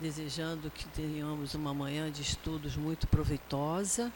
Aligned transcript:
desejando 0.00 0.70
que 0.70 0.86
tenhamos 0.88 1.54
uma 1.54 1.72
manhã 1.72 2.10
de 2.10 2.22
estudos 2.22 2.76
muito 2.76 3.06
proveitosa. 3.06 4.12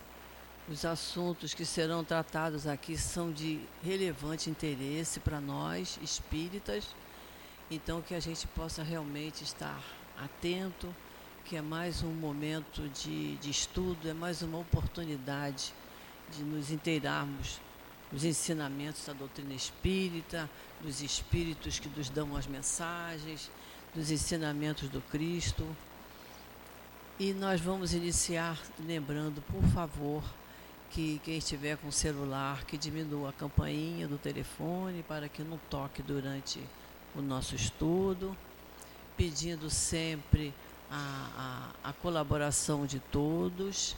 Os 0.68 0.84
assuntos 0.84 1.54
que 1.54 1.64
serão 1.64 2.04
tratados 2.04 2.66
aqui 2.66 2.96
são 2.98 3.32
de 3.32 3.60
relevante 3.82 4.50
interesse 4.50 5.18
para 5.18 5.40
nós, 5.40 5.98
espíritas, 6.02 6.94
então 7.70 8.02
que 8.02 8.14
a 8.14 8.20
gente 8.20 8.46
possa 8.48 8.82
realmente 8.82 9.42
estar 9.42 9.82
atento, 10.18 10.94
que 11.44 11.56
é 11.56 11.62
mais 11.62 12.02
um 12.02 12.12
momento 12.12 12.86
de, 12.90 13.36
de 13.36 13.50
estudo, 13.50 14.10
é 14.10 14.12
mais 14.12 14.42
uma 14.42 14.58
oportunidade 14.58 15.72
de 16.36 16.42
nos 16.42 16.70
inteirarmos 16.70 17.60
dos 18.12 18.24
ensinamentos 18.24 19.06
da 19.06 19.14
doutrina 19.14 19.54
espírita, 19.54 20.50
dos 20.82 21.00
espíritos 21.00 21.78
que 21.78 21.88
nos 21.88 22.10
dão 22.10 22.36
as 22.36 22.46
mensagens, 22.46 23.50
dos 23.94 24.10
ensinamentos 24.10 24.88
do 24.88 25.00
Cristo. 25.00 25.66
E 27.18 27.32
nós 27.32 27.60
vamos 27.60 27.94
iniciar 27.94 28.58
lembrando, 28.78 29.42
por 29.42 29.62
favor, 29.70 30.22
que 30.90 31.20
quem 31.24 31.38
estiver 31.38 31.76
com 31.76 31.90
celular, 31.90 32.64
que 32.64 32.78
diminua 32.78 33.30
a 33.30 33.32
campainha 33.32 34.06
do 34.06 34.18
telefone 34.18 35.02
para 35.02 35.28
que 35.28 35.42
não 35.42 35.58
toque 35.68 36.02
durante 36.02 36.60
o 37.14 37.20
nosso 37.20 37.54
estudo, 37.54 38.36
pedindo 39.16 39.68
sempre 39.68 40.54
a, 40.90 41.72
a, 41.82 41.90
a 41.90 41.92
colaboração 41.92 42.86
de 42.86 43.00
todos. 43.00 43.96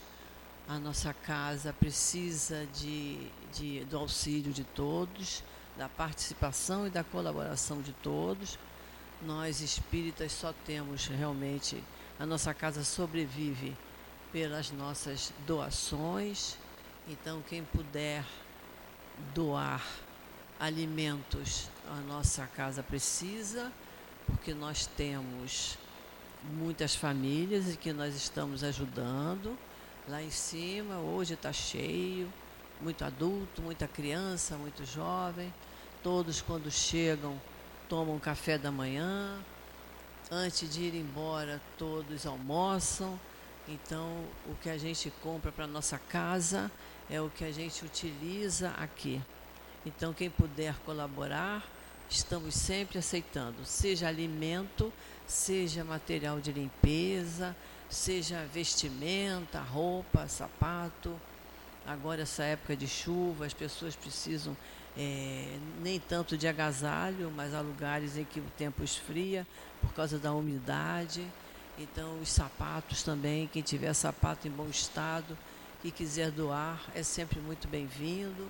A 0.68 0.78
nossa 0.78 1.12
casa 1.12 1.72
precisa 1.72 2.66
de, 2.72 3.18
de, 3.52 3.84
do 3.84 3.98
auxílio 3.98 4.52
de 4.52 4.64
todos, 4.64 5.42
da 5.76 5.88
participação 5.88 6.86
e 6.86 6.90
da 6.90 7.04
colaboração 7.04 7.82
de 7.82 7.92
todos. 7.92 8.58
Nós 9.22 9.60
espíritas 9.60 10.32
só 10.32 10.54
temos 10.64 11.06
realmente, 11.06 11.82
a 12.18 12.24
nossa 12.24 12.54
casa 12.54 12.82
sobrevive 12.82 13.76
pelas 14.32 14.70
nossas 14.70 15.32
doações. 15.46 16.56
Então, 17.08 17.42
quem 17.48 17.62
puder 17.64 18.24
doar 19.34 19.84
alimentos, 20.58 21.68
a 21.88 22.00
nossa 22.02 22.46
casa 22.46 22.82
precisa, 22.82 23.70
porque 24.26 24.54
nós 24.54 24.86
temos 24.86 25.78
muitas 26.44 26.94
famílias 26.94 27.72
e 27.72 27.76
que 27.76 27.92
nós 27.92 28.14
estamos 28.14 28.64
ajudando. 28.64 29.56
Lá 30.08 30.22
em 30.22 30.30
cima, 30.30 30.98
hoje 30.98 31.34
está 31.34 31.52
cheio, 31.52 32.32
muito 32.80 33.04
adulto, 33.04 33.60
muita 33.60 33.86
criança, 33.86 34.56
muito 34.56 34.84
jovem. 34.84 35.52
Todos, 36.02 36.40
quando 36.40 36.70
chegam, 36.70 37.38
tomam 37.90 38.20
café 38.20 38.56
da 38.56 38.70
manhã. 38.70 39.36
Antes 40.30 40.72
de 40.72 40.82
ir 40.82 40.94
embora, 40.94 41.60
todos 41.76 42.24
almoçam. 42.24 43.18
Então, 43.68 44.24
o 44.48 44.54
que 44.62 44.70
a 44.70 44.78
gente 44.78 45.12
compra 45.20 45.50
para 45.50 45.66
nossa 45.66 45.98
casa 45.98 46.70
é 47.10 47.20
o 47.20 47.28
que 47.28 47.44
a 47.44 47.50
gente 47.50 47.84
utiliza 47.84 48.70
aqui. 48.78 49.20
Então, 49.84 50.12
quem 50.12 50.30
puder 50.30 50.76
colaborar, 50.86 51.66
estamos 52.08 52.54
sempre 52.54 52.96
aceitando, 52.96 53.64
seja 53.64 54.06
alimento, 54.06 54.92
seja 55.26 55.82
material 55.82 56.38
de 56.38 56.52
limpeza, 56.52 57.56
seja 57.88 58.46
vestimenta, 58.54 59.58
roupa, 59.58 60.28
sapato. 60.28 61.20
Agora, 61.84 62.22
essa 62.22 62.44
época 62.44 62.76
de 62.76 62.86
chuva, 62.86 63.46
as 63.46 63.54
pessoas 63.54 63.96
precisam 63.96 64.56
é, 64.96 65.58
nem 65.82 65.98
tanto 66.00 66.36
de 66.36 66.48
agasalho, 66.48 67.32
mas 67.34 67.54
há 67.54 67.60
lugares 67.60 68.16
em 68.16 68.24
que 68.24 68.40
o 68.40 68.44
tempo 68.56 68.82
esfria 68.82 69.46
por 69.80 69.92
causa 69.92 70.18
da 70.18 70.32
umidade. 70.32 71.26
Então, 71.78 72.20
os 72.20 72.30
sapatos 72.30 73.02
também, 73.02 73.46
quem 73.46 73.62
tiver 73.62 73.92
sapato 73.94 74.46
em 74.46 74.50
bom 74.50 74.68
estado 74.68 75.36
e 75.82 75.90
quiser 75.90 76.30
doar, 76.30 76.80
é 76.94 77.02
sempre 77.02 77.40
muito 77.40 77.66
bem-vindo. 77.68 78.48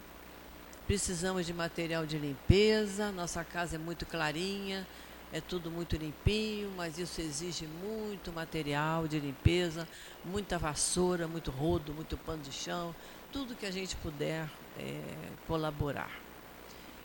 Precisamos 0.87 1.47
de 1.47 1.55
material 1.55 2.05
de 2.05 2.19
limpeza, 2.19 3.13
nossa 3.13 3.45
casa 3.45 3.77
é 3.77 3.79
muito 3.79 4.05
clarinha, 4.05 4.85
é 5.33 5.41
tudo 5.41 5.71
muito 5.71 5.97
limpinho, 5.97 6.73
mas 6.77 6.99
isso 6.99 7.21
exige 7.21 7.67
muito 7.67 8.33
material 8.33 9.07
de 9.07 9.21
limpeza, 9.21 9.87
muita 10.25 10.59
vassoura, 10.59 11.29
muito 11.29 11.53
rodo, 11.53 11.95
muito 11.95 12.17
pano 12.17 12.43
de 12.43 12.51
chão, 12.51 12.93
tudo 13.31 13.55
que 13.55 13.67
a 13.67 13.71
gente 13.71 13.95
puder 13.97 14.51
é, 14.77 15.01
colaborar. 15.47 16.11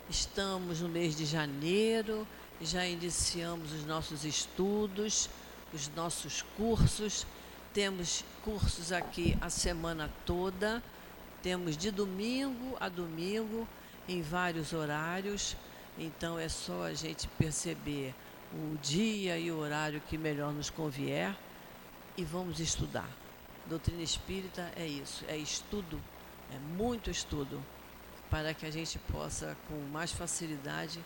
Estamos 0.08 0.80
no 0.80 0.88
mês 0.88 1.16
de 1.16 1.24
janeiro, 1.24 2.24
já 2.60 2.86
iniciamos 2.86 3.72
os 3.72 3.84
nossos 3.84 4.24
estudos, 4.24 5.28
os 5.74 5.88
nossos 5.96 6.42
cursos. 6.56 7.26
Temos 7.74 8.24
cursos 8.44 8.92
aqui 8.92 9.36
a 9.40 9.50
semana 9.50 10.08
toda, 10.24 10.80
temos 11.42 11.76
de 11.76 11.90
domingo 11.90 12.76
a 12.78 12.88
domingo, 12.88 13.66
em 14.08 14.22
vários 14.22 14.72
horários. 14.72 15.56
Então 15.98 16.38
é 16.38 16.48
só 16.48 16.84
a 16.84 16.94
gente 16.94 17.26
perceber 17.36 18.14
o 18.52 18.78
dia 18.78 19.36
e 19.36 19.50
o 19.50 19.58
horário 19.58 20.00
que 20.08 20.16
melhor 20.16 20.52
nos 20.52 20.70
convier 20.70 21.36
e 22.16 22.22
vamos 22.22 22.60
estudar. 22.60 23.10
Doutrina 23.66 24.02
espírita 24.02 24.70
é 24.76 24.86
isso, 24.86 25.24
é 25.26 25.36
estudo, 25.36 26.00
é 26.54 26.58
muito 26.78 27.10
estudo, 27.10 27.60
para 28.30 28.54
que 28.54 28.66
a 28.66 28.70
gente 28.70 28.98
possa, 29.10 29.56
com 29.68 29.74
mais 29.92 30.12
facilidade, 30.12 31.00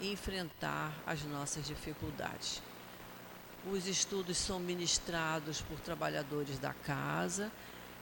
enfrentar 0.00 0.92
as 1.06 1.22
nossas 1.24 1.66
dificuldades. 1.66 2.62
Os 3.70 3.86
estudos 3.86 4.36
são 4.36 4.58
ministrados 4.58 5.62
por 5.62 5.78
trabalhadores 5.80 6.58
da 6.58 6.74
casa, 6.74 7.50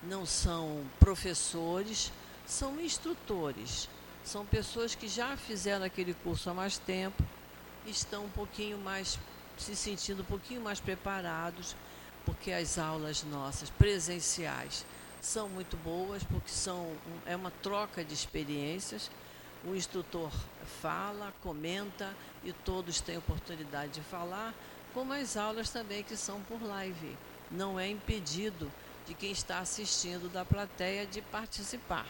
não 0.03 0.27
são 0.27 0.85
professores, 0.99 2.13
são 2.47 2.81
instrutores 2.81 3.89
são 4.25 4.47
pessoas 4.47 4.95
que 4.95 5.09
já 5.09 5.37
fizeram 5.37 5.85
aquele 5.85 6.15
curso 6.15 6.49
há 6.49 6.55
mais 6.55 6.79
tempo, 6.79 7.23
estão 7.87 8.25
um 8.25 8.31
pouquinho 8.31 8.79
mais, 8.79 9.19
se 9.59 9.75
sentindo 9.75 10.23
um 10.23 10.27
pouquinho 10.27 10.61
mais 10.61 10.79
preparados, 10.79 11.75
porque 12.25 12.53
as 12.53 12.79
aulas 12.79 13.25
nossas 13.25 13.69
presenciais 13.71 14.87
são 15.23 15.49
muito 15.49 15.77
boas, 15.79 16.23
porque 16.25 16.51
são, 16.51 16.93
é 17.25 17.35
uma 17.35 17.51
troca 17.51 18.05
de 18.05 18.13
experiências. 18.13 19.11
O 19.65 19.75
instrutor 19.75 20.31
fala, 20.83 21.33
comenta 21.41 22.15
e 22.45 22.53
todos 22.53 23.01
têm 23.01 23.17
oportunidade 23.17 23.93
de 23.93 24.01
falar, 24.03 24.53
como 24.93 25.15
as 25.15 25.37
aulas 25.37 25.71
também 25.71 26.03
que 26.03 26.17
são 26.17 26.43
por 26.43 26.63
live. 26.63 27.17
Não 27.51 27.81
é 27.81 27.89
impedido 27.89 28.71
de 29.07 29.15
quem 29.15 29.31
está 29.31 29.61
assistindo 29.61 30.31
da 30.31 30.45
plateia 30.45 31.07
de 31.07 31.23
participar 31.23 32.07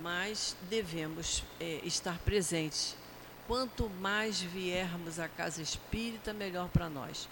mas 0.00 0.56
devemos 0.68 1.42
é, 1.60 1.80
estar 1.84 2.18
presentes. 2.18 2.96
Quanto 3.46 3.88
mais 3.88 4.40
viermos 4.40 5.18
à 5.18 5.28
casa 5.28 5.62
espírita, 5.62 6.32
melhor 6.32 6.68
para 6.68 6.88
nós. 6.88 7.28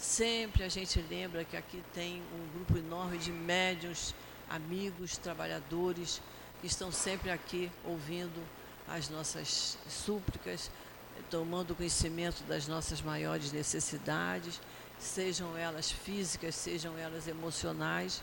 Sempre 0.00 0.64
a 0.64 0.68
gente 0.68 1.00
lembra 1.10 1.44
que 1.44 1.56
aqui 1.56 1.82
tem 1.94 2.22
um 2.34 2.48
grupo 2.54 2.78
enorme 2.78 3.18
de 3.18 3.30
médios, 3.30 4.14
amigos, 4.48 5.16
trabalhadores, 5.16 6.22
que 6.60 6.66
estão 6.66 6.90
sempre 6.90 7.30
aqui 7.30 7.70
ouvindo 7.84 8.42
as 8.88 9.08
nossas 9.08 9.78
súplicas, 9.88 10.70
tomando 11.30 11.76
conhecimento 11.76 12.42
das 12.44 12.66
nossas 12.66 13.02
maiores 13.02 13.52
necessidades, 13.52 14.60
sejam 14.98 15.56
elas 15.56 15.90
físicas, 15.90 16.54
sejam 16.54 16.96
elas 16.98 17.28
emocionais 17.28 18.22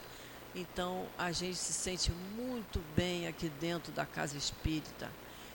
então 0.59 1.05
a 1.17 1.31
gente 1.31 1.55
se 1.55 1.71
sente 1.71 2.11
muito 2.35 2.81
bem 2.95 3.27
aqui 3.27 3.47
dentro 3.59 3.91
da 3.91 4.05
casa 4.07 4.35
espírita. 4.35 5.11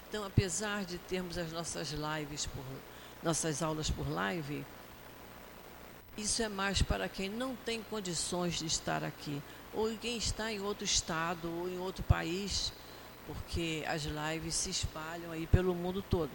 Então, 0.09 0.25
apesar 0.25 0.85
de 0.85 0.97
termos 0.99 1.37
as 1.37 1.51
nossas 1.51 1.91
lives 1.91 2.47
por 2.47 2.65
nossas 3.23 3.63
aulas 3.63 3.91
por 3.91 4.09
live, 4.09 4.65
isso 6.17 6.43
é 6.43 6.49
mais 6.49 6.83
para 6.83 7.09
quem 7.09 7.29
não 7.29 7.57
tem 7.57 7.83
condições 7.83 8.59
de 8.59 8.67
estar 8.67 9.03
aqui, 9.03 9.43
ou 9.73 9.91
quem 9.99 10.17
está 10.17 10.53
em 10.53 10.61
outro 10.61 10.85
estado 10.85 11.51
ou 11.51 11.69
em 11.69 11.79
outro 11.79 12.03
país, 12.03 12.73
porque 13.27 13.85
as 13.87 14.03
lives 14.03 14.55
se 14.55 14.71
espalham 14.71 15.31
aí 15.31 15.47
pelo 15.47 15.75
mundo 15.75 16.03
todo. 16.03 16.31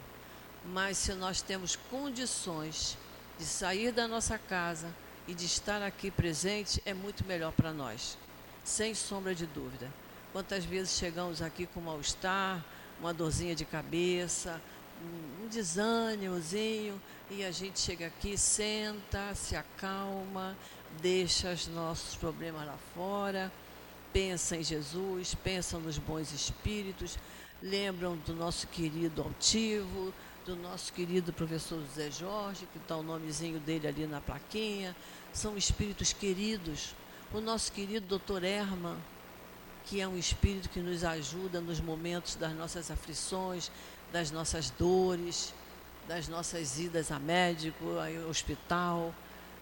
Mas 0.66 0.98
se 0.98 1.14
nós 1.14 1.42
temos 1.42 1.76
condições 1.76 2.98
de 3.38 3.46
sair 3.46 3.92
da 3.92 4.08
nossa 4.08 4.38
casa 4.38 4.94
e 5.28 5.34
de 5.34 5.46
estar 5.46 5.82
aqui 5.82 6.10
presente, 6.10 6.82
é 6.86 6.94
muito 6.94 7.26
melhor 7.26 7.52
para 7.52 7.72
nós 7.72 8.18
sem 8.68 8.94
sombra 8.94 9.34
de 9.34 9.46
dúvida. 9.46 9.90
Quantas 10.34 10.66
vezes 10.66 10.98
chegamos 10.98 11.42
aqui 11.42 11.66
com 11.66 11.80
mal-estar, 11.80 12.64
uma 13.00 13.14
dorzinha 13.14 13.56
de 13.56 13.64
cabeça, 13.64 14.62
um 15.02 15.48
desânimozinho, 15.48 17.02
e 17.30 17.44
a 17.44 17.52
gente 17.52 17.80
chega 17.80 18.08
aqui, 18.08 18.38
senta, 18.38 19.34
se 19.36 19.56
acalma, 19.56 20.58
deixa 21.02 21.52
os 21.52 21.68
nossos 21.68 22.16
problemas 22.16 22.66
lá 22.66 22.78
fora, 22.96 23.52
pensa 24.14 24.56
em 24.56 24.64
Jesus, 24.64 25.36
pensa 25.36 25.78
nos 25.78 25.98
bons 25.98 26.32
espíritos, 26.32 27.18
lembram 27.62 28.16
do 28.18 28.34
nosso 28.34 28.68
querido 28.68 29.22
altivo, 29.22 30.14
do 30.46 30.56
nosso 30.56 30.94
querido 30.94 31.34
professor 31.34 31.82
José 31.82 32.10
Jorge, 32.10 32.68
que 32.72 32.78
está 32.78 32.96
o 32.96 33.04
nomezinho 33.04 33.60
dele 33.60 33.88
ali 33.88 34.08
na 34.08 34.22
plaquinha. 34.22 34.96
São 35.34 35.58
espíritos 35.58 36.14
queridos. 36.14 36.96
O 37.34 37.42
nosso 37.42 37.70
querido 37.74 38.08
doutor 38.08 38.46
Herman, 38.46 38.96
que 39.86 40.00
é 40.00 40.08
um 40.08 40.18
espírito 40.18 40.70
que 40.70 40.80
nos 40.80 41.04
ajuda 41.04 41.60
nos 41.60 41.82
momentos 41.82 42.36
das 42.36 42.54
nossas 42.54 42.90
aflições, 42.90 43.70
das 44.12 44.32
nossas 44.32 44.70
dores, 44.70 45.54
das 46.08 46.28
nossas 46.28 46.80
idas 46.80 47.12
a 47.12 47.20
médico, 47.20 47.86
ao 48.00 48.30
hospital. 48.30 49.14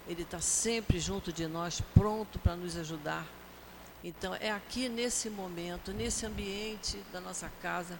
Ele 0.07 0.21
está 0.21 0.39
sempre 0.39 1.00
junto 1.00 1.33
de 1.33 1.47
nós, 1.47 1.81
pronto 1.94 2.38
para 2.39 2.56
nos 2.56 2.77
ajudar. 2.77 3.25
Então, 4.03 4.36
é 4.36 4.51
aqui 4.51 4.88
nesse 4.88 5.30
momento, 5.31 5.92
nesse 5.92 6.25
ambiente 6.25 6.97
da 7.12 7.19
nossa 7.19 7.50
casa, 7.62 8.00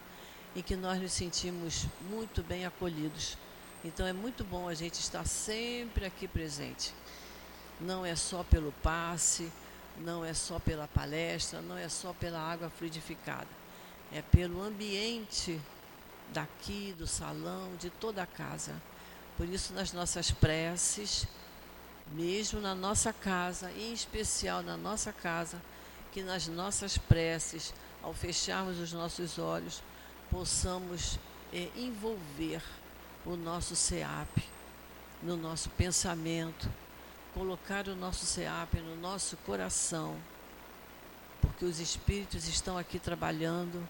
em 0.56 0.62
que 0.62 0.76
nós 0.76 1.02
nos 1.02 1.12
sentimos 1.12 1.88
muito 2.10 2.44
bem 2.44 2.66
acolhidos. 2.66 3.38
Então, 3.84 4.06
é 4.06 4.14
muito 4.14 4.44
bom 4.44 4.68
a 4.70 4.74
gente 4.76 5.00
estar 5.00 5.26
sempre 5.26 6.06
aqui 6.06 6.28
presente. 6.28 6.94
Não 7.82 8.06
é 8.06 8.16
só 8.16 8.44
pelo 8.44 8.72
passe, 8.84 9.52
não 9.98 10.24
é 10.24 10.34
só 10.34 10.60
pela 10.60 10.88
palestra, 10.88 11.62
não 11.62 11.78
é 11.78 11.90
só 11.90 12.14
pela 12.14 12.40
água 12.40 12.70
fluidificada. 12.70 13.48
É 14.12 14.22
pelo 14.22 14.62
ambiente 14.62 15.60
daqui, 16.34 16.94
do 16.98 17.08
salão, 17.08 17.76
de 17.80 17.90
toda 17.90 18.24
a 18.24 18.28
casa. 18.28 18.82
Por 19.38 19.48
isso, 19.48 19.74
nas 19.74 19.92
nossas 19.92 20.32
preces, 20.32 21.28
mesmo 22.12 22.62
na 22.62 22.76
nossa 22.76 23.12
casa, 23.12 23.72
em 23.72 23.94
especial 23.94 24.62
na 24.62 24.78
nossa 24.78 25.12
casa, 25.12 25.62
que 26.12 26.22
nas 26.22 26.48
nossas 26.48 26.98
preces, 26.98 27.74
ao 28.02 28.14
fecharmos 28.14 28.80
os 28.80 28.94
nossos 28.94 29.38
olhos, 29.38 29.82
possamos 30.30 31.20
é, 31.52 31.70
envolver 31.76 32.62
o 33.26 33.36
nosso 33.36 33.76
SEAP 33.76 34.44
no 35.22 35.36
nosso 35.36 35.70
pensamento, 35.72 36.70
colocar 37.34 37.88
o 37.88 37.96
nosso 37.96 38.26
SEAP 38.26 38.76
no 38.76 38.96
nosso 38.96 39.36
coração, 39.38 40.16
porque 41.42 41.66
os 41.66 41.80
espíritos 41.80 42.48
estão 42.48 42.78
aqui 42.78 43.00
trabalhando 43.00 43.86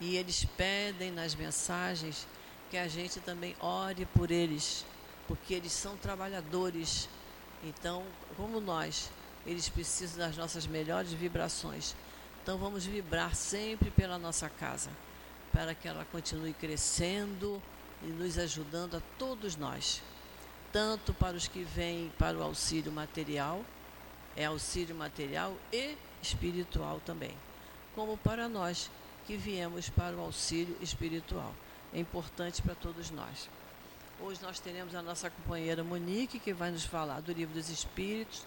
e 0.00 0.16
eles 0.16 0.44
pedem 0.56 1.10
nas 1.10 1.34
mensagens 1.34 2.26
que 2.70 2.76
a 2.76 2.88
gente 2.88 3.20
também 3.20 3.56
ore 3.60 4.06
por 4.06 4.30
eles, 4.30 4.84
porque 5.26 5.54
eles 5.54 5.72
são 5.72 5.96
trabalhadores. 5.96 7.08
Então, 7.64 8.04
como 8.36 8.60
nós, 8.60 9.10
eles 9.46 9.68
precisam 9.68 10.18
das 10.18 10.36
nossas 10.36 10.66
melhores 10.66 11.12
vibrações. 11.12 11.94
Então, 12.42 12.58
vamos 12.58 12.84
vibrar 12.84 13.34
sempre 13.34 13.90
pela 13.90 14.18
nossa 14.18 14.48
casa, 14.48 14.90
para 15.52 15.74
que 15.74 15.88
ela 15.88 16.04
continue 16.12 16.52
crescendo 16.52 17.62
e 18.02 18.06
nos 18.06 18.38
ajudando 18.38 18.96
a 18.96 19.02
todos 19.18 19.56
nós, 19.56 20.02
tanto 20.72 21.14
para 21.14 21.36
os 21.36 21.48
que 21.48 21.62
vêm 21.62 22.12
para 22.18 22.36
o 22.36 22.42
auxílio 22.42 22.92
material, 22.92 23.64
é 24.36 24.44
auxílio 24.44 24.94
material 24.94 25.56
e 25.72 25.96
espiritual 26.20 27.00
também, 27.04 27.34
como 27.94 28.18
para 28.18 28.48
nós 28.48 28.90
que 29.26 29.36
viemos 29.36 29.88
para 29.88 30.16
o 30.16 30.20
auxílio 30.20 30.76
espiritual. 30.80 31.52
É 31.92 31.98
importante 31.98 32.62
para 32.62 32.74
todos 32.74 33.10
nós. 33.10 33.50
Hoje 34.20 34.40
nós 34.40 34.60
teremos 34.60 34.94
a 34.94 35.02
nossa 35.02 35.28
companheira 35.28 35.82
Monique, 35.82 36.38
que 36.38 36.52
vai 36.52 36.70
nos 36.70 36.84
falar 36.84 37.20
do 37.20 37.32
livro 37.32 37.52
dos 37.52 37.68
Espíritos. 37.68 38.44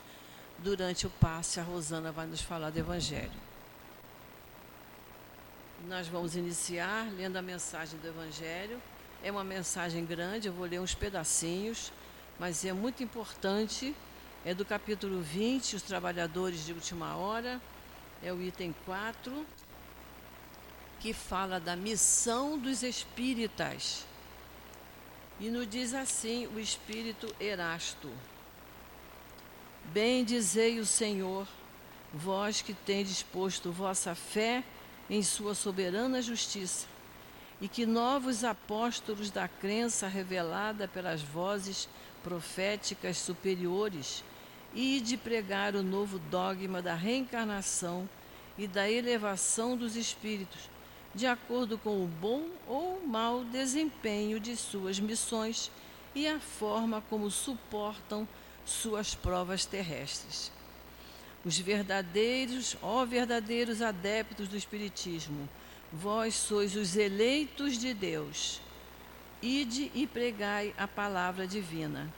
Durante 0.57 1.05
o 1.05 1.09
passe, 1.09 1.59
a 1.59 1.63
Rosana 1.63 2.11
vai 2.11 2.25
nos 2.25 2.41
falar 2.41 2.69
do 2.69 2.79
Evangelho. 2.79 3.31
Nós 5.87 6.07
vamos 6.07 6.35
iniciar 6.35 7.11
lendo 7.11 7.37
a 7.37 7.41
mensagem 7.41 7.99
do 7.99 8.07
Evangelho. 8.07 8.81
É 9.21 9.29
uma 9.31 9.43
mensagem 9.43 10.05
grande, 10.05 10.47
eu 10.47 10.53
vou 10.53 10.65
ler 10.65 10.79
uns 10.79 10.95
pedacinhos, 10.95 11.91
mas 12.39 12.63
é 12.63 12.71
muito 12.71 13.03
importante. 13.03 13.93
É 14.45 14.53
do 14.53 14.63
capítulo 14.63 15.21
20, 15.21 15.75
Os 15.75 15.81
Trabalhadores 15.81 16.65
de 16.65 16.71
Última 16.71 17.17
Hora. 17.17 17.61
É 18.23 18.31
o 18.33 18.41
item 18.41 18.73
4 18.85 19.45
que 20.99 21.13
fala 21.13 21.59
da 21.59 21.75
missão 21.75 22.57
dos 22.57 22.83
espíritas. 22.83 24.05
E 25.39 25.49
nos 25.49 25.67
diz 25.67 25.93
assim 25.93 26.47
o 26.47 26.59
espírito 26.59 27.33
Erasto: 27.39 28.09
Bendizei 29.85 30.79
o 30.79 30.85
Senhor, 30.85 31.47
vós 32.13 32.61
que 32.61 32.73
tendes 32.73 33.23
posto 33.23 33.71
vossa 33.71 34.13
fé 34.13 34.63
em 35.09 35.23
sua 35.23 35.55
soberana 35.55 36.21
justiça, 36.21 36.85
e 37.61 37.67
que 37.67 37.85
novos 37.85 38.43
apóstolos 38.43 39.31
da 39.31 39.47
crença 39.47 40.07
revelada 40.07 40.87
pelas 40.87 41.21
vozes 41.21 41.87
proféticas 42.21 43.17
superiores, 43.17 44.23
e 44.75 44.99
de 44.99 45.15
pregar 45.15 45.73
o 45.73 45.81
novo 45.81 46.19
dogma 46.19 46.81
da 46.81 46.93
reencarnação 46.93 48.07
e 48.57 48.67
da 48.67 48.91
elevação 48.91 49.75
dos 49.75 49.95
espíritos 49.95 50.68
de 51.13 51.25
acordo 51.25 51.77
com 51.77 52.03
o 52.03 52.07
bom 52.07 52.47
ou 52.67 53.01
mau 53.05 53.43
desempenho 53.43 54.39
de 54.39 54.55
suas 54.55 54.99
missões 54.99 55.71
e 56.13 56.27
a 56.27 56.39
forma 56.39 57.01
como 57.09 57.31
suportam 57.31 58.27
suas 58.65 59.15
provas 59.15 59.65
terrestres. 59.65 60.51
Os 61.43 61.57
verdadeiros, 61.57 62.75
ó 62.81 63.05
verdadeiros 63.05 63.81
adeptos 63.81 64.47
do 64.47 64.57
Espiritismo, 64.57 65.47
vós 65.91 66.35
sois 66.35 66.75
os 66.75 66.95
eleitos 66.95 67.77
de 67.77 67.93
Deus. 67.93 68.61
Ide 69.41 69.89
e 69.95 70.05
pregai 70.05 70.73
a 70.77 70.87
palavra 70.87 71.47
divina. 71.47 72.11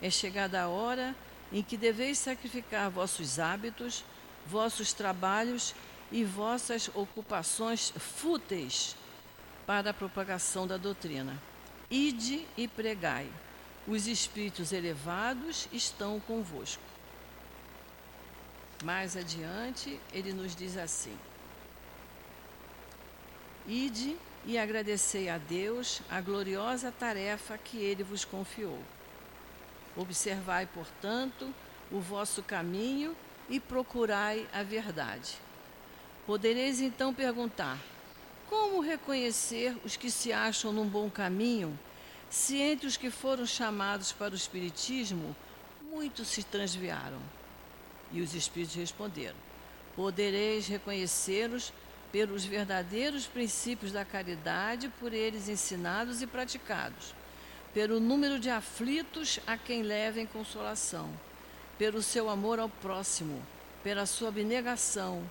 É 0.00 0.10
chegada 0.10 0.62
a 0.62 0.68
hora 0.68 1.14
em 1.52 1.62
que 1.62 1.76
deveis 1.76 2.18
sacrificar 2.18 2.90
vossos 2.90 3.38
hábitos, 3.38 4.04
vossos 4.46 4.92
trabalhos 4.92 5.74
e 6.10 6.24
vossas 6.24 6.90
ocupações 6.94 7.90
fúteis 7.90 8.96
para 9.66 9.90
a 9.90 9.94
propagação 9.94 10.66
da 10.66 10.76
doutrina. 10.76 11.40
Ide 11.90 12.46
e 12.56 12.68
pregai. 12.68 13.30
Os 13.86 14.06
espíritos 14.06 14.72
elevados 14.72 15.68
estão 15.72 16.18
convosco. 16.20 16.82
Mais 18.84 19.16
adiante, 19.16 20.00
ele 20.12 20.32
nos 20.32 20.54
diz 20.54 20.76
assim: 20.76 21.16
Ide 23.66 24.16
e 24.44 24.58
agradecei 24.58 25.28
a 25.28 25.38
Deus 25.38 26.02
a 26.10 26.20
gloriosa 26.20 26.92
tarefa 26.92 27.56
que 27.58 27.78
ele 27.78 28.02
vos 28.02 28.24
confiou. 28.24 28.80
Observai, 29.96 30.66
portanto, 30.66 31.52
o 31.90 32.00
vosso 32.00 32.42
caminho 32.42 33.16
e 33.48 33.58
procurai 33.58 34.46
a 34.52 34.62
verdade. 34.62 35.45
Podereis 36.26 36.80
então 36.80 37.14
perguntar: 37.14 37.78
como 38.48 38.80
reconhecer 38.80 39.76
os 39.84 39.96
que 39.96 40.10
se 40.10 40.32
acham 40.32 40.72
num 40.72 40.86
bom 40.86 41.08
caminho, 41.08 41.78
se 42.28 42.56
entre 42.56 42.88
os 42.88 42.96
que 42.96 43.10
foram 43.10 43.46
chamados 43.46 44.10
para 44.10 44.32
o 44.32 44.36
Espiritismo, 44.36 45.36
muitos 45.88 46.26
se 46.26 46.42
transviaram? 46.42 47.20
E 48.10 48.20
os 48.20 48.34
Espíritos 48.34 48.74
responderam: 48.74 49.36
Podereis 49.94 50.66
reconhecê-los 50.66 51.72
pelos 52.10 52.44
verdadeiros 52.44 53.26
princípios 53.26 53.92
da 53.92 54.04
caridade 54.04 54.88
por 54.98 55.12
eles 55.12 55.48
ensinados 55.48 56.22
e 56.22 56.26
praticados, 56.26 57.14
pelo 57.72 58.00
número 58.00 58.40
de 58.40 58.50
aflitos 58.50 59.38
a 59.46 59.56
quem 59.56 59.82
levem 59.82 60.26
consolação, 60.26 61.08
pelo 61.78 62.02
seu 62.02 62.28
amor 62.28 62.58
ao 62.58 62.68
próximo, 62.68 63.40
pela 63.84 64.06
sua 64.06 64.28
abnegação 64.28 65.22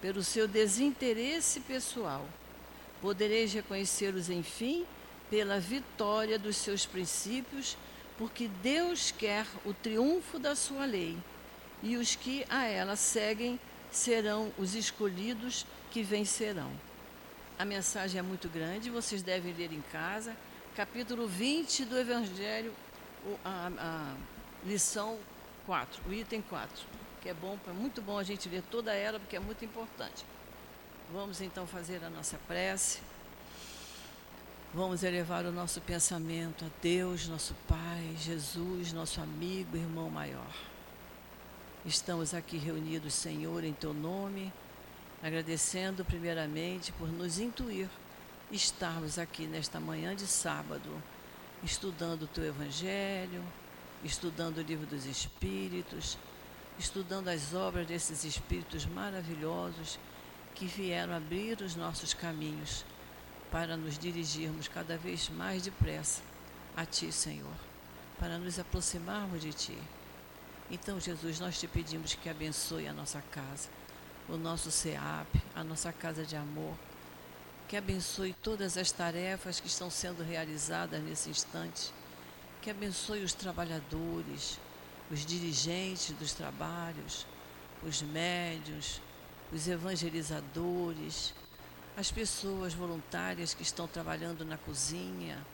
pelo 0.00 0.22
seu 0.22 0.48
desinteresse 0.48 1.60
pessoal. 1.60 2.26
Podereis 3.00 3.52
reconhecê-los, 3.52 4.28
enfim, 4.28 4.86
pela 5.28 5.58
vitória 5.58 6.38
dos 6.38 6.56
seus 6.56 6.84
princípios, 6.86 7.76
porque 8.18 8.48
Deus 8.62 9.10
quer 9.10 9.46
o 9.64 9.72
triunfo 9.72 10.38
da 10.38 10.54
sua 10.54 10.84
lei, 10.84 11.16
e 11.82 11.96
os 11.96 12.14
que 12.14 12.44
a 12.50 12.64
ela 12.66 12.96
seguem 12.96 13.58
serão 13.90 14.52
os 14.58 14.74
escolhidos 14.74 15.64
que 15.90 16.02
vencerão. 16.02 16.70
A 17.58 17.64
mensagem 17.64 18.18
é 18.18 18.22
muito 18.22 18.48
grande, 18.48 18.90
vocês 18.90 19.22
devem 19.22 19.54
ler 19.54 19.72
em 19.72 19.82
casa, 19.92 20.36
capítulo 20.76 21.26
20 21.26 21.84
do 21.84 21.98
Evangelho, 21.98 22.72
a, 23.44 23.70
a 23.78 24.14
lição 24.66 25.18
4, 25.66 26.02
o 26.08 26.12
item 26.12 26.42
4 26.42 26.99
que 27.20 27.28
é 27.28 27.34
bom, 27.34 27.58
é 27.66 27.72
muito 27.72 28.00
bom 28.00 28.18
a 28.18 28.22
gente 28.22 28.48
ler 28.48 28.62
toda 28.70 28.94
ela, 28.94 29.18
porque 29.18 29.36
é 29.36 29.40
muito 29.40 29.64
importante. 29.64 30.24
Vamos 31.12 31.40
então 31.40 31.66
fazer 31.66 32.04
a 32.04 32.10
nossa 32.10 32.38
prece. 32.46 33.00
Vamos 34.72 35.02
elevar 35.02 35.44
o 35.44 35.52
nosso 35.52 35.80
pensamento 35.80 36.64
a 36.64 36.68
Deus, 36.80 37.26
nosso 37.26 37.54
Pai, 37.66 38.14
Jesus, 38.18 38.92
nosso 38.92 39.20
amigo, 39.20 39.76
irmão 39.76 40.08
maior. 40.08 40.54
Estamos 41.84 42.34
aqui 42.34 42.56
reunidos, 42.56 43.14
Senhor, 43.14 43.64
em 43.64 43.72
Teu 43.72 43.92
nome, 43.92 44.52
agradecendo 45.22 46.04
primeiramente 46.04 46.92
por 46.92 47.08
nos 47.08 47.38
intuir 47.38 47.88
estarmos 48.52 49.18
aqui 49.18 49.46
nesta 49.46 49.78
manhã 49.78 50.14
de 50.14 50.26
sábado, 50.26 50.90
estudando 51.62 52.22
o 52.22 52.26
teu 52.26 52.44
Evangelho, 52.44 53.42
estudando 54.02 54.58
o 54.58 54.62
livro 54.62 54.86
dos 54.86 55.06
Espíritos, 55.06 56.18
estudando 56.80 57.28
as 57.28 57.52
obras 57.52 57.86
desses 57.86 58.24
Espíritos 58.24 58.86
maravilhosos 58.86 59.98
que 60.54 60.64
vieram 60.64 61.14
abrir 61.14 61.60
os 61.60 61.76
nossos 61.76 62.14
caminhos 62.14 62.86
para 63.50 63.76
nos 63.76 63.98
dirigirmos 63.98 64.66
cada 64.66 64.96
vez 64.96 65.28
mais 65.28 65.62
depressa 65.62 66.22
a 66.74 66.86
Ti, 66.86 67.12
Senhor, 67.12 67.54
para 68.18 68.38
nos 68.38 68.58
aproximarmos 68.58 69.42
de 69.42 69.52
Ti. 69.52 69.78
Então, 70.70 70.98
Jesus, 70.98 71.38
nós 71.38 71.60
te 71.60 71.66
pedimos 71.66 72.14
que 72.14 72.30
abençoe 72.30 72.88
a 72.88 72.94
nossa 72.94 73.20
casa, 73.20 73.68
o 74.26 74.38
nosso 74.38 74.70
SEAP, 74.70 75.28
a 75.54 75.62
nossa 75.62 75.92
casa 75.92 76.24
de 76.24 76.34
amor, 76.34 76.74
que 77.68 77.76
abençoe 77.76 78.32
todas 78.32 78.78
as 78.78 78.90
tarefas 78.90 79.60
que 79.60 79.66
estão 79.66 79.90
sendo 79.90 80.22
realizadas 80.22 81.02
nesse 81.02 81.28
instante, 81.28 81.92
que 82.62 82.70
abençoe 82.70 83.22
os 83.22 83.34
trabalhadores, 83.34 84.58
os 85.10 85.26
dirigentes 85.26 86.12
dos 86.12 86.32
trabalhos, 86.32 87.26
os 87.82 88.00
médios, 88.02 89.00
os 89.52 89.66
evangelizadores, 89.66 91.34
as 91.96 92.12
pessoas 92.12 92.72
voluntárias 92.72 93.52
que 93.52 93.62
estão 93.62 93.86
trabalhando 93.86 94.44
na 94.44 94.56
cozinha, 94.56 95.44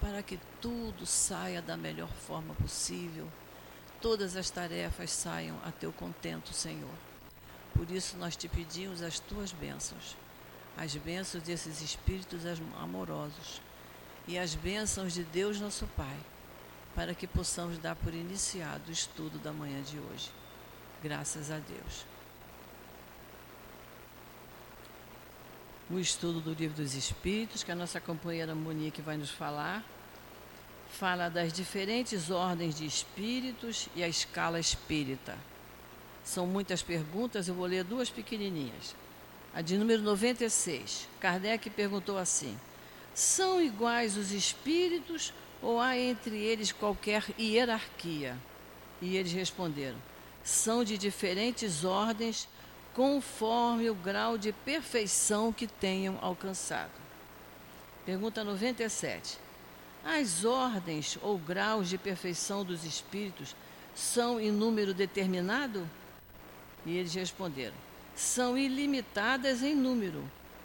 para 0.00 0.22
que 0.22 0.38
tudo 0.60 1.06
saia 1.06 1.60
da 1.60 1.76
melhor 1.76 2.08
forma 2.08 2.54
possível, 2.54 3.30
todas 4.00 4.36
as 4.36 4.50
tarefas 4.50 5.10
saiam 5.10 5.58
a 5.64 5.70
teu 5.70 5.92
contento, 5.92 6.52
Senhor. 6.52 6.94
Por 7.74 7.90
isso 7.90 8.16
nós 8.16 8.36
te 8.36 8.48
pedimos 8.48 9.02
as 9.02 9.18
tuas 9.18 9.52
bênçãos, 9.52 10.16
as 10.76 10.96
bênçãos 10.96 11.42
desses 11.42 11.80
espíritos 11.80 12.42
amorosos 12.80 13.60
e 14.26 14.38
as 14.38 14.54
bênçãos 14.54 15.12
de 15.12 15.24
Deus 15.24 15.60
nosso 15.60 15.86
Pai, 15.88 16.16
para 16.94 17.14
que 17.14 17.26
possamos 17.26 17.78
dar 17.78 17.96
por 17.96 18.14
iniciado 18.14 18.88
o 18.88 18.92
estudo 18.92 19.38
da 19.38 19.52
manhã 19.52 19.82
de 19.82 19.98
hoje. 19.98 20.30
Graças 21.02 21.50
a 21.50 21.58
Deus. 21.58 22.14
o 25.90 25.98
estudo 25.98 26.40
do 26.40 26.52
Livro 26.54 26.82
dos 26.82 26.94
Espíritos, 26.94 27.62
que 27.62 27.70
a 27.70 27.74
nossa 27.74 28.00
companheira 28.00 28.54
Monique 28.54 29.02
vai 29.02 29.16
nos 29.16 29.30
falar. 29.30 29.84
Fala 30.90 31.28
das 31.28 31.52
diferentes 31.52 32.30
ordens 32.30 32.76
de 32.76 32.86
espíritos 32.86 33.88
e 33.94 34.02
a 34.02 34.08
escala 34.08 34.58
espírita. 34.58 35.36
São 36.24 36.46
muitas 36.46 36.82
perguntas, 36.82 37.48
eu 37.48 37.54
vou 37.54 37.66
ler 37.66 37.84
duas 37.84 38.08
pequenininhas. 38.08 38.96
A 39.54 39.60
de 39.60 39.76
número 39.76 40.02
96. 40.02 41.08
Kardec 41.20 41.68
perguntou 41.70 42.16
assim: 42.16 42.58
São 43.14 43.60
iguais 43.60 44.16
os 44.16 44.32
espíritos 44.32 45.32
ou 45.64 45.80
há 45.80 45.96
entre 45.96 46.36
eles 46.36 46.70
qualquer 46.70 47.24
hierarquia? 47.38 48.36
E 49.00 49.16
eles 49.16 49.32
responderam: 49.32 49.96
São 50.44 50.84
de 50.84 50.98
diferentes 50.98 51.84
ordens 51.84 52.46
conforme 52.94 53.90
o 53.90 53.94
grau 53.94 54.38
de 54.38 54.52
perfeição 54.52 55.52
que 55.52 55.66
tenham 55.66 56.18
alcançado. 56.20 56.92
Pergunta 58.04 58.44
97. 58.44 59.38
As 60.04 60.44
ordens 60.44 61.18
ou 61.22 61.38
graus 61.38 61.88
de 61.88 61.96
perfeição 61.96 62.62
dos 62.62 62.84
espíritos 62.84 63.56
são 63.94 64.38
em 64.38 64.52
número 64.52 64.92
determinado? 64.92 65.88
E 66.84 66.96
eles 66.96 67.14
responderam: 67.14 67.74
são 68.14 68.56
ilimitadas 68.58 69.62
em 69.62 69.74
número, 69.74 70.22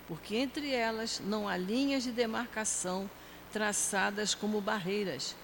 porque 0.10 0.36
entre 0.36 0.74
elas 0.74 1.22
não 1.24 1.48
há 1.48 1.56
linhas 1.56 2.04
de 2.04 2.12
demarcação 2.12 3.10
traçadas 3.52 4.34
como 4.36 4.62
barreiras, 4.62 5.36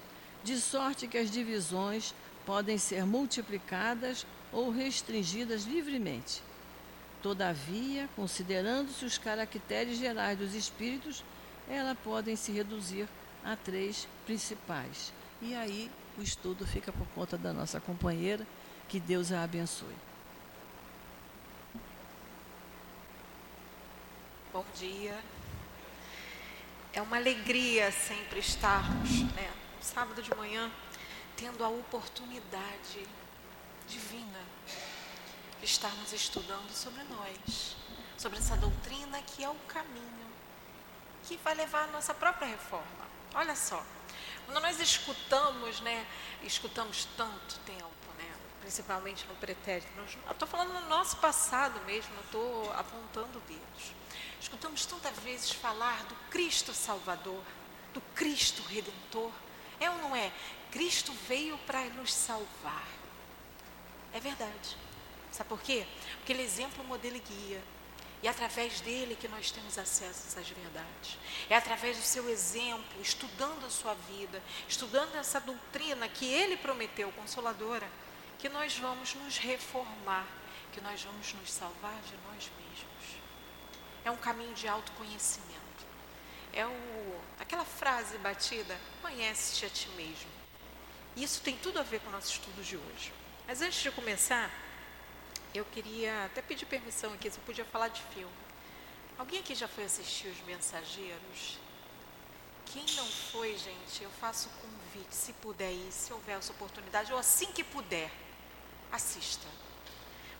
de 0.43 0.59
sorte 0.59 1.07
que 1.07 1.17
as 1.17 1.31
divisões 1.31 2.13
podem 2.45 2.77
ser 2.77 3.05
multiplicadas 3.05 4.25
ou 4.51 4.69
restringidas 4.69 5.63
livremente. 5.63 6.41
Todavia, 7.21 8.07
considerando-se 8.15 9.03
os 9.03 9.17
caracteres 9.17 9.97
gerais 9.97 10.37
dos 10.37 10.53
espíritos, 10.53 11.23
elas 11.67 11.97
podem 12.03 12.35
se 12.35 12.51
reduzir 12.51 13.07
a 13.43 13.55
três 13.55 14.07
principais. 14.25 15.11
E 15.41 15.55
aí 15.55 15.89
o 16.17 16.21
estudo 16.21 16.65
fica 16.65 16.91
por 16.91 17.07
conta 17.07 17.37
da 17.37 17.51
nossa 17.51 17.79
companheira, 17.79 18.45
que 18.87 18.99
Deus 18.99 19.31
a 19.31 19.43
abençoe. 19.43 19.95
Bom 24.53 24.63
dia. 24.75 25.19
É 26.95 27.01
uma 27.01 27.17
alegria 27.17 27.91
sempre 27.91 28.39
estarmos, 28.39 29.23
né, 29.33 29.53
sábado 29.81 30.23
de 30.23 30.33
manhã, 30.33 30.71
tendo 31.35 31.61
a 31.61 31.67
oportunidade 31.67 33.05
divina 33.85 34.39
estarmos 35.61 36.13
estudando 36.13 36.71
sobre 36.71 37.03
nós, 37.03 37.75
sobre 38.17 38.39
essa 38.39 38.55
doutrina 38.55 39.21
que 39.23 39.43
é 39.43 39.49
o 39.49 39.55
caminho 39.67 40.31
que 41.25 41.35
vai 41.43 41.53
levar 41.53 41.83
a 41.83 41.87
nossa 41.87 42.13
própria 42.13 42.47
reforma. 42.47 43.05
Olha 43.33 43.57
só, 43.57 43.83
quando 44.45 44.61
nós 44.61 44.79
escutamos, 44.79 45.81
né, 45.81 46.07
escutamos 46.43 47.09
tanto 47.17 47.59
tempo, 47.65 48.13
né, 48.17 48.33
principalmente 48.61 49.27
no 49.27 49.35
pretérito, 49.35 49.89
estou 50.31 50.47
falando 50.47 50.71
no 50.71 50.87
nosso 50.87 51.17
passado 51.17 51.77
mesmo, 51.81 52.17
estou 52.21 52.71
apontando 52.71 53.41
dedos. 53.41 54.04
Escutamos 54.45 54.85
tantas 54.85 55.17
vezes 55.23 55.49
falar 55.49 56.03
do 56.03 56.13
Cristo 56.29 56.71
Salvador, 56.71 57.41
do 57.91 57.99
Cristo 58.13 58.61
Redentor. 58.61 59.31
É 59.79 59.89
ou 59.89 59.97
não 59.97 60.15
é? 60.15 60.31
Cristo 60.69 61.11
veio 61.27 61.57
para 61.65 61.83
nos 61.85 62.13
salvar. 62.13 62.87
É 64.13 64.19
verdade. 64.19 64.77
Sabe 65.31 65.49
por 65.49 65.59
quê? 65.63 65.87
Porque 66.17 66.31
ele 66.31 66.43
é 66.43 66.45
exemplo, 66.45 66.85
modelo 66.85 67.15
e 67.15 67.21
guia. 67.21 67.63
E 68.21 68.27
é 68.27 68.29
através 68.29 68.81
dele 68.81 69.17
que 69.19 69.27
nós 69.27 69.49
temos 69.49 69.79
acesso 69.79 70.37
às 70.37 70.47
verdades. 70.47 71.17
É 71.49 71.55
através 71.55 71.97
do 71.97 72.03
seu 72.03 72.29
exemplo, 72.29 73.01
estudando 73.01 73.65
a 73.65 73.69
sua 73.71 73.95
vida, 73.95 74.43
estudando 74.69 75.15
essa 75.15 75.39
doutrina 75.39 76.07
que 76.07 76.23
ele 76.23 76.55
prometeu, 76.55 77.11
consoladora, 77.13 77.89
que 78.37 78.47
nós 78.47 78.77
vamos 78.77 79.15
nos 79.15 79.39
reformar, 79.39 80.27
que 80.71 80.81
nós 80.81 81.01
vamos 81.01 81.33
nos 81.33 81.51
salvar 81.51 81.99
de 82.03 82.13
nós 82.27 82.43
mesmos. 82.43 82.64
É 84.05 84.11
um 84.11 84.15
caminho 84.15 84.53
de 84.53 84.67
autoconhecimento. 84.67 85.55
É 86.53 86.65
o, 86.65 87.21
aquela 87.39 87.65
frase 87.65 88.17
batida: 88.19 88.79
conhece-te 89.01 89.65
a 89.65 89.69
ti 89.69 89.89
mesmo. 89.97 90.29
Isso 91.17 91.41
tem 91.41 91.57
tudo 91.57 91.79
a 91.79 91.83
ver 91.83 91.99
com 92.01 92.09
o 92.09 92.11
nosso 92.11 92.31
estudo 92.31 92.63
de 92.63 92.77
hoje. 92.77 93.11
Mas 93.47 93.61
antes 93.61 93.81
de 93.81 93.91
começar, 93.91 94.51
eu 95.53 95.65
queria 95.65 96.25
até 96.25 96.41
pedir 96.41 96.65
permissão 96.65 97.13
aqui, 97.13 97.31
se 97.31 97.37
eu 97.37 97.43
podia 97.43 97.65
falar 97.65 97.87
de 97.87 98.01
filme. 98.13 98.33
Alguém 99.17 99.39
aqui 99.39 99.55
já 99.55 99.67
foi 99.67 99.85
assistir 99.85 100.27
Os 100.27 100.41
Mensageiros? 100.41 101.59
Quem 102.65 102.85
não 102.95 103.05
foi, 103.05 103.57
gente, 103.57 104.03
eu 104.03 104.09
faço 104.11 104.49
convite, 104.61 105.15
se 105.15 105.33
puder 105.33 105.71
ir, 105.71 105.91
se 105.91 106.11
houver 106.11 106.37
essa 106.37 106.51
oportunidade, 106.51 107.13
ou 107.13 107.17
assim 107.17 107.51
que 107.53 107.63
puder, 107.63 108.11
assista. 108.91 109.47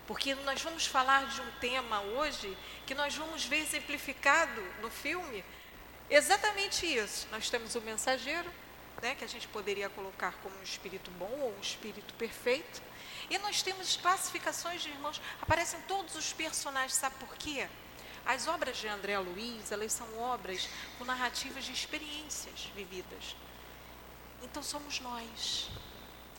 Porque 0.06 0.34
nós 0.36 0.62
vamos 0.62 0.86
falar 0.86 1.26
de 1.26 1.40
um 1.40 1.50
tema 1.60 2.00
hoje 2.00 2.56
que 2.86 2.94
nós 2.94 3.14
vamos 3.16 3.44
ver 3.44 3.58
exemplificado 3.58 4.62
no 4.80 4.90
filme 4.90 5.44
exatamente 6.08 6.86
isso. 6.86 7.26
Nós 7.32 7.50
temos 7.50 7.74
o 7.74 7.80
mensageiro, 7.80 8.48
né, 9.02 9.14
que 9.14 9.24
a 9.24 9.28
gente 9.28 9.48
poderia 9.48 9.88
colocar 9.88 10.32
como 10.42 10.56
um 10.58 10.62
espírito 10.62 11.10
bom 11.12 11.38
ou 11.40 11.56
um 11.56 11.60
espírito 11.60 12.14
perfeito. 12.14 12.80
E 13.28 13.36
nós 13.38 13.62
temos 13.62 13.96
classificações 13.96 14.82
de 14.82 14.90
irmãos, 14.90 15.20
aparecem 15.42 15.80
todos 15.88 16.14
os 16.14 16.32
personagens, 16.32 16.94
sabe 16.94 17.16
por 17.16 17.34
quê? 17.36 17.68
As 18.24 18.46
obras 18.46 18.76
de 18.76 18.88
André 18.88 19.18
Luiz, 19.18 19.70
elas 19.72 19.92
são 19.92 20.18
obras 20.18 20.68
com 20.98 21.04
narrativas 21.04 21.64
de 21.64 21.72
experiências 21.72 22.70
vividas. 22.74 23.36
Então 24.42 24.62
somos 24.62 25.00
nós. 25.00 25.68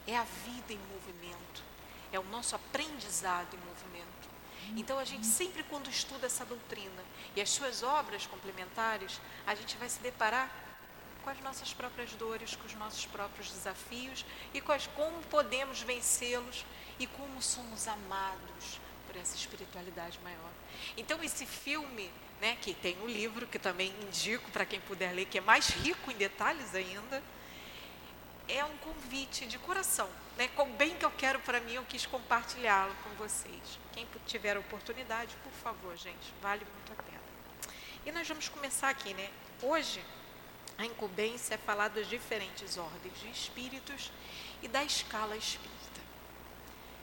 É 0.05 0.15
a 0.15 0.23
vida 0.23 0.71
em 0.73 0.79
movimento. 0.93 1.63
É 2.11 2.19
o 2.19 2.23
nosso 2.25 2.55
aprendizado 2.55 3.53
em 3.53 3.59
movimento. 3.59 4.27
Então 4.75 4.99
a 4.99 5.05
gente 5.05 5.25
sempre 5.25 5.63
quando 5.63 5.89
estuda 5.89 6.25
essa 6.25 6.45
doutrina 6.45 7.03
e 7.35 7.41
as 7.41 7.49
suas 7.49 7.83
obras 7.83 8.25
complementares, 8.25 9.21
a 9.45 9.55
gente 9.55 9.77
vai 9.77 9.87
se 9.87 9.99
deparar 9.99 10.51
com 11.23 11.29
as 11.29 11.39
nossas 11.41 11.73
próprias 11.73 12.11
dores, 12.13 12.55
com 12.55 12.65
os 12.65 12.73
nossos 12.75 13.05
próprios 13.05 13.51
desafios 13.51 14.25
e 14.53 14.61
com 14.61 14.71
as, 14.71 14.87
como 14.87 15.21
podemos 15.23 15.81
vencê-los 15.81 16.65
e 16.99 17.07
como 17.07 17.41
somos 17.41 17.87
amados 17.87 18.79
por 19.05 19.15
essa 19.15 19.35
espiritualidade 19.35 20.19
maior. 20.23 20.51
Então 20.95 21.23
esse 21.23 21.45
filme, 21.45 22.11
né, 22.41 22.57
que 22.61 22.73
tem 22.73 22.97
um 23.01 23.07
livro 23.07 23.47
que 23.47 23.59
também 23.59 23.93
indico 24.01 24.49
para 24.51 24.65
quem 24.65 24.79
puder 24.81 25.13
ler, 25.13 25.25
que 25.25 25.37
é 25.37 25.41
mais 25.41 25.67
rico 25.69 26.11
em 26.11 26.15
detalhes 26.15 26.73
ainda, 26.75 27.23
é 28.47 28.63
um 28.63 28.77
convite 28.77 29.45
de 29.45 29.57
coração, 29.59 30.09
né? 30.37 30.47
Com 30.49 30.63
o 30.63 30.73
bem 30.73 30.95
que 30.95 31.03
eu 31.03 31.11
quero 31.11 31.39
para 31.39 31.59
mim, 31.59 31.73
eu 31.73 31.83
quis 31.83 32.05
compartilhá-lo 32.05 32.95
com 33.03 33.09
vocês. 33.15 33.79
Quem 33.91 34.07
tiver 34.25 34.55
a 34.55 34.59
oportunidade, 34.59 35.35
por 35.43 35.51
favor, 35.51 35.97
gente, 35.97 36.33
vale 36.41 36.65
muito 36.65 36.91
a 36.93 37.03
pena. 37.03 37.17
E 38.05 38.11
nós 38.11 38.27
vamos 38.27 38.47
começar 38.47 38.89
aqui, 38.89 39.13
né? 39.13 39.29
Hoje, 39.61 40.03
a 40.77 40.85
incumbência 40.85 41.55
é 41.55 41.57
falar 41.57 41.87
das 41.87 42.07
diferentes 42.07 42.77
ordens 42.77 43.19
de 43.19 43.29
espíritos 43.29 44.11
e 44.61 44.67
da 44.67 44.83
escala 44.83 45.35
espírita. 45.35 45.77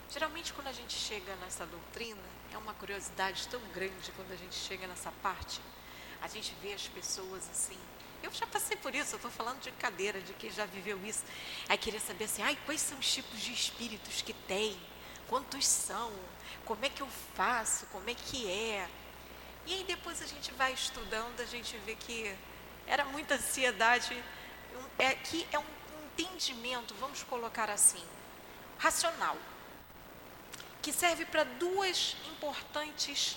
Geralmente, 0.09 0.53
quando 0.53 0.69
a 0.69 0.73
gente 0.73 0.95
chega 0.95 1.35
nessa 1.37 1.67
doutrina, 1.67 2.23
é 2.53 2.57
uma 2.57 2.73
curiosidade 2.75 3.49
tão 3.49 3.61
grande 3.73 4.13
quando 4.13 4.31
a 4.31 4.37
gente 4.37 4.55
chega 4.55 4.87
nessa 4.87 5.11
parte, 5.23 5.61
a 6.23 6.29
gente 6.29 6.55
vê 6.63 6.73
as 6.73 6.87
pessoas 6.87 7.51
assim. 7.51 7.79
Eu 8.25 8.33
já 8.33 8.47
passei 8.47 8.75
por 8.79 8.95
isso, 8.95 9.15
eu 9.15 9.17
estou 9.19 9.31
falando 9.31 9.61
de 9.61 9.71
cadeira, 9.73 10.19
de 10.19 10.33
quem 10.33 10.51
já 10.51 10.65
viveu 10.65 10.99
isso. 11.05 11.23
Aí 11.69 11.77
queria 11.77 12.01
saber 12.01 12.25
assim, 12.25 12.41
ai, 12.43 12.59
quais 12.65 12.81
são 12.81 12.99
os 12.99 13.13
tipos 13.13 13.39
de 13.39 13.53
espíritos 13.53 14.23
que 14.23 14.33
tem? 14.33 14.81
Quantos 15.29 15.67
são? 15.67 16.11
Como 16.65 16.83
é 16.87 16.89
que 16.89 17.03
eu 17.03 17.09
faço? 17.35 17.85
Como 17.93 18.09
é 18.09 18.15
que 18.15 18.51
é? 18.51 18.89
E 19.67 19.75
aí 19.75 19.85
depois 19.85 20.23
a 20.23 20.27
gente 20.27 20.51
vai 20.55 20.73
estudando, 20.73 21.39
a 21.39 21.45
gente 21.45 21.77
vê 21.85 21.95
que 21.97 22.35
era 22.87 23.05
muita 23.05 23.35
ansiedade, 23.35 24.25
é, 24.99 25.15
que 25.17 25.47
é 25.53 25.59
um 25.59 25.67
entendimento, 26.07 26.95
vamos 26.95 27.23
colocar 27.25 27.69
assim, 27.69 28.03
racional, 28.79 29.37
que 30.81 30.95
serve 30.95 31.27
para 31.27 31.45
duas 31.45 32.17
importantes 32.31 33.37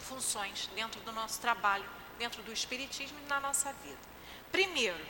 funções 0.00 0.68
dentro 0.74 1.00
do 1.02 1.12
nosso 1.12 1.40
trabalho, 1.40 1.88
dentro 2.18 2.42
do 2.42 2.52
Espiritismo 2.52 3.18
e 3.24 3.28
na 3.28 3.40
nossa 3.40 3.72
vida. 3.72 3.98
Primeiro, 4.50 5.04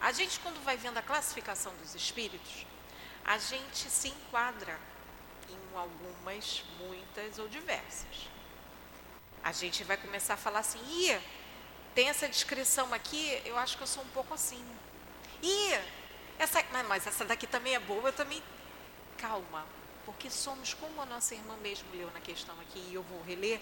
a 0.00 0.12
gente, 0.12 0.38
quando 0.40 0.62
vai 0.64 0.76
vendo 0.76 0.98
a 0.98 1.02
classificação 1.02 1.74
dos 1.76 1.94
espíritos, 1.94 2.66
a 3.24 3.36
gente 3.38 3.90
se 3.90 4.08
enquadra 4.08 4.78
em 5.48 5.76
algumas, 5.76 6.64
muitas 6.78 7.38
ou 7.38 7.48
diversas. 7.48 8.28
A 9.42 9.52
gente 9.52 9.84
vai 9.84 9.96
começar 9.96 10.34
a 10.34 10.36
falar 10.36 10.60
assim, 10.60 10.80
ia, 10.88 11.22
tem 11.94 12.08
essa 12.08 12.28
descrição 12.28 12.92
aqui, 12.94 13.42
eu 13.44 13.56
acho 13.58 13.76
que 13.76 13.82
eu 13.82 13.86
sou 13.86 14.02
um 14.02 14.08
pouco 14.08 14.34
assim. 14.34 14.64
E 15.42 15.72
essa, 16.38 16.64
mas 16.88 17.06
essa 17.06 17.24
daqui 17.24 17.46
também 17.46 17.74
é 17.74 17.80
boa, 17.80 18.08
eu 18.08 18.12
também. 18.12 18.42
Calma, 19.16 19.66
porque 20.04 20.30
somos, 20.30 20.74
como 20.74 21.02
a 21.02 21.06
nossa 21.06 21.34
irmã 21.34 21.56
mesmo 21.56 21.88
leu 21.92 22.10
na 22.12 22.20
questão 22.20 22.58
aqui, 22.60 22.78
e 22.88 22.94
eu 22.94 23.02
vou 23.02 23.20
reler, 23.22 23.60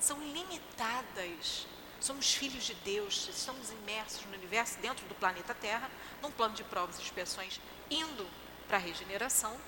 são 0.00 0.18
limitadas. 0.18 1.66
Somos 2.04 2.34
filhos 2.34 2.64
de 2.64 2.74
Deus, 2.74 3.30
estamos 3.34 3.70
imersos 3.70 4.26
no 4.26 4.34
universo, 4.34 4.78
dentro 4.78 5.06
do 5.06 5.14
planeta 5.14 5.54
Terra, 5.54 5.90
num 6.20 6.30
plano 6.30 6.54
de 6.54 6.62
provas 6.62 6.98
e 6.98 7.02
expiações, 7.02 7.58
indo 7.90 8.28
para 8.68 8.76
a 8.76 8.80
regeneração 8.80 9.58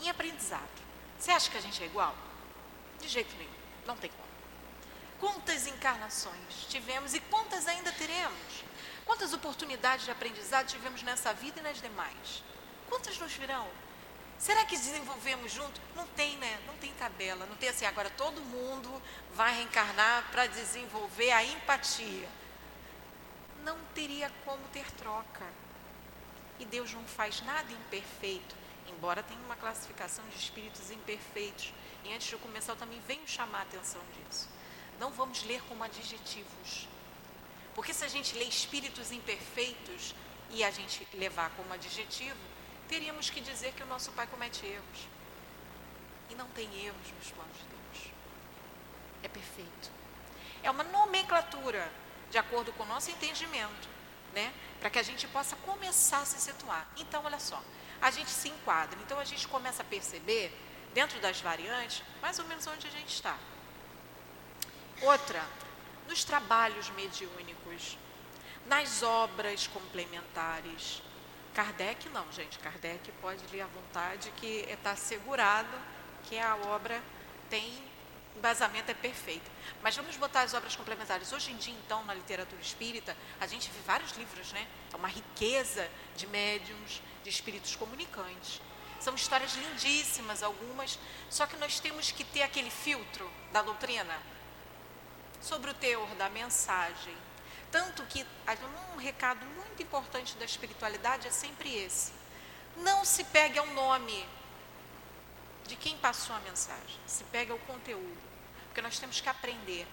em 0.00 0.08
aprendizado. 0.08 0.66
Você 1.18 1.30
acha 1.30 1.50
que 1.50 1.58
a 1.58 1.60
gente 1.60 1.82
é 1.82 1.84
igual? 1.84 2.16
De 2.98 3.06
jeito 3.06 3.36
nenhum, 3.36 3.52
não 3.84 3.98
tem 3.98 4.08
como. 4.08 4.28
Quantas 5.20 5.66
encarnações 5.66 6.64
tivemos 6.70 7.12
e 7.12 7.20
quantas 7.20 7.68
ainda 7.68 7.92
teremos? 7.92 8.64
Quantas 9.04 9.34
oportunidades 9.34 10.06
de 10.06 10.10
aprendizado 10.10 10.68
tivemos 10.68 11.02
nessa 11.02 11.34
vida 11.34 11.60
e 11.60 11.62
nas 11.62 11.82
demais? 11.82 12.42
Quantas 12.88 13.18
nos 13.18 13.34
virão? 13.34 13.68
Será 14.38 14.64
que 14.64 14.76
desenvolvemos 14.76 15.50
junto? 15.50 15.80
Não 15.96 16.06
tem, 16.08 16.36
né? 16.36 16.60
Não 16.66 16.74
tem 16.76 16.92
tabela. 16.94 17.44
Não 17.46 17.56
tem 17.56 17.68
assim, 17.68 17.84
agora 17.84 18.08
todo 18.10 18.40
mundo 18.40 19.02
vai 19.34 19.54
reencarnar 19.54 20.30
para 20.30 20.46
desenvolver 20.46 21.30
a 21.32 21.44
empatia. 21.44 22.28
Não 23.64 23.76
teria 23.94 24.30
como 24.44 24.62
ter 24.68 24.90
troca. 24.92 25.44
E 26.60 26.64
Deus 26.64 26.92
não 26.92 27.04
faz 27.04 27.40
nada 27.42 27.72
imperfeito, 27.72 28.54
embora 28.88 29.22
tenha 29.22 29.40
uma 29.40 29.56
classificação 29.56 30.24
de 30.28 30.36
espíritos 30.36 30.90
imperfeitos. 30.90 31.72
E 32.04 32.12
antes 32.12 32.28
de 32.28 32.32
eu 32.32 32.38
começar, 32.38 32.72
eu 32.72 32.76
também 32.76 33.00
venho 33.06 33.26
chamar 33.26 33.60
a 33.60 33.62
atenção 33.62 34.00
disso 34.16 34.48
não 34.98 35.10
vamos 35.10 35.42
ler 35.44 35.62
como 35.64 35.84
adjetivos. 35.84 36.88
Porque 37.74 37.94
se 37.94 38.04
a 38.04 38.08
gente 38.08 38.36
lê 38.36 38.44
espíritos 38.44 39.12
imperfeitos 39.12 40.14
e 40.50 40.64
a 40.64 40.70
gente 40.70 41.06
levar 41.14 41.50
como 41.50 41.72
adjetivo, 41.72 42.36
teríamos 42.88 43.30
que 43.30 43.40
dizer 43.40 43.72
que 43.72 43.82
o 43.82 43.86
nosso 43.86 44.10
Pai 44.12 44.26
comete 44.26 44.66
erros. 44.66 45.08
E 46.30 46.34
não 46.34 46.48
tem 46.48 46.66
erros 46.84 47.12
nos 47.16 47.30
planos 47.30 47.56
de 47.56 47.64
Deus. 47.64 48.12
É 49.22 49.28
perfeito. 49.28 49.90
É 50.62 50.70
uma 50.70 50.84
nomenclatura 50.84 51.90
de 52.30 52.38
acordo 52.38 52.72
com 52.72 52.82
o 52.82 52.86
nosso 52.86 53.10
entendimento, 53.10 53.88
né? 54.34 54.52
Para 54.80 54.90
que 54.90 54.98
a 54.98 55.02
gente 55.02 55.26
possa 55.28 55.56
começar 55.56 56.20
a 56.20 56.24
se 56.24 56.40
situar. 56.40 56.86
Então, 56.96 57.24
olha 57.24 57.38
só, 57.38 57.62
a 58.00 58.10
gente 58.10 58.30
se 58.30 58.48
enquadra. 58.48 58.98
Então, 59.00 59.18
a 59.18 59.24
gente 59.24 59.46
começa 59.48 59.82
a 59.82 59.86
perceber, 59.86 60.52
dentro 60.92 61.20
das 61.20 61.40
variantes, 61.40 62.02
mais 62.20 62.38
ou 62.38 62.44
menos 62.46 62.66
onde 62.66 62.86
a 62.86 62.90
gente 62.90 63.14
está. 63.14 63.38
Outra, 65.02 65.44
nos 66.08 66.24
trabalhos 66.24 66.90
mediúnicos, 66.90 67.96
nas 68.66 69.02
obras 69.02 69.66
complementares. 69.66 71.02
Kardec 71.58 72.08
não, 72.10 72.30
gente. 72.30 72.56
Kardec 72.60 73.10
pode 73.20 73.44
ler 73.50 73.62
à 73.62 73.66
vontade 73.66 74.30
que 74.36 74.64
está 74.70 74.92
assegurado 74.92 75.76
que 76.22 76.38
a 76.38 76.54
obra 76.54 77.02
tem 77.50 77.82
embasamento 78.36 78.92
é 78.92 78.94
perfeito. 78.94 79.50
Mas 79.82 79.96
vamos 79.96 80.16
botar 80.16 80.42
as 80.42 80.54
obras 80.54 80.76
complementares. 80.76 81.32
Hoje 81.32 81.50
em 81.50 81.56
dia, 81.56 81.74
então, 81.84 82.04
na 82.04 82.14
literatura 82.14 82.62
espírita, 82.62 83.16
a 83.40 83.46
gente 83.48 83.68
vê 83.72 83.80
vários 83.84 84.12
livros, 84.12 84.52
né? 84.52 84.68
É 84.92 84.96
uma 84.96 85.08
riqueza 85.08 85.90
de 86.14 86.28
médiums, 86.28 87.02
de 87.24 87.28
espíritos 87.28 87.74
comunicantes. 87.74 88.60
São 89.00 89.16
histórias 89.16 89.56
lindíssimas, 89.56 90.44
algumas, 90.44 90.96
só 91.28 91.44
que 91.44 91.56
nós 91.56 91.80
temos 91.80 92.12
que 92.12 92.22
ter 92.22 92.42
aquele 92.42 92.70
filtro 92.70 93.28
da 93.50 93.62
doutrina 93.62 94.16
sobre 95.40 95.72
o 95.72 95.74
teor 95.74 96.06
da 96.14 96.30
mensagem. 96.30 97.16
Tanto 97.70 98.02
que 98.04 98.26
um 98.94 98.96
recado 98.96 99.44
muito 99.46 99.82
importante 99.82 100.36
da 100.36 100.44
espiritualidade 100.44 101.28
é 101.28 101.30
sempre 101.30 101.74
esse. 101.74 102.12
Não 102.78 103.04
se 103.04 103.24
pegue 103.24 103.58
ao 103.58 103.66
nome 103.66 104.26
de 105.66 105.76
quem 105.76 105.96
passou 105.98 106.34
a 106.34 106.40
mensagem, 106.40 106.98
se 107.06 107.22
pegue 107.24 107.52
ao 107.52 107.58
conteúdo. 107.58 108.18
Porque 108.66 108.80
nós 108.80 108.98
temos 108.98 109.20
que 109.20 109.28
aprender. 109.28 109.86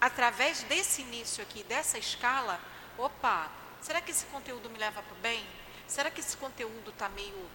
Através 0.00 0.62
desse 0.64 1.02
início 1.02 1.42
aqui, 1.42 1.62
dessa 1.64 1.98
escala, 1.98 2.60
opa, 2.98 3.50
será 3.80 4.00
que 4.00 4.10
esse 4.10 4.26
conteúdo 4.26 4.68
me 4.68 4.78
leva 4.78 5.02
para 5.02 5.14
o 5.14 5.20
bem? 5.20 5.46
Será 5.88 6.10
que 6.10 6.20
esse 6.20 6.36
conteúdo 6.36 6.90
está 6.90 7.08
meio 7.08 7.50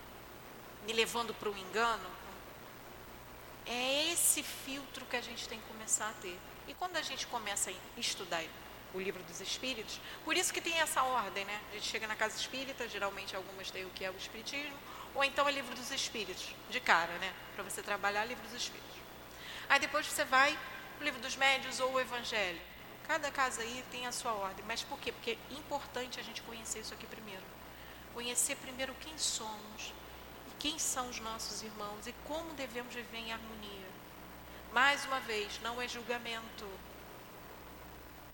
me 0.86 0.93
levando 0.93 1.34
para 1.34 1.50
o 1.50 1.58
engano? 1.58 2.10
É 3.65 4.12
esse 4.12 4.41
filtro 4.41 5.06
que 5.06 5.15
a 5.15 5.21
gente 5.21 5.47
tem 5.47 5.60
que 5.60 5.67
começar 5.67 6.10
a 6.10 6.13
ter. 6.13 6.39
E 6.67 6.73
quando 6.73 6.95
a 6.97 7.02
gente 7.02 7.28
começa 7.28 7.69
a 7.69 8.00
estudar 8.00 8.43
o 8.93 9.00
livro 9.00 9.21
dos 9.23 9.41
espíritos, 9.41 10.00
por 10.23 10.36
isso 10.36 10.54
que 10.54 10.62
tem 10.62 10.80
essa 10.80 11.04
ordem, 11.04 11.45
né? 11.45 11.62
A 11.71 11.76
gente 11.76 11.88
chega 11.88 12.08
na 12.08 12.15
casa 12.15 12.36
espírita, 12.38 12.88
geralmente 12.88 13.36
algumas 13.36 13.69
têm 13.69 13.86
o 13.86 13.89
que 13.89 14.06
é 14.06 14.10
o 14.10 14.15
espiritismo, 14.15 14.78
ou 15.13 15.23
então 15.23 15.47
é 15.47 15.52
livro 15.52 15.76
dos 15.76 15.91
espíritos, 15.91 16.54
de 16.69 16.80
cara, 16.80 17.13
né? 17.17 17.34
Para 17.56 17.63
você 17.63 17.82
trabalhar 17.82 18.26
livro 18.26 18.43
dos 18.43 18.54
espíritos. 18.54 18.97
Aí 19.69 19.80
depois 19.80 20.06
você 20.06 20.23
vai 20.23 20.58
o 21.00 21.04
livro 21.04 21.19
dos 21.19 21.36
médios 21.36 21.80
ou 21.80 21.93
o 21.93 22.00
evangelho. 22.00 22.60
Cada 23.08 23.32
casa 23.32 23.62
aí 23.62 23.84
tem 23.91 24.06
a 24.06 24.12
sua 24.12 24.34
ordem. 24.34 24.65
Mas 24.67 24.84
por 24.84 25.00
quê? 25.00 25.12
Porque 25.12 25.32
é 25.32 25.54
importante 25.54 26.19
a 26.19 26.23
gente 26.23 26.41
conhecer 26.41 26.80
isso 26.80 26.93
aqui 26.93 27.06
primeiro. 27.06 27.43
Conhecer 28.13 28.56
primeiro 28.56 28.93
quem 28.95 29.17
somos, 29.17 29.93
e 30.47 30.52
quem 30.60 30.80
são 30.80 31.10
os 31.10 31.19
nossos 31.19 31.62
irmãos 31.62 32.08
e 32.08 32.13
como 32.26 32.54
devemos 32.54 32.93
viver 32.93 33.17
em 33.17 33.32
harmonia. 33.32 33.88
Mais 34.73 35.06
uma 35.06 35.19
vez, 35.21 35.60
não 35.62 35.82
é 35.82 35.88
julgamento. 35.88 36.67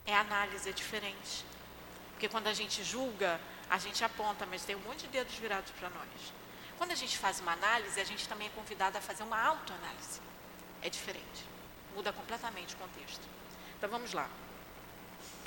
É 0.06 0.16
análise, 0.16 0.70
é 0.70 0.72
diferente. 0.74 1.46
Porque 2.12 2.28
quando 2.30 2.48
a 2.48 2.54
gente 2.54 2.84
julga, 2.84 3.40
a 3.70 3.78
gente 3.78 4.04
aponta, 4.04 4.46
mas 4.46 4.64
tem 4.64 4.76
um 4.76 4.80
monte 4.80 5.02
de 5.02 5.08
dedos 5.08 5.36
virados 5.36 5.72
para 5.72 5.90
nós. 5.90 6.34
Quando 6.78 6.92
a 6.92 6.96
gente 6.96 7.18
faz 7.18 7.40
uma 7.40 7.54
análise, 7.54 8.00
a 8.00 8.04
gente 8.04 8.28
também 8.28 8.48
é 8.48 8.52
convidado 8.52 8.98
a 8.98 9.02
fazer 9.02 9.24
uma 9.24 9.42
autoanálise. 9.42 10.22
É 10.82 10.90
diferente. 10.90 11.46
Muda 11.96 12.12
completamente 12.12 12.76
o 12.76 12.78
contexto. 12.78 13.22
Então 13.78 13.90
vamos 13.90 14.14
lá. 14.14 14.30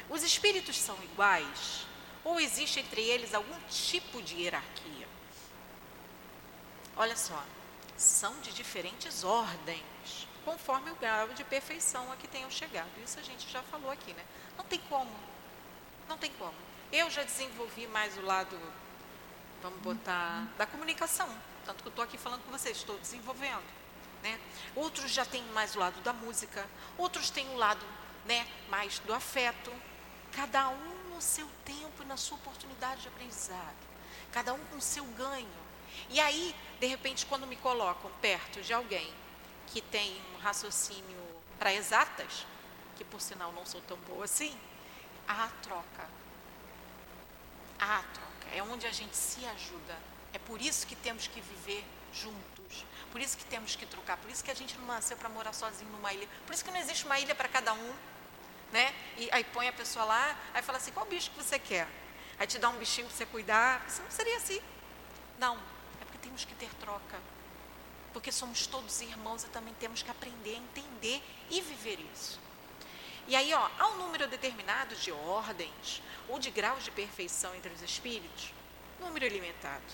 Os 0.09 0.23
espíritos 0.23 0.77
são 0.77 0.97
iguais 1.03 1.87
ou 2.25 2.40
existe 2.40 2.81
entre 2.81 3.03
eles 3.03 3.35
algum 3.35 3.59
tipo 3.69 4.21
de 4.23 4.35
hierarquia? 4.42 5.07
Olha 6.97 7.16
só, 7.16 7.42
são 7.97 8.40
de 8.40 8.53
diferentes 8.53 9.23
ordens 9.23 10.26
conforme 10.47 10.93
o 10.93 10.95
grau 10.95 11.27
de 11.31 11.43
perfeição 11.43 12.11
a 12.13 12.17
que 12.17 12.29
tenham 12.29 12.49
chegado. 12.49 12.89
Isso 13.05 13.19
a 13.19 13.23
gente 13.23 13.51
já 13.51 13.65
falou 13.65 13.91
aqui, 13.91 14.13
né? 14.13 14.25
Não 14.57 14.65
tem 14.65 14.79
como. 14.89 15.11
Não 16.09 16.17
tem 16.17 16.31
como. 16.35 16.55
Eu 16.93 17.11
já 17.11 17.25
desenvolvi 17.25 17.89
mais 17.89 18.17
o 18.17 18.23
lado, 18.23 18.57
vamos 19.61 19.81
botar, 19.81 20.47
da 20.57 20.65
comunicação. 20.65 21.29
Tanto 21.65 21.83
que 21.83 21.89
eu 21.89 21.91
estou 21.91 22.05
aqui 22.05 22.17
falando 22.17 22.45
com 22.45 22.53
vocês, 22.53 22.77
estou 22.77 22.97
desenvolvendo. 22.97 23.67
Né? 24.23 24.39
Outros 24.77 25.11
já 25.11 25.25
têm 25.25 25.43
mais 25.47 25.75
o 25.75 25.81
lado 25.81 26.01
da 26.03 26.13
música, 26.13 26.65
outros 26.97 27.29
têm 27.29 27.49
o 27.49 27.57
lado 27.57 27.85
né, 28.25 28.47
mais 28.69 29.01
do 29.01 29.13
afeto. 29.13 29.73
Cada 30.31 30.69
um 30.69 31.11
no 31.13 31.21
seu 31.21 31.49
tempo 31.65 32.05
e 32.05 32.07
na 32.07 32.17
sua 32.17 32.39
oportunidade 32.39 33.03
de 33.03 33.09
aprendizado. 33.09 33.85
Cada 34.31 34.55
um 34.55 34.65
com 34.67 34.81
seu 34.81 35.05
ganho. 35.07 35.67
E 36.09 36.21
aí, 36.21 36.55
de 36.79 36.87
repente, 36.87 37.27
quando 37.27 37.49
me 37.49 37.57
colocam 37.57 38.13
perto 38.21 38.63
de 38.63 38.73
alguém 38.73 39.13
que 39.77 39.83
tem 39.83 40.19
um 40.35 40.39
raciocínio 40.39 41.23
para 41.59 41.71
exatas, 41.71 42.47
que 42.97 43.05
por 43.05 43.21
sinal 43.21 43.53
não 43.53 43.67
sou 43.67 43.83
tão 43.83 43.99
boa 44.09 44.25
assim, 44.25 44.59
há 45.29 45.49
troca. 45.62 46.09
Há 47.79 48.03
troca. 48.15 48.55
É 48.55 48.62
onde 48.62 48.87
a 48.87 48.91
gente 48.91 49.15
se 49.15 49.45
ajuda. 49.45 49.99
É 50.33 50.39
por 50.39 50.62
isso 50.62 50.87
que 50.87 50.97
temos 50.97 51.27
que 51.27 51.43
viver 51.43 51.85
juntos. 52.11 52.87
Por 53.12 53.21
isso 53.21 53.37
que 53.37 53.45
temos 53.45 53.77
que 53.77 53.85
trocar. 53.85 54.17
Por 54.17 54.31
isso 54.31 54.43
que 54.43 54.51
a 54.51 54.55
gente 54.55 54.79
não 54.79 54.87
nasceu 54.87 55.15
para 55.15 55.29
morar 55.29 55.53
sozinho 55.53 55.91
numa 55.91 56.11
ilha. 56.11 56.27
Por 56.47 56.55
isso 56.55 56.65
que 56.65 56.71
não 56.71 56.81
existe 56.81 57.05
uma 57.05 57.21
ilha 57.21 57.35
para 57.35 57.47
cada 57.47 57.75
um. 57.75 57.95
Né? 58.73 58.95
E 59.19 59.29
aí 59.31 59.45
põe 59.45 59.69
a 59.69 59.75
pessoa 59.75 60.07
lá, 60.07 60.39
aí 60.55 60.62
fala 60.62 60.79
assim, 60.79 60.91
qual 60.91 61.05
bicho 61.05 61.31
que 61.33 61.37
você 61.37 61.59
quer? 61.59 61.87
Aí 62.39 62.47
te 62.47 62.59
dá 62.59 62.71
um 62.71 62.79
bichinho 62.79 63.09
para 63.09 63.17
você 63.19 63.27
cuidar. 63.27 63.85
Isso 63.87 64.01
não 64.01 64.11
seria 64.11 64.39
assim. 64.39 64.59
Não. 65.39 65.59
É 66.01 66.05
porque 66.07 66.17
temos 66.17 66.47
que 66.47 66.55
ter 66.55 66.71
troca. 66.81 67.36
Porque 68.16 68.33
somos 68.33 68.66
todos 68.66 69.02
irmãos 69.02 69.44
e 69.44 69.48
também 69.48 69.74
temos 69.74 70.02
que 70.02 70.11
aprender 70.11 70.55
a 70.55 70.59
entender 70.59 71.22
e 71.50 71.61
viver 71.61 72.00
isso. 72.14 72.40
E 73.29 73.37
aí, 73.37 73.52
ó, 73.52 73.68
há 73.79 73.88
um 73.88 73.98
número 73.98 74.26
determinado 74.26 74.96
de 74.96 75.12
ordens 75.12 76.02
ou 76.26 76.38
de 76.38 76.50
graus 76.50 76.83
de 76.83 76.90
perfeição 76.90 77.55
entre 77.55 77.70
os 77.74 77.83
espíritos, 77.83 78.55
número 78.98 79.26
ilimitado. 79.26 79.85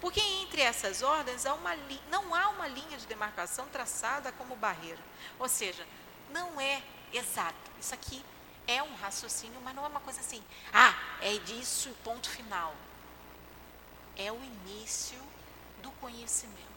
Porque 0.00 0.22
entre 0.42 0.62
essas 0.62 1.02
ordens 1.02 1.44
há 1.44 1.52
uma 1.52 1.76
não 2.10 2.34
há 2.34 2.48
uma 2.48 2.66
linha 2.66 2.96
de 2.96 3.06
demarcação 3.06 3.68
traçada 3.68 4.32
como 4.32 4.56
barreira. 4.56 5.04
Ou 5.38 5.46
seja, 5.46 5.86
não 6.30 6.58
é 6.58 6.82
exato. 7.12 7.70
Isso 7.78 7.92
aqui 7.92 8.24
é 8.66 8.82
um 8.82 8.94
raciocínio, 8.94 9.60
mas 9.60 9.74
não 9.74 9.84
é 9.84 9.88
uma 9.88 10.00
coisa 10.00 10.20
assim, 10.20 10.42
ah, 10.72 10.94
é 11.20 11.36
disso 11.36 11.94
ponto 12.02 12.30
final. 12.30 12.74
É 14.16 14.32
o 14.32 14.42
início 14.42 15.18
do 15.82 15.90
conhecimento. 15.90 16.69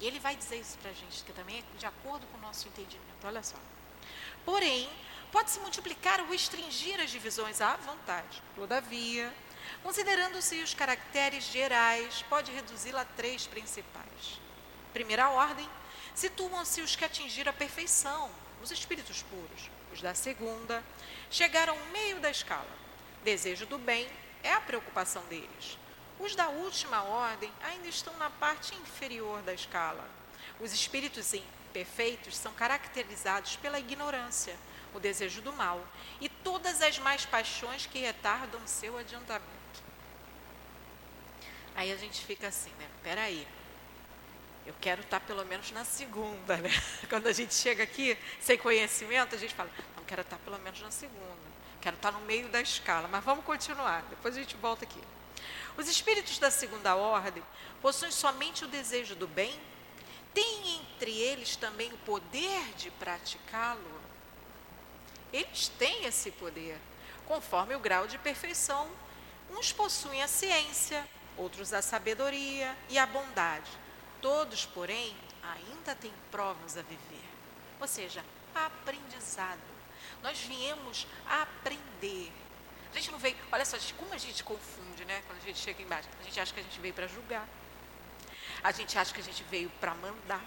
E 0.00 0.06
ele 0.06 0.18
vai 0.18 0.34
dizer 0.34 0.56
isso 0.56 0.78
para 0.78 0.90
a 0.90 0.94
gente, 0.94 1.22
que 1.22 1.32
também 1.32 1.58
é 1.58 1.78
de 1.78 1.86
acordo 1.86 2.26
com 2.28 2.38
o 2.38 2.40
nosso 2.40 2.66
entendimento. 2.66 3.24
Olha 3.24 3.42
só. 3.42 3.56
Porém, 4.44 4.88
pode-se 5.30 5.60
multiplicar 5.60 6.20
ou 6.20 6.28
restringir 6.28 6.98
as 7.00 7.10
divisões 7.10 7.60
à 7.60 7.76
vontade. 7.76 8.42
Todavia, 8.54 9.32
considerando-se 9.82 10.62
os 10.62 10.72
caracteres 10.72 11.44
gerais, 11.44 12.24
pode 12.30 12.50
reduzi-la 12.50 13.02
a 13.02 13.04
três 13.04 13.46
principais. 13.46 14.40
Primeira 14.92 15.28
ordem, 15.28 15.68
situam-se 16.14 16.80
os 16.80 16.96
que 16.96 17.04
atingiram 17.04 17.50
a 17.50 17.54
perfeição, 17.54 18.30
os 18.62 18.70
espíritos 18.70 19.22
puros. 19.22 19.70
Os 19.92 20.00
da 20.00 20.14
segunda 20.14 20.82
chegaram 21.30 21.76
ao 21.78 21.86
meio 21.86 22.20
da 22.20 22.30
escala. 22.30 22.78
Desejo 23.22 23.66
do 23.66 23.76
bem 23.76 24.08
é 24.42 24.52
a 24.52 24.60
preocupação 24.60 25.22
deles. 25.24 25.78
Os 26.20 26.36
da 26.36 26.48
última 26.48 27.02
ordem 27.02 27.50
ainda 27.62 27.88
estão 27.88 28.14
na 28.18 28.28
parte 28.28 28.74
inferior 28.74 29.40
da 29.40 29.54
escala. 29.54 30.06
Os 30.60 30.70
espíritos 30.70 31.32
imperfeitos 31.32 32.36
são 32.36 32.52
caracterizados 32.52 33.56
pela 33.56 33.80
ignorância, 33.80 34.54
o 34.92 35.00
desejo 35.00 35.40
do 35.40 35.50
mal 35.50 35.82
e 36.20 36.28
todas 36.28 36.82
as 36.82 36.98
mais 36.98 37.24
paixões 37.24 37.86
que 37.86 37.98
retardam 37.98 38.60
seu 38.66 38.98
adiantamento. 38.98 39.48
Aí 41.74 41.90
a 41.90 41.96
gente 41.96 42.22
fica 42.26 42.48
assim, 42.48 42.70
né? 42.78 42.86
Peraí, 43.02 43.48
eu 44.66 44.74
quero 44.78 45.00
estar 45.00 45.20
pelo 45.20 45.44
menos 45.46 45.70
na 45.70 45.86
segunda, 45.86 46.58
né? 46.58 46.70
Quando 47.08 47.28
a 47.28 47.32
gente 47.32 47.54
chega 47.54 47.82
aqui 47.82 48.18
sem 48.38 48.58
conhecimento, 48.58 49.34
a 49.34 49.38
gente 49.38 49.54
fala, 49.54 49.70
não 49.96 50.04
quero 50.04 50.20
estar 50.20 50.36
pelo 50.38 50.58
menos 50.58 50.82
na 50.82 50.90
segunda, 50.90 51.48
quero 51.80 51.96
estar 51.96 52.12
no 52.12 52.20
meio 52.20 52.50
da 52.50 52.60
escala, 52.60 53.08
mas 53.08 53.24
vamos 53.24 53.42
continuar, 53.42 54.02
depois 54.10 54.36
a 54.36 54.40
gente 54.40 54.54
volta 54.56 54.84
aqui. 54.84 55.00
Os 55.76 55.88
espíritos 55.88 56.38
da 56.38 56.50
segunda 56.50 56.94
ordem 56.94 57.42
possuem 57.80 58.10
somente 58.10 58.64
o 58.64 58.68
desejo 58.68 59.14
do 59.14 59.26
bem? 59.26 59.58
Tem 60.32 60.80
entre 60.80 61.12
eles 61.12 61.56
também 61.56 61.92
o 61.92 61.98
poder 61.98 62.74
de 62.76 62.90
praticá-lo? 62.92 64.00
Eles 65.32 65.68
têm 65.68 66.04
esse 66.04 66.30
poder, 66.32 66.78
conforme 67.26 67.74
o 67.74 67.80
grau 67.80 68.06
de 68.06 68.18
perfeição. 68.18 68.90
Uns 69.50 69.72
possuem 69.72 70.22
a 70.22 70.28
ciência, 70.28 71.08
outros 71.36 71.72
a 71.72 71.82
sabedoria 71.82 72.76
e 72.88 72.98
a 72.98 73.06
bondade. 73.06 73.70
Todos, 74.20 74.66
porém, 74.66 75.16
ainda 75.42 75.94
têm 75.94 76.12
provas 76.30 76.76
a 76.76 76.82
viver. 76.82 77.24
Ou 77.80 77.88
seja, 77.88 78.24
aprendizado. 78.54 79.58
Nós 80.22 80.38
viemos 80.40 81.06
aprender. 81.26 82.32
A 82.92 82.94
gente 82.94 83.10
não 83.10 83.18
veio. 83.18 83.36
Olha 83.52 83.64
só, 83.64 83.76
como 83.96 84.12
a 84.12 84.18
gente 84.18 84.42
confunde, 84.42 85.04
né? 85.04 85.22
Quando 85.26 85.38
a 85.38 85.44
gente 85.44 85.58
chega 85.58 85.82
embaixo. 85.82 86.08
A 86.20 86.22
gente 86.24 86.40
acha 86.40 86.52
que 86.52 86.60
a 86.60 86.62
gente 86.62 86.80
veio 86.80 86.94
para 86.94 87.06
julgar. 87.06 87.48
A 88.62 88.72
gente 88.72 88.98
acha 88.98 89.14
que 89.14 89.20
a 89.20 89.24
gente 89.24 89.42
veio 89.44 89.70
para 89.80 89.94
mandar. 89.94 90.42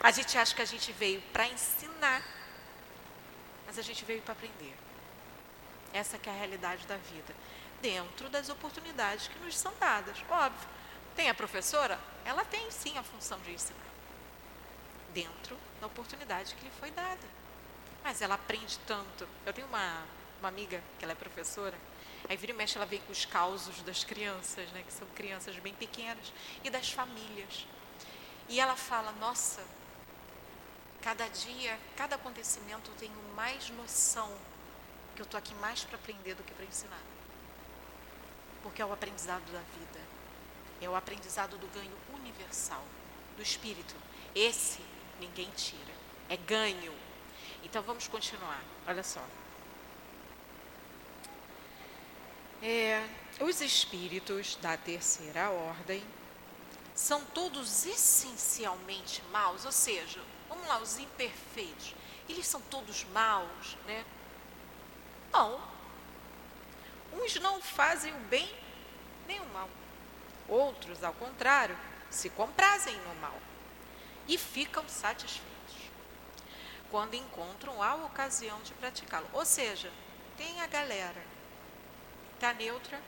A 0.00 0.10
gente 0.10 0.36
acha 0.36 0.54
que 0.54 0.62
a 0.62 0.66
gente 0.66 0.92
veio 0.92 1.20
para 1.32 1.46
ensinar. 1.46 2.22
Mas 3.66 3.78
a 3.78 3.82
gente 3.82 4.04
veio 4.04 4.20
para 4.22 4.32
aprender. 4.32 4.76
Essa 5.92 6.18
que 6.18 6.28
é 6.28 6.32
a 6.32 6.36
realidade 6.36 6.86
da 6.86 6.96
vida. 6.96 7.34
Dentro 7.80 8.28
das 8.28 8.48
oportunidades 8.48 9.28
que 9.28 9.38
nos 9.38 9.56
são 9.56 9.72
dadas. 9.78 10.18
Óbvio. 10.28 10.68
Tem 11.14 11.30
a 11.30 11.34
professora? 11.34 11.98
Ela 12.24 12.44
tem 12.44 12.70
sim 12.70 12.98
a 12.98 13.02
função 13.02 13.38
de 13.40 13.52
ensinar. 13.52 13.80
Dentro 15.14 15.56
da 15.80 15.86
oportunidade 15.86 16.54
que 16.54 16.64
lhe 16.64 16.70
foi 16.78 16.90
dada. 16.90 17.26
Mas 18.04 18.20
ela 18.20 18.34
aprende 18.34 18.78
tanto. 18.80 19.26
Eu 19.46 19.52
tenho 19.52 19.66
uma, 19.66 20.04
uma 20.40 20.48
amiga 20.48 20.82
que 20.98 21.04
ela 21.04 21.12
é 21.12 21.16
professora 21.16 21.76
Aí 22.28 22.36
vira 22.36 22.52
e 22.52 22.56
mexe, 22.56 22.76
ela 22.76 22.86
vem 22.86 23.00
com 23.00 23.12
os 23.12 23.24
causos 23.24 23.82
das 23.82 24.02
crianças, 24.02 24.68
né, 24.72 24.82
que 24.84 24.92
são 24.92 25.06
crianças 25.14 25.56
bem 25.58 25.72
pequenas, 25.74 26.32
e 26.64 26.70
das 26.70 26.90
famílias. 26.90 27.66
E 28.48 28.58
ela 28.58 28.74
fala: 28.74 29.12
Nossa, 29.12 29.62
cada 31.00 31.28
dia, 31.28 31.78
cada 31.96 32.16
acontecimento 32.16 32.90
eu 32.90 32.96
tenho 32.96 33.16
mais 33.34 33.70
noção 33.70 34.32
que 35.14 35.22
eu 35.22 35.24
estou 35.24 35.38
aqui 35.38 35.54
mais 35.56 35.84
para 35.84 35.96
aprender 35.96 36.34
do 36.34 36.42
que 36.42 36.52
para 36.52 36.64
ensinar. 36.64 37.00
Porque 38.62 38.82
é 38.82 38.84
o 38.84 38.92
aprendizado 38.92 39.44
da 39.52 39.60
vida, 39.60 40.00
é 40.80 40.88
o 40.88 40.96
aprendizado 40.96 41.56
do 41.56 41.68
ganho 41.68 41.96
universal, 42.12 42.84
do 43.36 43.42
espírito. 43.42 43.94
Esse 44.34 44.80
ninguém 45.20 45.48
tira, 45.50 45.94
é 46.28 46.36
ganho. 46.36 46.92
Então 47.62 47.82
vamos 47.82 48.08
continuar. 48.08 48.62
Olha 48.86 49.04
só. 49.04 49.24
É, 52.68 53.00
os 53.38 53.60
espíritos 53.60 54.56
da 54.56 54.76
terceira 54.76 55.50
ordem 55.50 56.02
são 56.96 57.24
todos 57.26 57.86
essencialmente 57.86 59.22
maus, 59.30 59.64
ou 59.64 59.70
seja, 59.70 60.20
vamos 60.48 60.66
lá, 60.66 60.80
os 60.80 60.98
imperfeitos, 60.98 61.94
eles 62.28 62.44
são 62.44 62.60
todos 62.62 63.04
maus, 63.04 63.78
né? 63.86 64.04
Não. 65.32 65.60
Uns 67.12 67.36
não 67.36 67.62
fazem 67.62 68.12
o 68.12 68.18
bem 68.22 68.52
nem 69.28 69.38
o 69.38 69.46
mal. 69.50 69.70
Outros, 70.48 71.04
ao 71.04 71.12
contrário, 71.12 71.78
se 72.10 72.28
comprazem 72.30 72.96
no 72.96 73.14
mal 73.20 73.40
e 74.26 74.36
ficam 74.36 74.88
satisfeitos 74.88 75.76
quando 76.90 77.14
encontram 77.14 77.80
a 77.80 77.94
ocasião 77.94 78.60
de 78.62 78.74
praticá-lo. 78.74 79.28
Ou 79.32 79.46
seja, 79.46 79.92
tem 80.36 80.60
a 80.60 80.66
galera 80.66 81.35
está 82.36 82.52
neutra, 82.52 83.00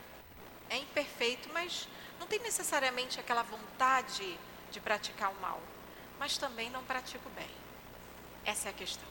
é 0.69 0.77
imperfeito, 0.77 1.49
mas 1.53 1.87
não 2.19 2.27
tem 2.27 2.39
necessariamente 2.39 3.19
aquela 3.19 3.43
vontade 3.43 4.37
de 4.71 4.79
praticar 4.79 5.31
o 5.31 5.41
mal, 5.41 5.61
mas 6.19 6.37
também 6.37 6.69
não 6.69 6.83
pratica 6.83 7.27
o 7.27 7.31
bem. 7.31 7.49
Essa 8.43 8.67
é 8.67 8.71
a 8.71 8.73
questão. 8.73 9.07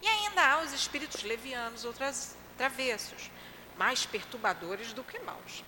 E 0.00 0.06
ainda 0.06 0.42
há 0.44 0.62
os 0.62 0.72
espíritos 0.72 1.22
levianos, 1.22 1.84
outras 1.84 2.36
travessos, 2.56 3.30
mais 3.76 4.04
perturbadores 4.04 4.92
do 4.92 5.02
que 5.02 5.18
maus, 5.20 5.64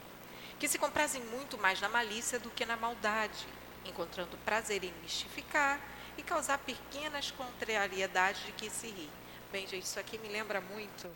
que 0.59 0.69
se 0.69 0.79
comprazem 0.79 1.23
muito 1.23 1.57
mais 1.59 1.81
na 1.81 1.89
malícia 1.89 2.39
do 2.39 2.51
que 2.51 2.67
na 2.67 2.77
maldade, 2.77 3.47
encontrando 3.85 4.37
prazer 4.39 4.83
em 4.85 4.93
mistificar 5.03 5.81
e 6.17 6.23
causar 6.23 6.59
pequenas 6.59 7.31
contrariedades 7.31 8.45
de 8.45 8.53
que 8.53 8.71
se 8.71 8.89
ri. 8.89 9.11
Bem, 9.51 9.67
gente, 9.67 9.85
isso 9.85 10.01
aqui 10.01 10.19
me 10.19 10.29
lembra 10.29 10.61
muito. 10.61 11.11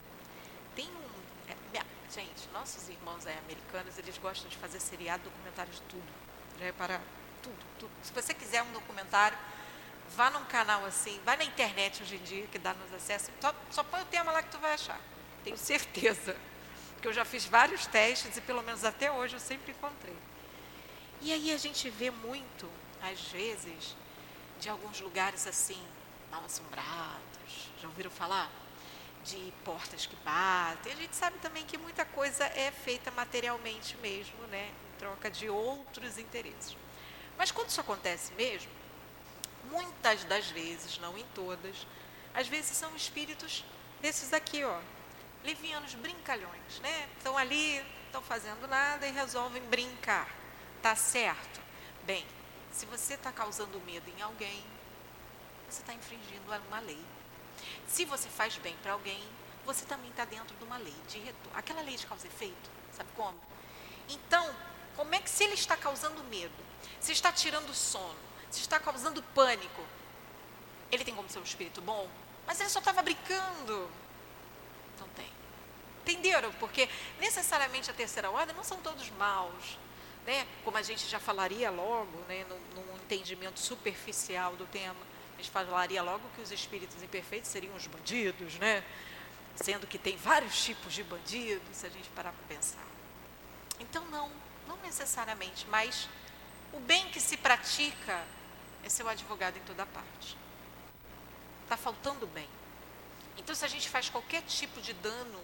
Tem 0.74 0.86
um 0.86 1.07
Gente, 2.10 2.48
nossos 2.54 2.88
irmãos 2.88 3.26
aí 3.26 3.36
americanos, 3.38 3.98
eles 3.98 4.16
gostam 4.16 4.48
de 4.48 4.56
fazer 4.56 4.80
seriado, 4.80 5.24
documentário 5.24 5.70
de 5.70 5.80
tudo. 5.82 6.06
Já 6.58 6.64
repararam? 6.64 7.04
Tudo, 7.42 7.58
tudo. 7.78 7.90
Se 8.02 8.12
você 8.12 8.32
quiser 8.32 8.62
um 8.62 8.72
documentário, 8.72 9.36
vá 10.16 10.30
num 10.30 10.44
canal 10.46 10.84
assim, 10.86 11.20
vai 11.24 11.36
na 11.36 11.44
internet 11.44 12.02
hoje 12.02 12.16
em 12.16 12.22
dia, 12.22 12.46
que 12.46 12.58
dá 12.58 12.72
nos 12.72 12.92
acessos, 12.94 13.30
só, 13.40 13.54
só 13.70 13.82
põe 13.84 14.00
o 14.00 14.06
tema 14.06 14.32
lá 14.32 14.42
que 14.42 14.50
tu 14.50 14.58
vai 14.58 14.72
achar. 14.72 14.98
Tenho 15.44 15.58
certeza. 15.58 16.34
Porque 16.94 17.08
eu 17.08 17.12
já 17.12 17.24
fiz 17.24 17.44
vários 17.44 17.86
testes 17.86 18.36
e 18.36 18.40
pelo 18.40 18.62
menos 18.62 18.84
até 18.84 19.12
hoje 19.12 19.36
eu 19.36 19.40
sempre 19.40 19.72
encontrei. 19.72 20.16
E 21.20 21.32
aí 21.32 21.52
a 21.52 21.58
gente 21.58 21.90
vê 21.90 22.10
muito, 22.10 22.68
às 23.02 23.20
vezes, 23.28 23.94
de 24.58 24.68
alguns 24.68 25.00
lugares 25.00 25.46
assim, 25.46 25.80
mal 26.30 26.44
assombrados. 26.44 27.70
Já 27.80 27.86
ouviram 27.86 28.10
falar? 28.10 28.50
De 29.24 29.52
portas 29.64 30.06
que 30.06 30.16
batem. 30.16 30.92
A 30.92 30.96
gente 30.96 31.14
sabe 31.14 31.38
também 31.38 31.64
que 31.64 31.76
muita 31.78 32.04
coisa 32.04 32.44
é 32.44 32.70
feita 32.70 33.10
materialmente 33.10 33.96
mesmo, 33.98 34.38
né? 34.46 34.70
Em 34.94 34.98
troca 34.98 35.30
de 35.30 35.48
outros 35.48 36.18
interesses. 36.18 36.76
Mas 37.36 37.50
quando 37.50 37.68
isso 37.68 37.80
acontece 37.80 38.32
mesmo, 38.34 38.70
muitas 39.70 40.24
das 40.24 40.50
vezes, 40.50 40.98
não 40.98 41.16
em 41.16 41.24
todas, 41.34 41.86
às 42.34 42.48
vezes 42.48 42.76
são 42.76 42.94
espíritos 42.96 43.64
desses 44.00 44.32
aqui, 44.32 44.64
ó, 44.64 44.80
Levianos 45.44 45.94
brincalhões, 45.94 46.80
né? 46.80 47.08
Estão 47.16 47.38
ali, 47.38 47.82
estão 48.06 48.20
fazendo 48.22 48.66
nada 48.66 49.06
e 49.06 49.12
resolvem 49.12 49.62
brincar. 49.64 50.28
Tá 50.82 50.94
certo? 50.94 51.60
Bem, 52.04 52.26
se 52.72 52.86
você 52.86 53.14
está 53.14 53.32
causando 53.32 53.80
medo 53.80 54.08
em 54.16 54.20
alguém, 54.20 54.64
você 55.68 55.80
está 55.80 55.94
infringindo 55.94 56.52
uma 56.68 56.80
lei. 56.80 57.00
Se 57.88 58.04
você 58.04 58.28
faz 58.28 58.56
bem 58.58 58.76
para 58.82 58.92
alguém, 58.92 59.20
você 59.64 59.84
também 59.84 60.10
está 60.10 60.24
dentro 60.24 60.54
de 60.56 60.64
uma 60.64 60.76
lei 60.76 60.94
de 61.08 61.18
retorno. 61.18 61.58
Aquela 61.58 61.80
lei 61.80 61.96
de 61.96 62.06
causa 62.06 62.26
e 62.26 62.30
efeito, 62.30 62.70
sabe 62.92 63.08
como? 63.16 63.38
Então, 64.08 64.54
como 64.94 65.14
é 65.14 65.20
que 65.20 65.28
se 65.28 65.44
ele 65.44 65.54
está 65.54 65.76
causando 65.76 66.22
medo, 66.24 66.54
se 67.00 67.12
está 67.12 67.32
tirando 67.32 67.74
sono, 67.74 68.18
se 68.50 68.60
está 68.60 68.78
causando 68.78 69.22
pânico, 69.34 69.82
ele 70.92 71.04
tem 71.04 71.14
como 71.14 71.28
ser 71.28 71.38
um 71.38 71.42
espírito 71.42 71.80
bom? 71.80 72.08
Mas 72.46 72.60
ele 72.60 72.68
só 72.68 72.78
estava 72.78 73.02
brincando. 73.02 73.90
Não 75.00 75.08
tem. 75.08 75.30
Entenderam? 76.02 76.52
Porque 76.54 76.88
necessariamente 77.18 77.90
a 77.90 77.94
terceira 77.94 78.30
ordem 78.30 78.54
não 78.54 78.64
são 78.64 78.78
todos 78.78 79.10
maus. 79.10 79.78
Né? 80.26 80.46
Como 80.62 80.76
a 80.76 80.82
gente 80.82 81.06
já 81.06 81.18
falaria 81.18 81.70
logo, 81.70 82.18
né? 82.28 82.44
num, 82.48 82.82
num 82.82 82.96
entendimento 82.96 83.60
superficial 83.60 84.56
do 84.56 84.66
tema, 84.66 84.96
a 85.38 85.40
gente 85.40 85.50
falaria 85.52 86.02
logo 86.02 86.28
que 86.34 86.42
os 86.42 86.50
espíritos 86.50 87.00
imperfeitos 87.00 87.48
seriam 87.48 87.72
os 87.76 87.86
bandidos, 87.86 88.54
né? 88.56 88.82
Sendo 89.54 89.86
que 89.86 89.96
tem 89.96 90.16
vários 90.16 90.60
tipos 90.64 90.92
de 90.92 91.04
bandidos, 91.04 91.76
se 91.76 91.86
a 91.86 91.88
gente 91.88 92.08
parar 92.10 92.32
para 92.32 92.56
pensar. 92.56 92.84
Então, 93.78 94.04
não, 94.06 94.32
não 94.66 94.76
necessariamente, 94.78 95.64
mas 95.68 96.08
o 96.72 96.80
bem 96.80 97.08
que 97.10 97.20
se 97.20 97.36
pratica 97.36 98.24
é 98.82 98.88
ser 98.88 99.04
o 99.04 99.08
advogado 99.08 99.56
em 99.56 99.60
toda 99.60 99.86
parte. 99.86 100.36
Está 101.62 101.76
faltando 101.76 102.26
bem. 102.26 102.48
Então, 103.36 103.54
se 103.54 103.64
a 103.64 103.68
gente 103.68 103.88
faz 103.88 104.08
qualquer 104.08 104.42
tipo 104.42 104.80
de 104.80 104.92
dano, 104.94 105.40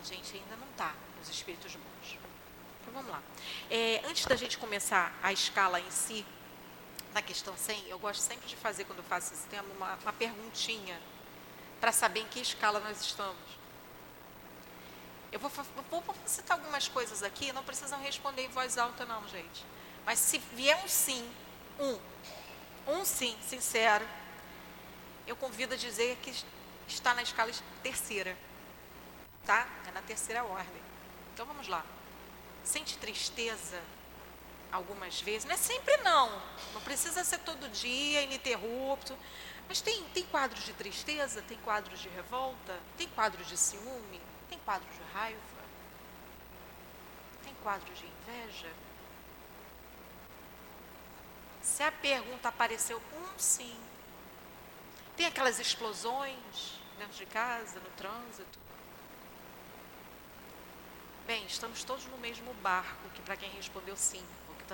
a 0.00 0.04
gente 0.04 0.36
ainda 0.36 0.56
não 0.56 0.68
está 0.70 0.92
nos 1.16 1.28
espíritos 1.28 1.76
bons. 1.76 2.18
Então, 2.80 2.92
vamos 2.92 3.08
lá. 3.08 3.22
É, 3.70 4.02
antes 4.04 4.26
da 4.26 4.34
gente 4.34 4.58
começar 4.58 5.16
a 5.22 5.32
escala 5.32 5.78
em 5.78 5.90
si, 5.92 6.26
na 7.12 7.20
questão 7.20 7.56
100, 7.56 7.88
eu 7.88 7.98
gosto 7.98 8.20
sempre 8.20 8.48
de 8.48 8.56
fazer, 8.56 8.84
quando 8.84 8.98
eu 8.98 9.04
faço 9.04 9.34
esse 9.34 9.46
tema, 9.48 9.68
uma, 9.76 9.94
uma 9.96 10.12
perguntinha 10.12 11.00
para 11.80 11.92
saber 11.92 12.20
em 12.20 12.26
que 12.26 12.40
escala 12.40 12.80
nós 12.80 13.00
estamos. 13.00 13.62
Eu 15.30 15.38
vou, 15.38 15.50
vou, 15.50 16.00
vou, 16.00 16.14
citar 16.26 16.58
algumas 16.58 16.88
coisas 16.88 17.22
aqui, 17.22 17.52
não 17.52 17.64
precisam 17.64 18.00
responder 18.00 18.44
em 18.44 18.48
voz 18.48 18.78
alta, 18.78 19.04
não, 19.04 19.26
gente. 19.28 19.64
Mas 20.04 20.18
se 20.18 20.38
vier 20.38 20.82
um 20.84 20.88
sim, 20.88 21.28
um, 21.78 21.98
um 22.92 23.04
sim, 23.04 23.36
sincero, 23.42 24.06
eu 25.26 25.36
convido 25.36 25.74
a 25.74 25.76
dizer 25.76 26.16
que 26.22 26.34
está 26.86 27.14
na 27.14 27.22
escala 27.22 27.50
terceira. 27.82 28.36
Tá? 29.44 29.66
É 29.86 29.90
na 29.90 30.02
terceira 30.02 30.44
ordem. 30.44 30.82
Então 31.32 31.46
vamos 31.46 31.66
lá. 31.66 31.84
Sente 32.62 32.96
tristeza 32.98 33.80
algumas 34.72 35.20
vezes, 35.20 35.44
não 35.44 35.54
é 35.54 35.58
sempre 35.58 35.96
não. 35.98 36.30
Não 36.72 36.80
precisa 36.80 37.22
ser 37.22 37.38
todo 37.38 37.68
dia, 37.68 38.22
ininterrupto. 38.22 39.16
Mas 39.68 39.80
tem, 39.80 40.02
tem 40.14 40.24
quadros 40.24 40.64
de 40.64 40.72
tristeza, 40.72 41.42
tem 41.42 41.58
quadros 41.58 42.00
de 42.00 42.08
revolta, 42.08 42.78
tem 42.96 43.08
quadros 43.08 43.46
de 43.46 43.56
ciúme, 43.56 44.20
tem 44.48 44.58
quadros 44.58 44.92
de 44.94 45.02
raiva, 45.12 45.40
tem 47.44 47.54
quadros 47.62 47.98
de 47.98 48.06
inveja. 48.06 48.70
Se 51.60 51.82
a 51.82 51.92
pergunta 51.92 52.48
apareceu 52.48 53.00
um 53.14 53.38
sim, 53.38 53.78
tem 55.16 55.26
aquelas 55.26 55.60
explosões 55.60 56.80
dentro 56.98 57.16
de 57.16 57.26
casa, 57.26 57.78
no 57.78 57.90
trânsito. 57.90 58.58
Bem, 61.26 61.46
estamos 61.46 61.84
todos 61.84 62.04
no 62.06 62.18
mesmo 62.18 62.52
barco, 62.54 63.08
que 63.14 63.22
para 63.22 63.36
quem 63.36 63.48
respondeu 63.50 63.96
sim, 63.96 64.24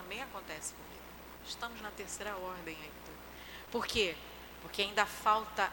também 0.01 0.23
acontece 0.23 0.75
comigo. 0.75 1.03
Estamos 1.45 1.81
na 1.81 1.91
terceira 1.91 2.37
ordem 2.37 2.77
ainda. 2.77 3.13
Por 3.71 3.85
quê? 3.85 4.17
Porque 4.63 4.83
ainda 4.83 5.05
falta 5.05 5.73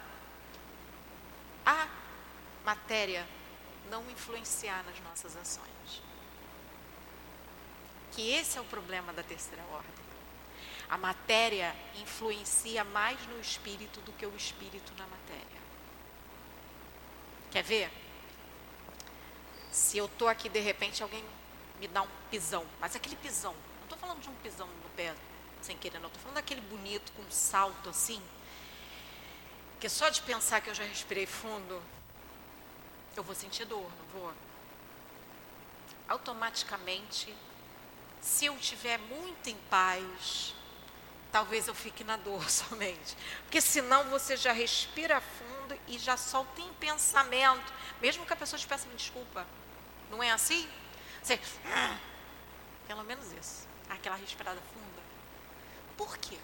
a 1.64 1.88
matéria 2.66 3.28
não 3.92 4.10
influenciar 4.10 4.84
nas 4.84 5.00
nossas 5.02 5.36
ações. 5.36 6.02
Que 8.14 8.32
esse 8.32 8.58
é 8.58 8.62
o 8.62 8.66
problema 8.66 9.14
da 9.14 9.22
terceira 9.22 9.64
ordem. 9.72 10.06
A 10.90 10.98
matéria 10.98 11.76
influencia 12.02 12.84
mais 12.84 13.20
no 13.28 13.40
espírito 13.40 14.02
do 14.02 14.12
que 14.14 14.26
o 14.26 14.36
espírito 14.36 14.92
na 14.98 15.06
matéria. 15.06 15.62
Quer 17.52 17.64
ver? 17.64 17.92
Se 19.72 19.98
eu 19.98 20.06
estou 20.06 20.28
aqui, 20.28 20.50
de 20.50 20.60
repente, 20.60 21.04
alguém 21.04 21.24
me 21.80 21.88
dá 21.88 22.02
um 22.02 22.08
pisão, 22.32 22.66
mas 22.80 22.96
aquele 22.96 23.16
pisão, 23.18 23.54
falando 24.06 24.22
de 24.22 24.30
um 24.30 24.36
pisão 24.36 24.68
no 24.68 24.90
pé 24.96 25.16
sem 25.62 25.76
querer, 25.78 25.98
não, 25.98 26.08
estou 26.08 26.22
falando 26.22 26.36
daquele 26.36 26.62
bonito 26.62 27.12
com 27.14 27.24
um 27.24 27.32
salto 27.32 27.90
assim, 27.90 28.22
que 29.80 29.90
só 29.90 30.10
de 30.10 30.22
pensar 30.22 30.62
que 30.62 30.70
eu 30.70 30.76
já 30.76 30.84
respirei 30.84 31.26
fundo, 31.26 31.82
eu 33.16 33.24
vou 33.24 33.34
sentir 33.34 33.66
dor, 33.66 33.90
não 33.98 34.20
vou? 34.20 34.34
Automaticamente, 36.08 37.36
se 38.22 38.46
eu 38.46 38.56
estiver 38.58 39.00
muito 39.00 39.50
em 39.50 39.58
paz, 39.70 40.54
talvez 41.32 41.68
eu 41.68 41.74
fique 41.74 42.04
na 42.04 42.16
dor 42.16 42.48
somente. 42.52 43.18
Porque 43.42 43.60
senão 43.60 44.04
você 44.10 44.38
já 44.38 44.52
respira 44.52 45.20
fundo 45.20 45.80
e 45.88 45.98
já 45.98 46.16
solta 46.16 46.62
em 46.62 46.74
pensamento, 46.76 47.74
mesmo 48.00 48.24
que 48.24 48.34
a 48.34 48.36
pessoa 48.36 48.60
te 48.60 48.68
peça 48.68 48.88
desculpa. 48.96 49.48
Não 50.12 50.22
é 50.22 50.30
assim? 50.30 50.70
Você, 51.24 51.40
ah, 51.66 51.98
pelo 52.88 53.04
menos 53.04 53.32
isso, 53.32 53.68
aquela 53.96 54.16
respirada 54.16 54.60
funda. 54.74 55.02
Por 55.98 56.18
quê? 56.18 56.38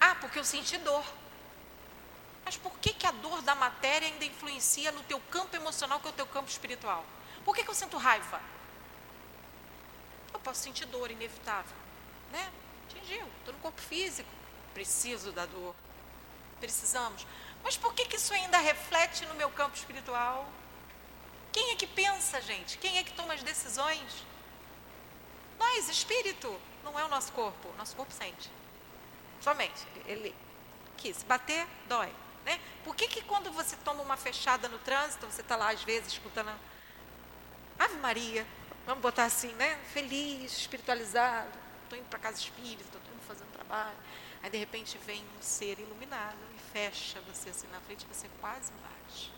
Ah, 0.00 0.14
porque 0.16 0.38
eu 0.38 0.44
senti 0.44 0.78
dor. 0.78 1.04
Mas 2.44 2.56
por 2.56 2.78
que, 2.78 2.92
que 2.92 3.06
a 3.06 3.10
dor 3.10 3.42
da 3.42 3.54
matéria 3.54 4.06
ainda 4.08 4.24
influencia 4.24 4.92
no 4.92 5.02
teu 5.02 5.20
campo 5.30 5.56
emocional, 5.56 5.98
que 6.00 6.06
é 6.06 6.10
o 6.10 6.14
teu 6.14 6.26
campo 6.26 6.48
espiritual? 6.48 7.04
Por 7.44 7.54
que, 7.54 7.64
que 7.64 7.70
eu 7.70 7.74
sinto 7.74 7.96
raiva? 7.96 8.40
Eu 10.32 10.38
posso 10.40 10.62
sentir 10.62 10.86
dor, 10.86 11.10
inevitável. 11.10 11.76
Né? 12.30 12.52
atingiu, 12.86 13.26
estou 13.38 13.54
no 13.54 13.60
corpo 13.60 13.80
físico, 13.80 14.28
preciso 14.72 15.32
da 15.32 15.46
dor. 15.46 15.74
Precisamos. 16.60 17.26
Mas 17.62 17.76
por 17.76 17.92
que, 17.94 18.06
que 18.06 18.16
isso 18.16 18.32
ainda 18.32 18.58
reflete 18.58 19.26
no 19.26 19.34
meu 19.34 19.50
campo 19.50 19.76
espiritual? 19.76 20.48
Quem 21.52 21.72
é 21.72 21.76
que 21.76 21.86
pensa, 21.86 22.40
gente? 22.40 22.78
Quem 22.78 22.98
é 22.98 23.04
que 23.04 23.12
toma 23.12 23.34
as 23.34 23.42
decisões? 23.42 24.24
Nós, 25.58 25.88
espírito, 25.88 26.58
não 26.84 26.98
é 26.98 27.04
o 27.04 27.08
nosso 27.08 27.32
corpo. 27.32 27.72
Nosso 27.76 27.96
corpo 27.96 28.12
sente. 28.12 28.50
Somente. 29.40 29.86
Ele 30.06 30.34
que 30.96 31.12
se 31.12 31.24
bater, 31.24 31.66
dói. 31.86 32.12
Né? 32.44 32.60
Por 32.84 32.94
que, 32.94 33.08
que 33.08 33.22
quando 33.22 33.50
você 33.52 33.76
toma 33.84 34.02
uma 34.02 34.16
fechada 34.16 34.68
no 34.68 34.78
trânsito, 34.78 35.26
você 35.26 35.42
está 35.42 35.56
lá 35.56 35.70
às 35.70 35.82
vezes 35.82 36.12
escutando 36.12 36.50
Ave 37.78 37.96
Maria, 37.96 38.46
vamos 38.86 39.02
botar 39.02 39.24
assim, 39.24 39.52
né? 39.54 39.76
Feliz, 39.92 40.56
espiritualizado, 40.56 41.50
estou 41.82 41.98
indo 41.98 42.08
para 42.08 42.18
casa 42.18 42.38
espírita, 42.38 42.84
estou 42.84 43.46
um 43.46 43.50
trabalho. 43.52 43.96
Aí 44.42 44.50
de 44.50 44.58
repente 44.58 44.96
vem 44.98 45.22
um 45.36 45.42
ser 45.42 45.78
iluminado 45.78 46.38
e 46.56 46.72
fecha 46.72 47.20
você 47.22 47.50
assim 47.50 47.66
na 47.68 47.80
frente, 47.80 48.06
você 48.06 48.28
quase 48.40 48.72
bate. 48.72 49.32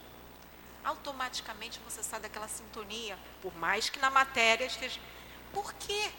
Automaticamente 0.84 1.80
você 1.80 2.02
sai 2.02 2.20
daquela 2.20 2.46
sintonia, 2.46 3.18
por 3.42 3.56
mais 3.56 3.88
que 3.88 3.98
na 3.98 4.10
matéria 4.10 4.66
esteja. 4.66 5.00
Por 5.52 5.72
quê? 5.74 6.10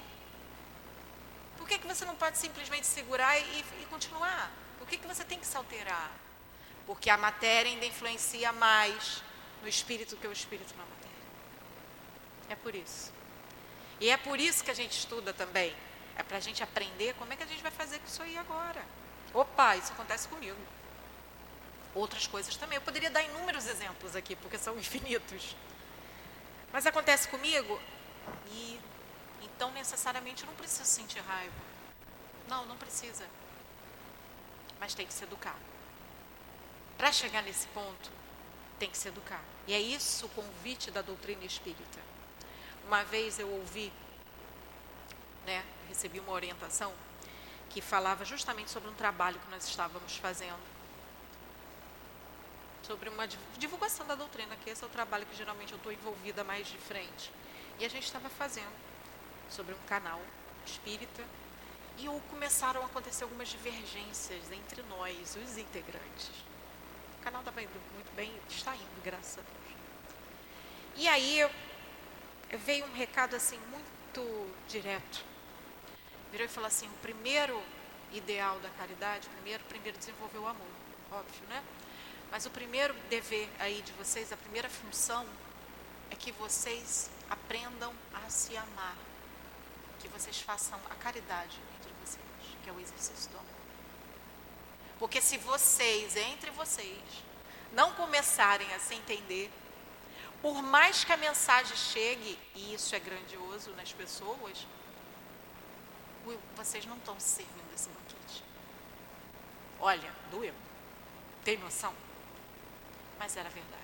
Por 1.57 1.67
que, 1.67 1.77
que 1.77 1.87
você 1.87 2.05
não 2.05 2.15
pode 2.15 2.37
simplesmente 2.37 2.87
segurar 2.87 3.37
e, 3.37 3.59
e 3.81 3.85
continuar? 3.89 4.51
Por 4.77 4.87
que, 4.87 4.97
que 4.97 5.07
você 5.07 5.23
tem 5.23 5.39
que 5.39 5.45
se 5.45 5.57
alterar? 5.57 6.11
Porque 6.85 7.09
a 7.09 7.17
matéria 7.17 7.71
ainda 7.71 7.85
influencia 7.85 8.51
mais 8.53 9.23
no 9.61 9.67
espírito 9.67 10.15
que 10.17 10.27
o 10.27 10.31
espírito 10.31 10.73
na 10.77 10.83
matéria. 10.83 11.17
É 12.49 12.55
por 12.55 12.73
isso. 12.73 13.11
E 13.99 14.09
é 14.09 14.17
por 14.17 14.39
isso 14.39 14.63
que 14.63 14.71
a 14.71 14.73
gente 14.73 14.97
estuda 14.97 15.33
também 15.33 15.75
é 16.19 16.23
para 16.23 16.35
a 16.35 16.41
gente 16.41 16.61
aprender 16.61 17.15
como 17.15 17.31
é 17.31 17.35
que 17.37 17.43
a 17.43 17.45
gente 17.45 17.63
vai 17.63 17.71
fazer 17.71 17.97
com 17.99 18.05
isso 18.05 18.21
aí 18.21 18.37
agora. 18.37 18.83
Opa, 19.33 19.77
isso 19.77 19.93
acontece 19.93 20.27
comigo. 20.27 20.57
Outras 21.95 22.27
coisas 22.27 22.57
também. 22.57 22.75
Eu 22.75 22.81
poderia 22.81 23.09
dar 23.09 23.23
inúmeros 23.23 23.65
exemplos 23.65 24.17
aqui, 24.17 24.35
porque 24.35 24.57
são 24.57 24.75
infinitos. 24.77 25.55
Mas 26.73 26.85
acontece 26.85 27.29
comigo 27.29 27.79
e 28.51 28.77
então 29.41 29.71
necessariamente 29.71 30.43
eu 30.43 30.47
não 30.47 30.55
preciso 30.55 30.85
sentir 30.85 31.19
raiva. 31.19 31.53
Não, 32.47 32.65
não 32.65 32.77
precisa. 32.77 33.25
Mas 34.79 34.93
tem 34.93 35.05
que 35.05 35.13
se 35.13 35.23
educar. 35.23 35.57
Para 36.97 37.11
chegar 37.11 37.43
nesse 37.43 37.67
ponto, 37.67 38.11
tem 38.77 38.89
que 38.89 38.97
se 38.97 39.07
educar. 39.07 39.43
E 39.67 39.73
é 39.73 39.79
isso 39.79 40.25
o 40.25 40.29
convite 40.29 40.91
da 40.91 41.01
doutrina 41.01 41.45
espírita. 41.45 41.99
Uma 42.85 43.03
vez 43.03 43.37
eu 43.39 43.49
ouvi 43.49 43.91
né, 45.45 45.63
recebi 45.87 46.19
uma 46.19 46.31
orientação 46.31 46.93
que 47.69 47.81
falava 47.81 48.23
justamente 48.23 48.69
sobre 48.69 48.89
um 48.89 48.93
trabalho 48.93 49.39
que 49.39 49.49
nós 49.49 49.67
estávamos 49.67 50.15
fazendo, 50.17 50.59
sobre 52.83 53.09
uma 53.09 53.27
divulgação 53.57 54.05
da 54.07 54.15
doutrina, 54.15 54.55
que 54.57 54.69
esse 54.69 54.83
é 54.83 54.87
o 54.87 54.89
trabalho 54.89 55.25
que 55.25 55.35
geralmente 55.35 55.71
eu 55.71 55.77
estou 55.77 55.91
envolvida 55.91 56.43
mais 56.43 56.67
de 56.67 56.77
frente. 56.77 57.31
E 57.79 57.85
a 57.85 57.89
gente 57.89 58.03
estava 58.03 58.29
fazendo 58.29 58.88
sobre 59.49 59.73
um 59.73 59.87
canal 59.87 60.21
espírita 60.65 61.23
e 61.97 62.05
começaram 62.29 62.81
a 62.81 62.85
acontecer 62.85 63.23
algumas 63.23 63.49
divergências 63.49 64.51
entre 64.51 64.81
nós, 64.83 65.35
os 65.35 65.57
integrantes. 65.57 66.29
O 67.19 67.23
canal 67.23 67.41
estava 67.41 67.61
indo 67.61 67.93
muito 67.93 68.15
bem, 68.15 68.31
está 68.47 68.73
indo, 68.73 69.03
graças 69.03 69.39
a 69.39 69.41
Deus. 69.41 69.59
E 70.95 71.07
aí 71.07 71.49
veio 72.65 72.85
um 72.85 72.93
recado 72.93 73.35
assim 73.35 73.59
muito 73.71 74.55
direto. 74.67 75.23
Virou 76.31 76.45
e 76.45 76.49
falou 76.49 76.67
assim: 76.67 76.87
o 76.87 77.01
primeiro 77.01 77.61
ideal 78.13 78.59
da 78.59 78.69
caridade, 78.69 79.27
primeiro, 79.29 79.63
primeiro 79.65 79.97
desenvolver 79.97 80.37
o 80.37 80.47
amor, 80.47 80.67
óbvio, 81.11 81.47
né? 81.49 81.63
Mas 82.31 82.45
o 82.45 82.49
primeiro 82.49 82.93
dever 83.09 83.49
aí 83.59 83.81
de 83.81 83.91
vocês, 83.93 84.31
a 84.31 84.37
primeira 84.37 84.69
função 84.69 85.25
é 86.09 86.15
que 86.15 86.31
vocês 86.31 87.09
aprendam 87.29 87.93
a 88.13 88.29
se 88.29 88.55
amar, 88.55 88.95
que 89.99 90.07
vocês 90.07 90.41
façam 90.41 90.79
a 90.89 90.95
caridade 90.95 91.59
entre 91.77 91.91
vocês, 92.01 92.25
que 92.63 92.69
é 92.69 92.73
o 92.73 92.79
exercício 92.79 93.29
do 93.31 93.37
amor. 93.37 93.49
Porque 94.97 95.21
se 95.21 95.37
vocês, 95.37 96.15
entre 96.15 96.51
vocês, 96.51 96.99
não 97.71 97.93
começarem 97.93 98.73
a 98.73 98.79
se 98.79 98.95
entender, 98.95 99.51
por 100.41 100.61
mais 100.61 101.03
que 101.03 101.11
a 101.11 101.17
mensagem 101.17 101.75
chegue, 101.75 102.39
e 102.55 102.73
isso 102.73 102.95
é 102.95 102.99
grandioso 102.99 103.71
nas 103.71 103.91
pessoas, 103.91 104.65
vocês 106.55 106.85
não 106.85 106.97
estão 106.97 107.19
servindo 107.19 107.73
esse 107.73 107.89
banquete. 107.89 108.43
Olha, 109.79 110.13
doeu. 110.31 110.53
Tem 111.43 111.57
noção? 111.57 111.93
Mas 113.17 113.35
era 113.35 113.49
verdade. 113.49 113.78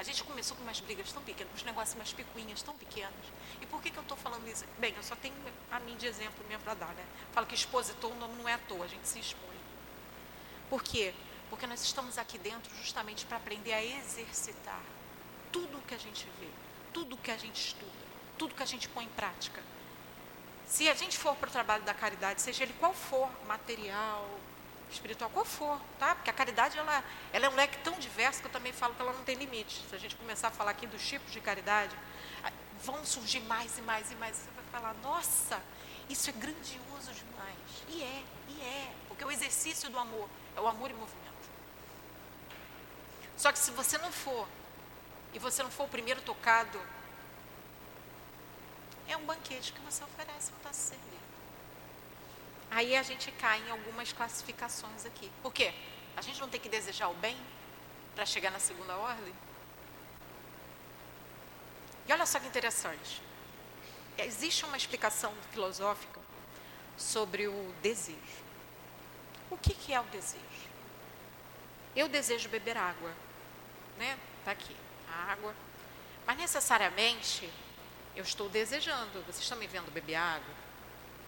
A 0.00 0.02
gente 0.02 0.24
começou 0.24 0.56
com 0.56 0.62
umas 0.62 0.80
brigas 0.80 1.12
tão 1.12 1.22
pequenas, 1.22 1.52
uns 1.52 1.62
negócios, 1.62 1.94
umas 1.94 2.10
picuinhas 2.10 2.62
tão 2.62 2.74
pequenas. 2.74 3.12
E 3.60 3.66
por 3.66 3.82
que, 3.82 3.90
que 3.90 3.98
eu 3.98 4.02
estou 4.02 4.16
falando 4.16 4.48
isso? 4.48 4.64
Bem, 4.78 4.94
eu 4.96 5.02
só 5.02 5.14
tenho 5.14 5.34
a 5.70 5.78
mim 5.80 5.94
de 5.98 6.06
exemplo 6.06 6.42
mesmo 6.48 6.64
para 6.64 6.72
dar, 6.72 6.94
né? 6.94 7.04
Falo 7.32 7.46
que 7.46 7.54
expositor 7.54 8.10
não 8.16 8.48
é 8.48 8.54
à 8.54 8.58
toa, 8.60 8.86
a 8.86 8.88
gente 8.88 9.06
se 9.06 9.18
expõe. 9.18 9.60
Por 10.70 10.82
quê? 10.82 11.12
Porque 11.50 11.66
nós 11.66 11.82
estamos 11.82 12.16
aqui 12.16 12.38
dentro 12.38 12.74
justamente 12.76 13.26
para 13.26 13.36
aprender 13.36 13.74
a 13.74 13.84
exercitar 13.84 14.80
tudo 15.52 15.76
o 15.76 15.82
que 15.82 15.94
a 15.94 15.98
gente 15.98 16.26
vê, 16.40 16.48
tudo 16.94 17.14
o 17.14 17.18
que 17.18 17.30
a 17.30 17.36
gente 17.36 17.62
estuda, 17.62 17.92
tudo 18.38 18.54
que 18.54 18.62
a 18.62 18.66
gente 18.66 18.88
põe 18.88 19.04
em 19.04 19.08
prática. 19.10 19.62
Se 20.64 20.88
a 20.88 20.94
gente 20.94 21.18
for 21.18 21.36
para 21.36 21.50
o 21.50 21.52
trabalho 21.52 21.82
da 21.82 21.92
caridade, 21.92 22.40
seja 22.40 22.62
ele 22.62 22.72
qual 22.80 22.94
for, 22.94 23.28
material, 23.46 24.39
espiritual, 24.94 25.30
qual 25.30 25.44
for, 25.44 25.80
tá? 25.98 26.14
Porque 26.14 26.30
a 26.30 26.32
caridade 26.32 26.78
ela, 26.78 27.04
ela 27.32 27.46
é 27.46 27.48
um 27.48 27.54
leque 27.54 27.78
tão 27.78 27.98
diverso 27.98 28.40
que 28.40 28.46
eu 28.46 28.50
também 28.50 28.72
falo 28.72 28.94
que 28.94 29.02
ela 29.02 29.12
não 29.12 29.24
tem 29.24 29.36
limite. 29.36 29.82
Se 29.88 29.94
a 29.94 29.98
gente 29.98 30.16
começar 30.16 30.48
a 30.48 30.50
falar 30.50 30.72
aqui 30.72 30.86
dos 30.86 31.06
tipos 31.06 31.32
de 31.32 31.40
caridade, 31.40 31.96
vão 32.82 33.04
surgir 33.04 33.40
mais 33.40 33.78
e 33.78 33.82
mais 33.82 34.10
e 34.10 34.14
mais. 34.16 34.36
Você 34.36 34.50
vai 34.50 34.64
falar, 34.72 34.94
nossa, 35.02 35.62
isso 36.08 36.30
é 36.30 36.32
grandioso 36.32 37.12
demais. 37.12 37.58
E 37.88 38.02
é, 38.02 38.24
e 38.48 38.60
é, 38.62 38.92
porque 39.08 39.24
o 39.24 39.30
exercício 39.30 39.90
do 39.90 39.98
amor 39.98 40.28
é 40.56 40.60
o 40.60 40.66
amor 40.66 40.90
em 40.90 40.94
movimento. 40.94 41.30
Só 43.36 43.52
que 43.52 43.58
se 43.58 43.70
você 43.70 43.96
não 43.98 44.12
for, 44.12 44.46
e 45.32 45.38
você 45.38 45.62
não 45.62 45.70
for 45.70 45.84
o 45.84 45.88
primeiro 45.88 46.20
tocado 46.22 46.80
é 49.08 49.16
um 49.16 49.24
banquete 49.24 49.72
que 49.72 49.80
você 49.80 50.04
oferece 50.04 50.52
para 50.62 50.72
se 50.72 50.88
servir. 50.88 51.09
Aí 52.70 52.96
a 52.96 53.02
gente 53.02 53.32
cai 53.32 53.60
em 53.66 53.70
algumas 53.70 54.12
classificações 54.12 55.04
aqui. 55.04 55.30
Por 55.42 55.52
quê? 55.52 55.74
A 56.16 56.22
gente 56.22 56.40
não 56.40 56.48
tem 56.48 56.60
que 56.60 56.68
desejar 56.68 57.08
o 57.08 57.14
bem 57.14 57.36
para 58.14 58.24
chegar 58.24 58.50
na 58.50 58.60
segunda 58.60 58.96
ordem? 58.96 59.34
E 62.06 62.12
olha 62.12 62.26
só 62.26 62.38
que 62.38 62.46
interessante. 62.46 63.22
Existe 64.18 64.64
uma 64.64 64.76
explicação 64.76 65.32
filosófica 65.50 66.20
sobre 66.96 67.48
o 67.48 67.74
desejo. 67.82 68.18
O 69.50 69.56
que, 69.56 69.74
que 69.74 69.92
é 69.92 70.00
o 70.00 70.04
desejo? 70.04 70.70
Eu 71.96 72.08
desejo 72.08 72.48
beber 72.48 72.76
água, 72.76 73.12
né? 73.98 74.16
Está 74.38 74.52
aqui, 74.52 74.76
a 75.08 75.32
água. 75.32 75.54
Mas 76.24 76.36
necessariamente 76.36 77.50
eu 78.14 78.22
estou 78.22 78.48
desejando. 78.48 79.22
Vocês 79.22 79.40
estão 79.40 79.58
me 79.58 79.66
vendo 79.66 79.90
beber 79.90 80.14
água? 80.14 80.54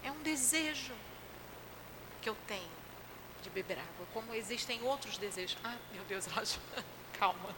É 0.04 0.10
um 0.10 0.22
desejo 0.22 0.92
que 2.22 2.28
eu 2.28 2.36
tenho 2.46 2.70
de 3.42 3.50
beber 3.50 3.78
água, 3.78 4.06
como 4.14 4.32
existem 4.32 4.80
outros 4.82 5.18
desejos. 5.18 5.58
Ah, 5.64 5.76
meu 5.90 6.04
Deus, 6.04 6.26
Roger, 6.30 6.60
calma. 7.18 7.54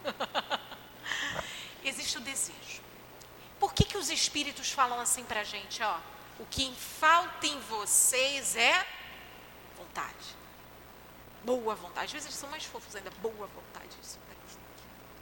Existe 1.85 2.16
o 2.16 2.20
desejo. 2.22 2.83
Por 3.61 3.74
que, 3.74 3.85
que 3.85 3.98
os 3.98 4.09
espíritos 4.09 4.72
falam 4.72 4.98
assim 4.98 5.22
para 5.24 5.40
a 5.40 5.44
gente? 5.44 5.83
Ó, 5.83 5.98
o 6.40 6.46
que 6.46 6.74
falta 6.74 7.46
em 7.46 7.61
vocês 7.61 8.57
é 8.57 8.87
vontade. 9.77 10.37
Boa 11.44 11.74
vontade. 11.74 12.07
Às 12.07 12.12
vezes 12.12 12.27
eles 12.29 12.38
são 12.38 12.48
mais 12.48 12.64
fofos 12.64 12.96
ainda. 12.96 13.11
Boa 13.20 13.46
vontade. 13.46 13.96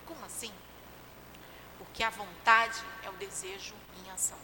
Como 0.06 0.24
assim? 0.24 0.52
Porque 1.78 2.02
a 2.02 2.10
vontade 2.10 2.80
é 3.02 3.10
o 3.10 3.14
desejo 3.14 3.74
em 3.98 4.10
ação. 4.10 4.38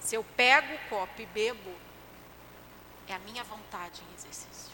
Se 0.00 0.14
eu 0.14 0.24
pego 0.36 0.74
o 0.74 0.88
copo 0.88 1.20
e 1.20 1.26
bebo, 1.26 1.70
é 3.08 3.14
a 3.14 3.18
minha 3.20 3.44
vontade 3.44 4.00
em 4.02 4.14
exercício. 4.14 4.72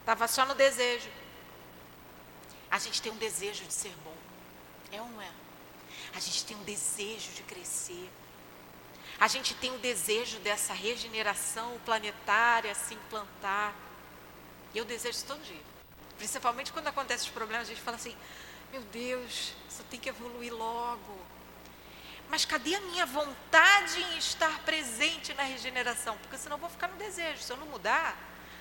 Estava 0.00 0.28
só 0.28 0.44
no 0.44 0.54
desejo. 0.54 1.10
A 2.70 2.78
gente 2.78 3.00
tem 3.00 3.12
um 3.12 3.16
desejo 3.16 3.64
de 3.64 3.72
ser 3.72 3.94
bom. 4.04 4.16
É 4.92 5.00
ou 5.00 5.08
não 5.08 5.22
é? 5.22 5.30
A 6.14 6.20
gente 6.20 6.44
tem 6.44 6.56
um 6.56 6.62
desejo 6.62 7.32
de 7.32 7.42
crescer. 7.42 8.10
A 9.18 9.28
gente 9.28 9.54
tem 9.54 9.70
o 9.70 9.74
um 9.74 9.78
desejo 9.78 10.38
dessa 10.40 10.74
regeneração 10.74 11.78
planetária 11.84 12.74
se 12.74 12.94
implantar. 12.94 13.74
E 14.74 14.78
eu 14.78 14.84
desejo 14.84 15.16
isso 15.16 15.26
todo 15.26 15.42
dia. 15.42 15.62
Principalmente 16.18 16.72
quando 16.72 16.88
acontecem 16.88 17.28
os 17.28 17.32
problemas, 17.32 17.68
a 17.68 17.70
gente 17.70 17.80
fala 17.80 17.96
assim: 17.96 18.16
meu 18.72 18.82
Deus, 18.82 19.54
isso 19.68 19.84
tem 19.90 20.00
que 20.00 20.08
evoluir 20.08 20.52
logo. 20.52 21.18
Mas 22.28 22.44
cadê 22.44 22.74
a 22.74 22.80
minha 22.80 23.06
vontade 23.06 24.00
em 24.00 24.18
estar 24.18 24.60
presente 24.60 25.32
na 25.34 25.42
regeneração? 25.42 26.16
Porque 26.18 26.38
senão 26.38 26.56
eu 26.56 26.60
vou 26.60 26.70
ficar 26.70 26.88
no 26.88 26.96
desejo. 26.96 27.42
Se 27.42 27.52
eu 27.52 27.56
não 27.56 27.66
mudar, 27.66 28.16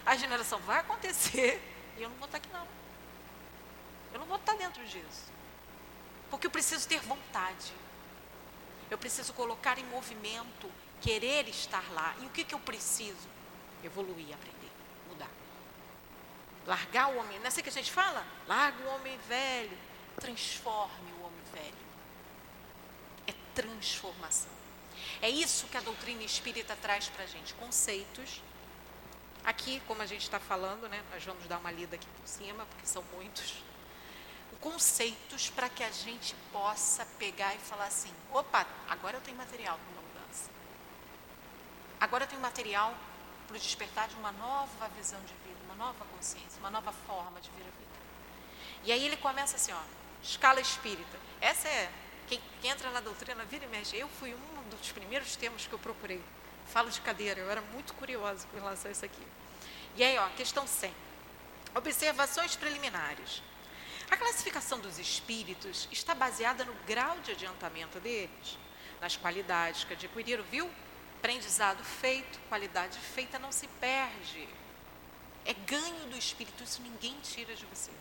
a 0.06 0.12
regeneração 0.12 0.60
vai 0.60 0.80
acontecer 0.80 1.62
e 1.98 2.04
eu 2.04 2.10
não 2.10 2.18
vou 2.18 2.26
estar 2.26 2.38
aqui 2.38 2.50
não. 2.52 2.68
Eu 4.14 4.20
não 4.20 4.28
vou 4.28 4.38
estar 4.38 4.56
dentro 4.56 4.84
disso. 4.86 5.32
Porque 6.30 6.48
eu 6.48 6.52
preciso 6.52 6.88
ter 6.88 7.00
vontade. 7.00 7.74
Eu 8.90 8.98
preciso 8.98 9.34
colocar 9.34 9.80
em 9.80 9.86
movimento, 9.86 10.70
querer 11.02 11.48
estar 11.50 11.84
lá. 11.94 12.16
E 12.22 12.26
o 12.26 12.30
que, 12.30 12.44
que 12.44 12.54
eu 12.54 12.60
preciso? 12.60 13.28
Evoluir, 13.84 14.34
aprender, 14.34 14.72
mudar. 15.10 15.30
Largar 16.66 17.10
o 17.10 17.18
homem, 17.18 17.38
não 17.40 17.46
é 17.46 17.48
assim 17.48 17.62
que 17.62 17.70
a 17.70 17.72
gente 17.72 17.92
fala? 17.92 18.26
Larga 18.48 18.84
o 18.84 18.96
homem 18.96 19.18
velho, 19.28 19.78
transforme 20.20 21.12
o 21.20 21.26
homem 21.26 21.44
velho. 21.54 21.83
Transformação. 23.56 24.52
É 25.22 25.30
isso 25.30 25.68
que 25.68 25.78
a 25.78 25.82
doutrina 25.82 26.24
espírita 26.24 26.76
traz 26.76 27.10
para 27.10 27.24
a 27.24 27.28
gente. 27.28 27.54
Conceitos. 27.56 28.42
Aqui, 29.44 29.82
como 29.88 30.02
a 30.02 30.06
gente 30.06 30.22
está 30.22 30.40
falando, 30.40 30.88
né, 30.88 31.04
nós 31.12 31.24
vamos 31.24 31.46
dar 31.48 31.58
uma 31.58 31.72
lida 31.72 31.96
aqui 31.96 32.08
por 32.08 32.28
cima, 32.28 32.66
porque 32.66 32.86
são 32.86 33.04
muitos. 33.14 33.56
Conceitos 34.62 35.50
para 35.50 35.68
que 35.68 35.84
a 35.84 35.92
gente 35.92 36.34
possa 36.52 37.06
pegar 37.20 37.54
e 37.54 37.58
falar 37.58 37.88
assim: 37.88 38.12
opa, 38.32 38.66
agora 38.88 39.18
eu 39.18 39.22
tenho 39.22 39.36
material 39.36 39.78
para 39.78 39.92
uma 39.92 40.02
mudança. 40.08 40.50
Agora 42.00 42.24
eu 42.24 42.28
tenho 42.30 42.42
material 42.42 42.96
para 43.48 43.58
o 43.58 43.60
despertar 43.60 44.08
de 44.08 44.16
uma 44.16 44.32
nova 44.32 44.88
visão 44.90 45.20
de 45.22 45.34
vida, 45.46 45.60
uma 45.66 45.76
nova 45.76 46.06
consciência, 46.06 46.60
uma 46.60 46.72
nova 46.72 46.92
forma 46.92 47.42
de 47.42 47.50
ver 47.52 47.64
a 47.64 47.72
vida. 47.78 48.00
E 48.86 48.92
aí 48.92 49.06
ele 49.06 49.18
começa 49.18 49.58
assim: 49.58 49.74
ó, 49.74 49.82
escala 50.22 50.62
espírita. 50.62 51.20
Essa 51.42 51.68
é, 51.68 51.92
quem, 52.28 52.40
quem 52.62 52.72
entra 52.72 52.90
na 52.92 53.00
doutrina 53.00 53.44
vira 53.46 53.66
e 53.66 53.68
mexe. 53.68 53.98
Eu 53.98 54.08
fui 54.08 54.34
um 54.34 54.70
dos 54.70 54.92
primeiros 54.92 55.36
temas 55.36 55.66
que 55.66 55.74
eu 55.74 55.80
procurei. 55.80 56.22
Falo 56.68 56.90
de 56.90 57.02
cadeira, 57.02 57.40
eu 57.40 57.50
era 57.50 57.62
muito 57.62 57.94
curiosa 57.94 58.48
com 58.48 58.58
relação 58.58 58.90
a 58.90 58.92
isso 58.92 59.06
aqui. 59.06 59.22
E 59.96 60.04
aí, 60.04 60.18
ó, 60.18 60.28
questão 60.30 60.66
100. 60.66 60.94
Observações 61.76 62.56
preliminares. 62.56 63.44
A 64.10 64.18
classificação 64.18 64.80
dos 64.80 65.00
espíritos 65.00 65.88
está 65.92 66.14
baseada 66.14 66.64
no 66.64 66.74
grau 66.86 67.20
de 67.20 67.32
adiantamento 67.32 68.00
deles, 68.00 68.58
nas 69.02 69.16
qualidades 69.16 69.84
que 69.84 69.94
adquiriram, 69.94 70.44
viu? 70.44 70.70
Aprendizado 71.18 71.84
feito, 71.84 72.40
qualidade 72.50 72.98
feita 73.00 73.40
não 73.40 73.52
se 73.52 73.68
perde. 73.80 74.48
É 75.46 75.54
ganho 75.54 76.10
do 76.10 76.18
espírito, 76.18 76.64
isso 76.64 76.82
ninguém 76.82 77.18
tira 77.22 77.56
de 77.56 77.66
você 77.66 77.92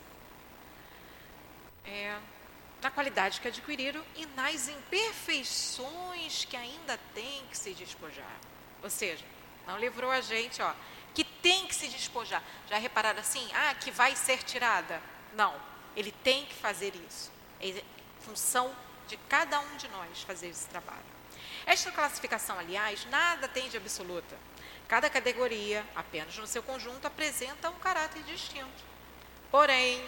é, 1.85 2.17
na 2.83 2.91
qualidade 2.91 3.41
que 3.41 3.49
adquiriram 3.49 4.05
e 4.17 4.27
nas 4.27 4.69
imperfeições 4.69 6.45
que 6.45 6.57
ainda 6.57 6.99
tem 7.15 7.47
que 7.47 7.57
se 7.57 7.73
despojar. 7.73 8.37
Ou 8.83 8.91
seja, 8.91 9.25
não 9.67 9.79
livrou 9.79 10.11
a 10.11 10.21
gente, 10.21 10.61
ó, 10.61 10.75
que 11.15 11.23
tem 11.23 11.67
que 11.67 11.75
se 11.75 11.89
despojar. 11.89 12.43
Já 12.69 12.79
repararam 12.79 13.21
assim? 13.21 13.49
Ah, 13.55 13.75
que 13.75 13.93
vai 13.93 14.17
ser 14.17 14.43
tirada. 14.43 15.01
Não, 15.35 15.55
ele 15.95 16.11
tem 16.25 16.45
que 16.45 16.55
fazer 16.55 16.93
isso. 17.09 17.31
É 17.61 17.83
função 18.21 18.75
de 19.07 19.17
cada 19.29 19.61
um 19.61 19.77
de 19.77 19.87
nós 19.89 20.23
fazer 20.23 20.49
esse 20.49 20.67
trabalho. 20.67 21.13
Esta 21.65 21.93
classificação, 21.93 22.59
aliás, 22.59 23.07
nada 23.07 23.47
tem 23.47 23.69
de 23.69 23.77
absoluta. 23.77 24.37
Cada 24.89 25.09
categoria, 25.09 25.87
apenas 25.95 26.37
no 26.37 26.47
seu 26.47 26.63
conjunto, 26.63 27.07
apresenta 27.07 27.71
um 27.71 27.79
caráter 27.79 28.23
distinto. 28.25 28.83
Porém, 29.51 30.05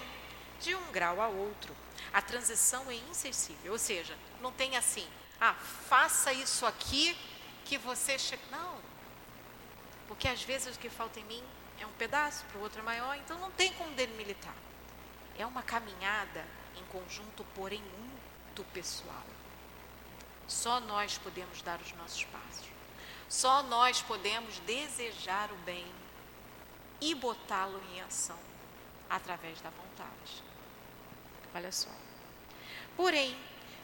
de 0.60 0.74
um 0.74 0.90
grau 0.90 1.20
a 1.20 1.28
outro, 1.28 1.74
a 2.12 2.22
transição 2.22 2.90
é 2.90 2.94
insensível. 2.94 3.72
Ou 3.72 3.78
seja, 3.78 4.16
não 4.40 4.52
tem 4.52 4.76
assim, 4.76 5.07
ah, 5.40 5.55
faça 5.55 6.32
isso 6.32 6.64
aqui 6.66 7.16
que 7.64 7.78
você 7.78 8.18
chega. 8.18 8.42
Não. 8.50 8.78
Porque 10.07 10.28
às 10.28 10.42
vezes 10.42 10.76
o 10.76 10.78
que 10.78 10.90
falta 10.90 11.18
em 11.20 11.24
mim 11.24 11.42
é 11.80 11.86
um 11.86 11.92
pedaço, 11.92 12.44
para 12.46 12.59
o 12.59 12.62
outro 12.62 12.80
é 12.80 12.82
maior, 12.82 13.16
então 13.16 13.38
não 13.38 13.50
tem 13.50 13.72
como 13.74 13.94
delimitar. 13.94 14.55
É 15.36 15.44
uma 15.44 15.62
caminhada 15.62 16.44
em 16.76 16.84
conjunto, 16.86 17.44
porém 17.55 17.82
muito 17.82 18.64
pessoal. 18.72 19.24
Só 20.46 20.78
nós 20.80 21.18
podemos 21.18 21.62
dar 21.62 21.80
os 21.80 21.92
nossos 21.92 22.24
passos. 22.24 22.68
Só 23.28 23.62
nós 23.64 24.00
podemos 24.02 24.59
desejar 24.61 25.50
o 25.50 25.57
bem 25.59 25.86
e 27.00 27.14
botá-lo 27.14 27.82
em 27.92 28.00
ação 28.02 28.38
através 29.11 29.61
da 29.61 29.70
vontade. 29.70 30.42
Só. 31.70 31.88
Porém, 32.96 33.36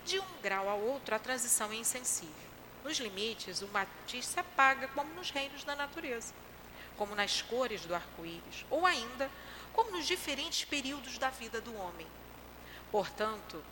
de 0.05 0.19
um 0.19 0.43
grau 0.43 0.69
ao 0.69 0.81
outro, 0.81 1.15
a 1.15 1.19
transição 1.19 1.73
é 1.73 1.77
insensível. 1.77 2.51
Nos 2.85 2.99
limites, 2.99 3.63
o 3.63 3.69
matiz 3.69 4.27
se 4.27 4.41
apaga 4.41 4.89
como 4.89 5.13
nos 5.15 5.31
reinos 5.31 5.65
da 5.65 5.77
natureza, 5.77 6.33
como 6.97 7.15
nas 7.15 7.43
cores 7.43 7.85
do 7.85 7.95
arco-íris, 7.95 8.65
ou 8.71 8.87
ainda 8.87 9.31
como 9.73 9.91
nos 9.91 10.07
diferentes 10.07 10.65
períodos 10.65 11.19
da 11.19 11.31
vida 11.31 11.61
do 11.61 11.75
homem. 11.77 12.07
Portanto, 12.91 13.63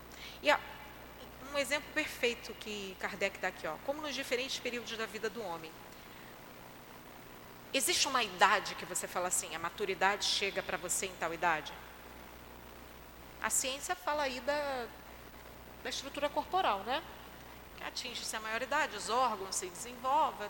e 0.43 0.51
a, 0.51 0.61
um 1.53 1.59
exemplo 1.59 1.91
perfeito 1.95 2.53
que 2.55 2.97
Kardec 3.01 3.39
dá 3.39 3.49
aqui, 3.49 3.67
ó, 3.67 3.77
como 3.87 4.03
nos 4.03 4.15
diferentes 4.15 4.59
períodos 4.59 4.97
da 4.97 5.07
vida 5.07 5.31
do 5.31 5.43
homem. 5.43 5.73
Existe 7.73 8.07
uma 8.09 8.23
idade 8.23 8.75
que 8.77 8.85
você 8.85 9.07
fala 9.07 9.29
assim, 9.29 9.55
a 9.55 9.59
maturidade 9.59 10.25
chega 10.25 10.63
para 10.63 10.77
você 10.77 11.07
em 11.07 11.15
tal 11.15 11.33
idade? 11.35 11.73
A 13.43 13.51
ciência 13.51 13.95
fala 13.95 14.25
aí 14.25 14.41
da, 14.41 14.87
da 15.83 15.91
estrutura 15.91 16.29
corporal, 16.29 16.81
né? 16.81 17.03
Que 17.77 17.85
atinge-se 17.85 18.35
a 18.35 18.41
maioridade, 18.41 18.97
os 18.97 19.09
órgãos 19.09 19.55
se 19.55 19.67
desenvolvem. 19.67 20.49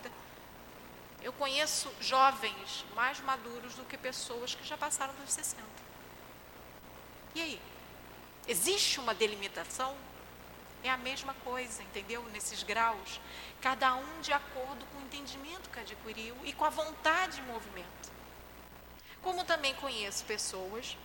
Eu 1.20 1.32
conheço 1.32 1.92
jovens 2.00 2.84
mais 2.94 3.20
maduros 3.20 3.74
do 3.74 3.84
que 3.84 3.98
pessoas 3.98 4.54
que 4.54 4.66
já 4.66 4.76
passaram 4.76 5.14
dos 5.14 5.32
60. 5.32 5.62
E 7.34 7.42
aí? 7.42 7.60
Existe 8.46 8.98
uma 8.98 9.14
delimitação? 9.14 9.94
É 10.82 10.88
a 10.88 10.96
mesma 10.96 11.34
coisa, 11.44 11.82
entendeu? 11.82 12.22
Nesses 12.32 12.62
graus. 12.62 13.20
Cada 13.60 13.94
um 13.96 14.20
de 14.20 14.32
acordo 14.32 14.86
com 14.86 14.98
o 14.98 15.02
entendimento 15.02 15.68
que 15.68 15.80
adquiriu 15.80 16.36
e 16.44 16.52
com 16.52 16.64
a 16.64 16.70
vontade 16.70 17.40
em 17.40 17.44
movimento. 17.44 18.12
Como 19.20 19.44
também 19.44 19.74
conheço 19.74 20.24
pessoas 20.24 20.96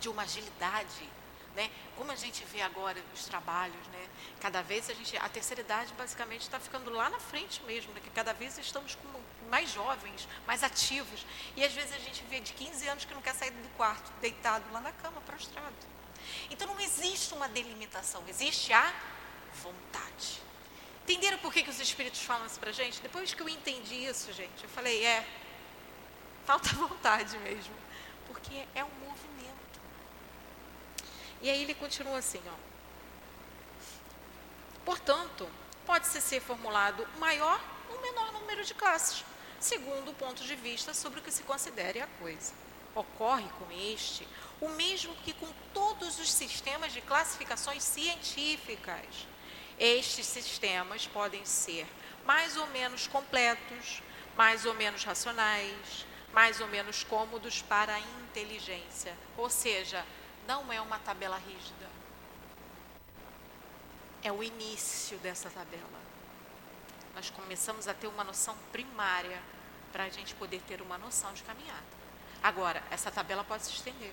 de 0.00 0.08
uma 0.08 0.22
agilidade, 0.22 1.08
né? 1.54 1.70
Como 1.96 2.12
a 2.12 2.16
gente 2.16 2.44
vê 2.44 2.60
agora 2.60 3.02
os 3.14 3.24
trabalhos, 3.24 3.86
né? 3.88 4.08
Cada 4.40 4.62
vez 4.62 4.90
a 4.90 4.94
gente, 4.94 5.16
a 5.16 5.28
terceira 5.28 5.62
idade 5.62 5.92
basicamente 5.94 6.42
está 6.42 6.60
ficando 6.60 6.90
lá 6.90 7.08
na 7.08 7.18
frente 7.18 7.62
mesmo, 7.64 7.92
né? 7.92 8.00
que 8.02 8.10
cada 8.10 8.32
vez 8.32 8.58
estamos 8.58 8.94
com 8.94 9.08
mais 9.48 9.70
jovens, 9.70 10.28
mais 10.46 10.62
ativos, 10.62 11.24
e 11.56 11.64
às 11.64 11.72
vezes 11.72 11.92
a 11.94 11.98
gente 11.98 12.22
vê 12.24 12.40
de 12.40 12.52
15 12.52 12.88
anos 12.88 13.04
que 13.04 13.14
não 13.14 13.22
quer 13.22 13.34
sair 13.34 13.50
do 13.50 13.68
quarto, 13.76 14.12
deitado 14.20 14.64
lá 14.72 14.80
na 14.80 14.92
cama, 14.92 15.20
prostrado. 15.22 15.74
Então 16.50 16.66
não 16.66 16.80
existe 16.80 17.32
uma 17.34 17.48
delimitação, 17.48 18.22
existe 18.28 18.72
a 18.72 18.92
vontade. 19.62 20.42
Entenderam 21.04 21.38
por 21.38 21.52
que, 21.52 21.62
que 21.62 21.70
os 21.70 21.78
espíritos 21.78 22.20
falam 22.20 22.46
isso 22.46 22.58
para 22.58 22.72
gente? 22.72 23.00
Depois 23.00 23.32
que 23.32 23.40
eu 23.40 23.48
entendi 23.48 23.94
isso, 24.06 24.32
gente, 24.32 24.64
eu 24.64 24.68
falei, 24.68 25.04
é, 25.04 25.26
falta 26.44 26.68
vontade 26.74 27.38
mesmo, 27.38 27.74
porque 28.26 28.66
é 28.74 28.84
um 28.84 28.90
movimento. 29.06 29.75
E 31.42 31.50
aí 31.50 31.62
ele 31.62 31.74
continua 31.74 32.18
assim, 32.18 32.42
ó. 32.46 32.54
Portanto, 34.84 35.48
pode-se 35.84 36.20
ser 36.20 36.40
formulado 36.40 37.06
maior 37.18 37.60
ou 37.90 38.00
menor 38.00 38.32
número 38.32 38.64
de 38.64 38.74
classes, 38.74 39.24
segundo 39.58 40.10
o 40.10 40.14
ponto 40.14 40.42
de 40.44 40.54
vista 40.54 40.94
sobre 40.94 41.20
o 41.20 41.22
que 41.22 41.30
se 41.30 41.42
considere 41.42 42.00
a 42.00 42.06
coisa. 42.18 42.52
Ocorre 42.94 43.48
com 43.58 43.70
este 43.72 44.26
o 44.60 44.68
mesmo 44.70 45.14
que 45.16 45.32
com 45.32 45.48
todos 45.74 46.18
os 46.18 46.32
sistemas 46.32 46.92
de 46.92 47.00
classificações 47.00 47.82
científicas. 47.82 49.26
Estes 49.78 50.26
sistemas 50.26 51.06
podem 51.06 51.44
ser 51.44 51.86
mais 52.24 52.56
ou 52.56 52.66
menos 52.68 53.06
completos, 53.06 54.02
mais 54.36 54.64
ou 54.64 54.74
menos 54.74 55.04
racionais, 55.04 56.06
mais 56.32 56.60
ou 56.60 56.66
menos 56.68 57.04
cômodos 57.04 57.62
para 57.62 57.94
a 57.94 58.00
inteligência. 58.00 59.16
Ou 59.36 59.50
seja, 59.50 60.04
não 60.46 60.72
é 60.72 60.80
uma 60.80 60.98
tabela 60.98 61.36
rígida. 61.38 61.88
É 64.22 64.32
o 64.32 64.42
início 64.42 65.18
dessa 65.18 65.50
tabela. 65.50 66.00
Nós 67.14 67.30
começamos 67.30 67.88
a 67.88 67.94
ter 67.94 68.06
uma 68.06 68.24
noção 68.24 68.56
primária 68.70 69.40
para 69.92 70.04
a 70.04 70.08
gente 70.08 70.34
poder 70.34 70.60
ter 70.62 70.82
uma 70.82 70.98
noção 70.98 71.32
de 71.32 71.42
caminhada. 71.42 71.96
Agora, 72.42 72.82
essa 72.90 73.10
tabela 73.10 73.42
pode 73.42 73.64
se 73.64 73.72
estender. 73.72 74.12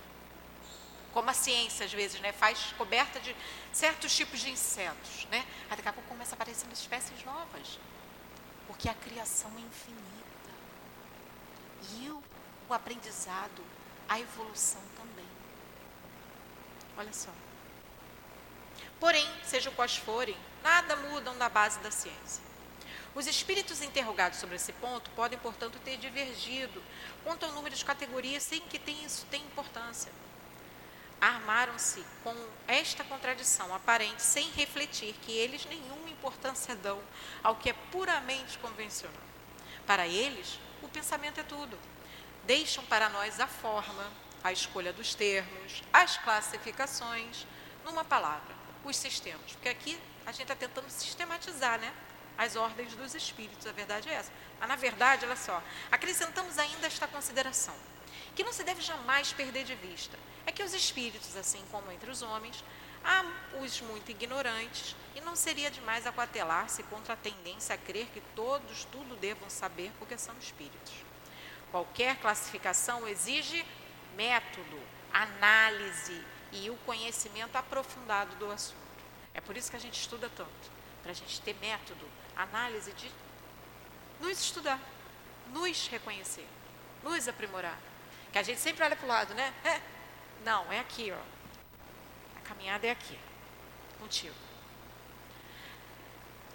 Como 1.12 1.30
a 1.30 1.34
ciência, 1.34 1.86
às 1.86 1.92
vezes, 1.92 2.20
né, 2.20 2.32
faz 2.32 2.58
descoberta 2.58 3.20
de 3.20 3.36
certos 3.72 4.14
tipos 4.16 4.40
de 4.40 4.50
insetos. 4.50 5.26
Né? 5.26 5.46
Aí 5.70 5.76
daqui 5.76 5.88
a 5.88 5.92
pouco 5.92 6.08
começa 6.08 6.34
a 6.34 6.36
aparecer 6.36 6.66
espécies 6.72 7.24
novas. 7.24 7.78
Porque 8.66 8.88
a 8.88 8.94
criação 8.94 9.50
é 9.56 9.60
infinita. 9.60 10.50
E 11.92 12.10
o, 12.10 12.22
o 12.68 12.74
aprendizado, 12.74 13.62
a 14.08 14.18
evolução 14.18 14.82
também. 14.96 15.13
Olha 16.96 17.12
só. 17.12 17.30
Porém, 19.00 19.26
sejam 19.44 19.72
quais 19.74 19.96
forem, 19.96 20.36
nada 20.62 20.96
mudam 20.96 21.36
da 21.36 21.48
base 21.48 21.78
da 21.80 21.90
ciência. 21.90 22.42
Os 23.14 23.26
espíritos 23.26 23.80
interrogados 23.80 24.38
sobre 24.38 24.56
esse 24.56 24.72
ponto 24.72 25.10
podem, 25.10 25.38
portanto, 25.38 25.78
ter 25.84 25.96
divergido 25.96 26.82
quanto 27.22 27.46
ao 27.46 27.52
número 27.52 27.74
de 27.74 27.84
categorias 27.84 28.42
sem 28.42 28.60
que 28.60 28.80
isso 29.04 29.26
tenha 29.30 29.44
importância. 29.44 30.10
Armaram-se 31.20 32.04
com 32.24 32.34
esta 32.66 33.04
contradição 33.04 33.72
aparente 33.74 34.20
sem 34.20 34.50
refletir 34.50 35.14
que 35.22 35.32
eles 35.32 35.64
nenhuma 35.66 36.10
importância 36.10 36.74
dão 36.74 37.00
ao 37.42 37.56
que 37.56 37.70
é 37.70 37.72
puramente 37.72 38.58
convencional. 38.58 39.22
Para 39.86 40.08
eles, 40.08 40.58
o 40.82 40.88
pensamento 40.88 41.38
é 41.38 41.44
tudo. 41.44 41.78
Deixam 42.44 42.84
para 42.86 43.08
nós 43.08 43.38
a 43.38 43.46
forma, 43.46 44.10
a 44.44 44.52
escolha 44.52 44.92
dos 44.92 45.14
termos, 45.14 45.82
as 45.90 46.18
classificações, 46.18 47.46
numa 47.82 48.04
palavra, 48.04 48.54
os 48.84 48.94
sistemas. 48.94 49.52
Porque 49.52 49.70
aqui 49.70 49.98
a 50.26 50.32
gente 50.32 50.42
está 50.42 50.54
tentando 50.54 50.90
sistematizar, 50.90 51.80
né? 51.80 51.90
As 52.36 52.54
ordens 52.54 52.94
dos 52.94 53.14
espíritos, 53.14 53.66
a 53.66 53.72
verdade 53.72 54.10
é 54.10 54.14
essa. 54.14 54.30
Mas, 54.60 54.68
na 54.68 54.76
verdade, 54.76 55.24
olha 55.24 55.36
só, 55.36 55.62
acrescentamos 55.90 56.58
ainda 56.58 56.86
esta 56.86 57.08
consideração, 57.08 57.74
que 58.36 58.44
não 58.44 58.52
se 58.52 58.62
deve 58.62 58.82
jamais 58.82 59.32
perder 59.32 59.64
de 59.64 59.74
vista. 59.76 60.18
É 60.44 60.52
que 60.52 60.62
os 60.62 60.74
espíritos, 60.74 61.36
assim 61.36 61.64
como 61.70 61.90
entre 61.90 62.10
os 62.10 62.20
homens, 62.20 62.62
há 63.02 63.24
os 63.62 63.80
muito 63.80 64.10
ignorantes, 64.10 64.94
e 65.14 65.20
não 65.22 65.36
seria 65.36 65.70
demais 65.70 66.06
aquatelar-se 66.06 66.82
contra 66.82 67.14
a 67.14 67.16
tendência 67.16 67.74
a 67.74 67.78
crer 67.78 68.08
que 68.12 68.20
todos 68.34 68.84
tudo 68.86 69.16
devam 69.16 69.48
saber 69.48 69.90
porque 69.98 70.18
são 70.18 70.34
espíritos. 70.38 70.92
Qualquer 71.70 72.16
classificação 72.16 73.08
exige 73.08 73.64
método, 74.16 74.80
análise 75.12 76.24
e 76.52 76.70
o 76.70 76.76
conhecimento 76.78 77.56
aprofundado 77.56 78.34
do 78.36 78.50
assunto. 78.50 78.78
É 79.32 79.40
por 79.40 79.56
isso 79.56 79.70
que 79.70 79.76
a 79.76 79.80
gente 79.80 80.00
estuda 80.00 80.30
tanto, 80.36 80.70
para 81.02 81.10
a 81.10 81.14
gente 81.14 81.40
ter 81.40 81.54
método, 81.60 82.08
análise 82.36 82.92
de 82.92 83.10
nos 84.20 84.40
estudar, 84.40 84.80
nos 85.52 85.88
reconhecer, 85.88 86.46
nos 87.02 87.28
aprimorar. 87.28 87.78
Que 88.32 88.38
a 88.38 88.42
gente 88.42 88.60
sempre 88.60 88.84
olha 88.84 88.96
para 88.96 89.04
o 89.04 89.08
lado, 89.08 89.34
né? 89.34 89.52
É. 89.64 89.80
Não, 90.44 90.70
é 90.72 90.80
aqui, 90.80 91.12
ó. 91.12 92.38
A 92.38 92.40
caminhada 92.40 92.86
é 92.86 92.90
aqui, 92.90 93.18
contigo. 93.98 94.34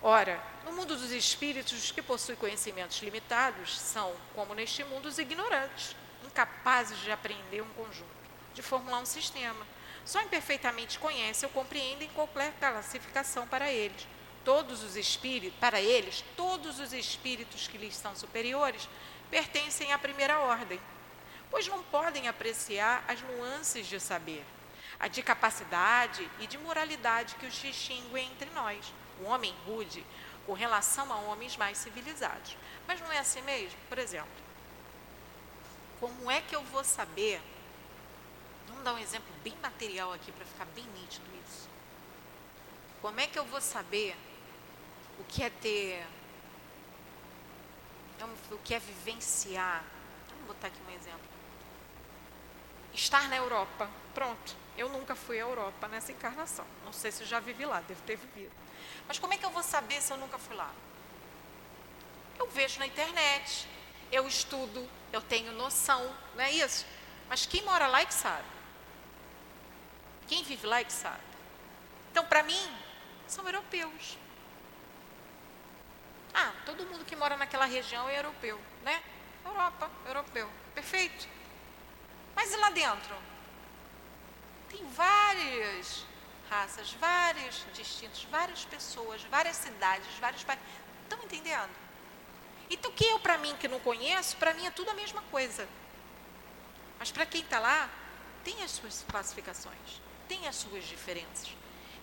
Ora, 0.01 0.41
no 0.63 0.71
mundo 0.71 0.95
dos 0.95 1.11
espíritos, 1.11 1.73
os 1.73 1.91
que 1.91 2.01
possuem 2.01 2.37
conhecimentos 2.37 3.01
limitados 3.01 3.77
são, 3.77 4.15
como 4.33 4.53
neste 4.53 4.83
mundo, 4.85 5.07
os 5.07 5.17
ignorantes, 5.17 5.95
incapazes 6.25 6.97
de 6.99 7.11
aprender 7.11 7.61
um 7.61 7.69
conjunto, 7.69 8.05
de 8.53 8.61
formular 8.61 8.99
um 8.99 9.05
sistema. 9.05 9.65
Só 10.05 10.21
imperfeitamente 10.21 10.99
conhecem 10.99 11.47
ou 11.47 11.53
compreendem 11.53 12.09
qualquer 12.09 12.53
classificação 12.59 13.47
para 13.47 13.71
eles. 13.71 14.07
Todos 14.43 14.83
os 14.83 14.95
espíritos, 14.95 15.59
para 15.59 15.81
eles, 15.81 16.23
todos 16.35 16.79
os 16.79 16.93
espíritos 16.93 17.67
que 17.67 17.77
lhes 17.77 17.95
são 17.95 18.15
superiores 18.15 18.89
pertencem 19.29 19.91
à 19.93 19.99
primeira 19.99 20.39
ordem, 20.39 20.79
pois 21.51 21.67
não 21.67 21.83
podem 21.83 22.27
apreciar 22.27 23.03
as 23.07 23.21
nuances 23.21 23.85
de 23.85 23.99
saber, 23.99 24.43
de 25.11 25.21
capacidade 25.21 26.27
e 26.39 26.47
de 26.47 26.57
moralidade 26.57 27.35
que 27.35 27.45
os 27.45 27.53
distinguem 27.53 28.27
entre 28.31 28.49
nós. 28.51 28.93
O 29.19 29.25
homem 29.25 29.53
rude 29.65 30.05
com 30.45 30.53
relação 30.53 31.11
a 31.13 31.17
homens 31.17 31.55
mais 31.57 31.77
civilizados. 31.77 32.57
Mas 32.87 32.99
não 33.01 33.11
é 33.11 33.19
assim 33.19 33.41
mesmo? 33.41 33.77
Por 33.87 33.99
exemplo, 33.99 34.48
como 35.99 36.31
é 36.31 36.41
que 36.41 36.55
eu 36.55 36.63
vou 36.63 36.83
saber? 36.83 37.41
Vamos 38.67 38.83
dar 38.83 38.93
um 38.93 38.99
exemplo 38.99 39.33
bem 39.43 39.55
material 39.61 40.13
aqui 40.13 40.31
para 40.31 40.45
ficar 40.45 40.65
bem 40.65 40.85
nítido 40.85 41.25
isso. 41.45 41.69
Como 43.01 43.19
é 43.19 43.27
que 43.27 43.37
eu 43.37 43.45
vou 43.45 43.61
saber 43.61 44.15
o 45.19 45.23
que 45.25 45.43
é 45.43 45.49
ter. 45.49 46.05
O 48.51 48.57
que 48.59 48.73
é 48.73 48.79
vivenciar? 48.79 49.83
Vamos 50.29 50.47
botar 50.47 50.67
aqui 50.67 50.79
um 50.87 50.91
exemplo. 50.91 51.19
Estar 52.93 53.29
na 53.29 53.37
Europa. 53.37 53.89
Pronto. 54.13 54.55
Eu 54.77 54.89
nunca 54.89 55.15
fui 55.15 55.37
à 55.37 55.41
Europa 55.41 55.87
nessa 55.87 56.11
encarnação. 56.11 56.65
Não 56.85 56.93
sei 56.93 57.11
se 57.11 57.25
já 57.25 57.39
vivi 57.39 57.65
lá, 57.65 57.81
devo 57.81 58.01
ter 58.03 58.15
vivido. 58.15 58.51
Mas 59.07 59.19
como 59.19 59.33
é 59.33 59.37
que 59.37 59.45
eu 59.45 59.49
vou 59.49 59.63
saber 59.63 60.01
se 60.01 60.11
eu 60.11 60.17
nunca 60.17 60.37
fui 60.37 60.55
lá? 60.55 60.71
Eu 62.37 62.49
vejo 62.49 62.79
na 62.79 62.87
internet, 62.87 63.67
eu 64.11 64.25
estudo, 64.25 64.87
eu 65.11 65.21
tenho 65.21 65.51
noção, 65.53 66.15
não 66.35 66.43
é 66.43 66.51
isso? 66.51 66.85
Mas 67.27 67.45
quem 67.45 67.63
mora 67.63 67.87
lá 67.87 68.01
é 68.01 68.05
que 68.05 68.13
sabe. 68.13 68.47
Quem 70.27 70.43
vive 70.43 70.67
lá 70.67 70.79
é 70.79 70.83
que 70.83 70.93
sabe. 70.93 71.23
Então, 72.11 72.25
para 72.25 72.43
mim, 72.43 72.77
são 73.27 73.45
europeus. 73.45 74.17
Ah, 76.33 76.53
todo 76.65 76.85
mundo 76.85 77.05
que 77.05 77.15
mora 77.15 77.35
naquela 77.37 77.65
região 77.65 78.07
é 78.07 78.17
europeu, 78.17 78.59
né? 78.83 79.01
Europa, 79.45 79.89
europeu. 80.05 80.49
Perfeito. 80.75 81.27
Mas 82.35 82.53
e 82.53 82.57
lá 82.57 82.69
dentro? 82.69 83.15
Tem 84.69 84.85
várias 84.91 86.05
raças, 86.49 86.93
vários 86.93 87.65
distintos, 87.73 88.23
várias 88.25 88.65
pessoas, 88.65 89.23
várias 89.23 89.55
cidades, 89.55 90.07
vários 90.19 90.43
países. 90.43 90.65
Estão 91.03 91.23
entendendo? 91.23 91.88
Então, 92.69 92.91
que 92.91 93.05
eu, 93.05 93.19
para 93.19 93.37
mim, 93.37 93.55
que 93.57 93.67
não 93.67 93.79
conheço, 93.79 94.37
para 94.37 94.53
mim 94.53 94.65
é 94.65 94.71
tudo 94.71 94.91
a 94.91 94.93
mesma 94.93 95.21
coisa. 95.23 95.67
Mas 96.99 97.11
para 97.11 97.25
quem 97.25 97.41
está 97.41 97.59
lá, 97.59 97.89
tem 98.43 98.63
as 98.63 98.71
suas 98.71 99.05
classificações, 99.09 100.01
tem 100.27 100.47
as 100.47 100.55
suas 100.55 100.83
diferenças. 100.85 101.49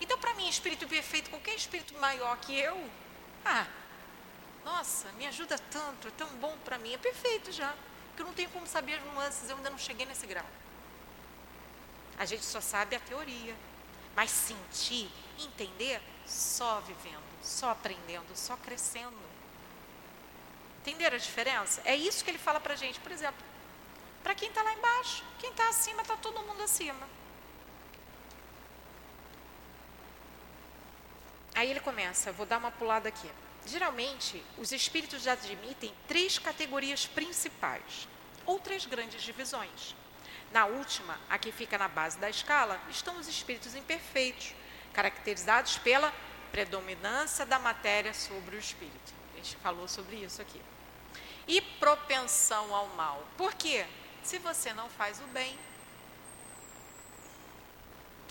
Então, 0.01 0.19
para 0.19 0.35
mim, 0.35 0.49
espírito 0.49 0.87
perfeito, 0.89 1.31
qualquer 1.31 1.55
espírito 1.55 1.95
maior 1.99 2.37
que 2.39 2.59
eu, 2.59 2.77
ah, 3.45 3.67
nossa, 4.65 5.11
me 5.13 5.27
ajuda 5.27 5.57
tanto, 5.71 6.09
é 6.09 6.11
tão 6.11 6.29
bom 6.39 6.57
para 6.65 6.77
mim, 6.79 6.93
é 6.93 6.99
perfeito 6.99 7.53
já. 7.53 7.73
Que 8.17 8.23
eu 8.23 8.27
não 8.27 8.33
tenho 8.33 8.51
como 8.51 8.67
saber 8.67 8.95
as 8.95 9.05
nuances, 9.05 9.49
eu 9.49 9.57
ainda 9.57 9.71
não 9.71 9.79
cheguei 9.79 10.05
nesse 10.07 10.27
grau. 10.27 10.45
A 12.19 12.25
gente 12.25 12.45
só 12.45 12.61
sabe 12.61 12.97
a 12.97 13.01
teoria, 13.01 13.55
mas 14.17 14.31
sentir, 14.31 15.11
entender, 15.39 16.01
só 16.27 16.81
vivendo, 16.81 17.23
só 17.43 17.71
aprendendo, 17.71 18.35
só 18.35 18.57
crescendo. 18.57 19.36
Entenderam 20.87 21.17
a 21.17 21.19
diferença? 21.19 21.83
É 21.85 21.97
isso 21.97 22.25
que 22.25 22.31
ele 22.31 22.39
fala 22.39 22.61
para 22.61 22.75
a 22.75 22.77
gente. 22.77 23.01
Por 23.01 23.11
exemplo, 23.11 23.45
para 24.23 24.37
quem 24.37 24.49
está 24.49 24.63
lá 24.63 24.73
embaixo, 24.73 25.25
quem 25.37 25.51
está 25.51 25.69
acima, 25.69 26.03
está 26.03 26.17
todo 26.17 26.45
mundo 26.45 26.63
acima. 26.63 27.09
Aí 31.57 31.69
ele 31.69 31.81
começa, 31.81 32.31
vou 32.31 32.47
dar 32.47 32.59
uma 32.59 32.71
pulada 32.71 33.09
aqui. 33.09 33.29
Geralmente, 33.67 34.41
os 34.59 34.71
espíritos 34.71 35.27
admitem 35.27 35.93
três 36.07 36.39
categorias 36.39 37.05
principais, 37.05 38.07
ou 38.45 38.61
três 38.61 38.87
grandes 38.87 39.23
divisões. 39.23 39.97
Na 40.53 40.67
última, 40.67 41.19
a 41.29 41.37
que 41.37 41.51
fica 41.51 41.77
na 41.77 41.89
base 41.89 42.17
da 42.19 42.31
escala, 42.31 42.81
estão 42.89 43.19
os 43.19 43.27
espíritos 43.27 43.75
imperfeitos, 43.75 44.55
caracterizados 44.95 45.79
pela 45.79 46.15
predominância 46.53 47.45
da 47.45 47.59
matéria 47.59 48.15
sobre 48.15 48.55
o 48.55 48.59
espírito. 48.61 49.13
A 49.35 49.37
gente 49.39 49.57
falou 49.57 49.89
sobre 49.89 50.15
isso 50.17 50.41
aqui. 50.41 50.63
E 51.47 51.61
propensão 51.61 52.75
ao 52.75 52.89
mal. 52.89 53.25
Por 53.37 53.55
quê? 53.55 53.87
Se 54.23 54.39
você 54.39 54.73
não 54.73 54.89
faz 54.91 55.21
o 55.21 55.27
bem, 55.29 55.57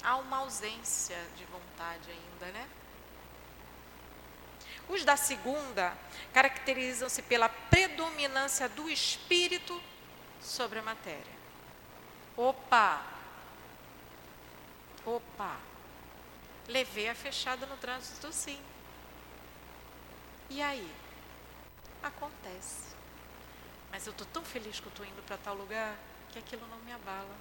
há 0.04 0.18
uma 0.18 0.38
ausência 0.38 1.18
de 1.38 1.46
vontade 1.46 2.12
ainda, 2.12 2.52
né? 2.52 2.70
Os 4.88 5.04
da 5.04 5.18
segunda 5.18 5.98
caracterizam-se 6.34 7.22
pela 7.24 7.50
predominância 7.50 8.70
do 8.70 8.90
espírito 8.90 9.82
sobre 10.42 10.80
a 10.80 10.84
matéria. 10.84 11.36
Opa! 12.38 13.02
Opa! 15.06 15.58
Levei 16.68 17.10
a 17.10 17.16
fechada 17.16 17.66
no 17.66 17.78
trânsito, 17.78 18.32
sim. 18.32 18.60
E 20.50 20.62
aí? 20.62 20.92
Acontece. 22.04 22.95
Mas 23.96 24.06
eu 24.06 24.12
estou 24.12 24.28
tão 24.28 24.44
feliz 24.44 24.78
que 24.78 24.90
estou 24.90 25.06
indo 25.06 25.24
para 25.24 25.38
tal 25.38 25.56
lugar 25.56 25.98
que 26.30 26.38
aquilo 26.38 26.68
não 26.68 26.80
me 26.80 26.92
abala. 26.92 27.34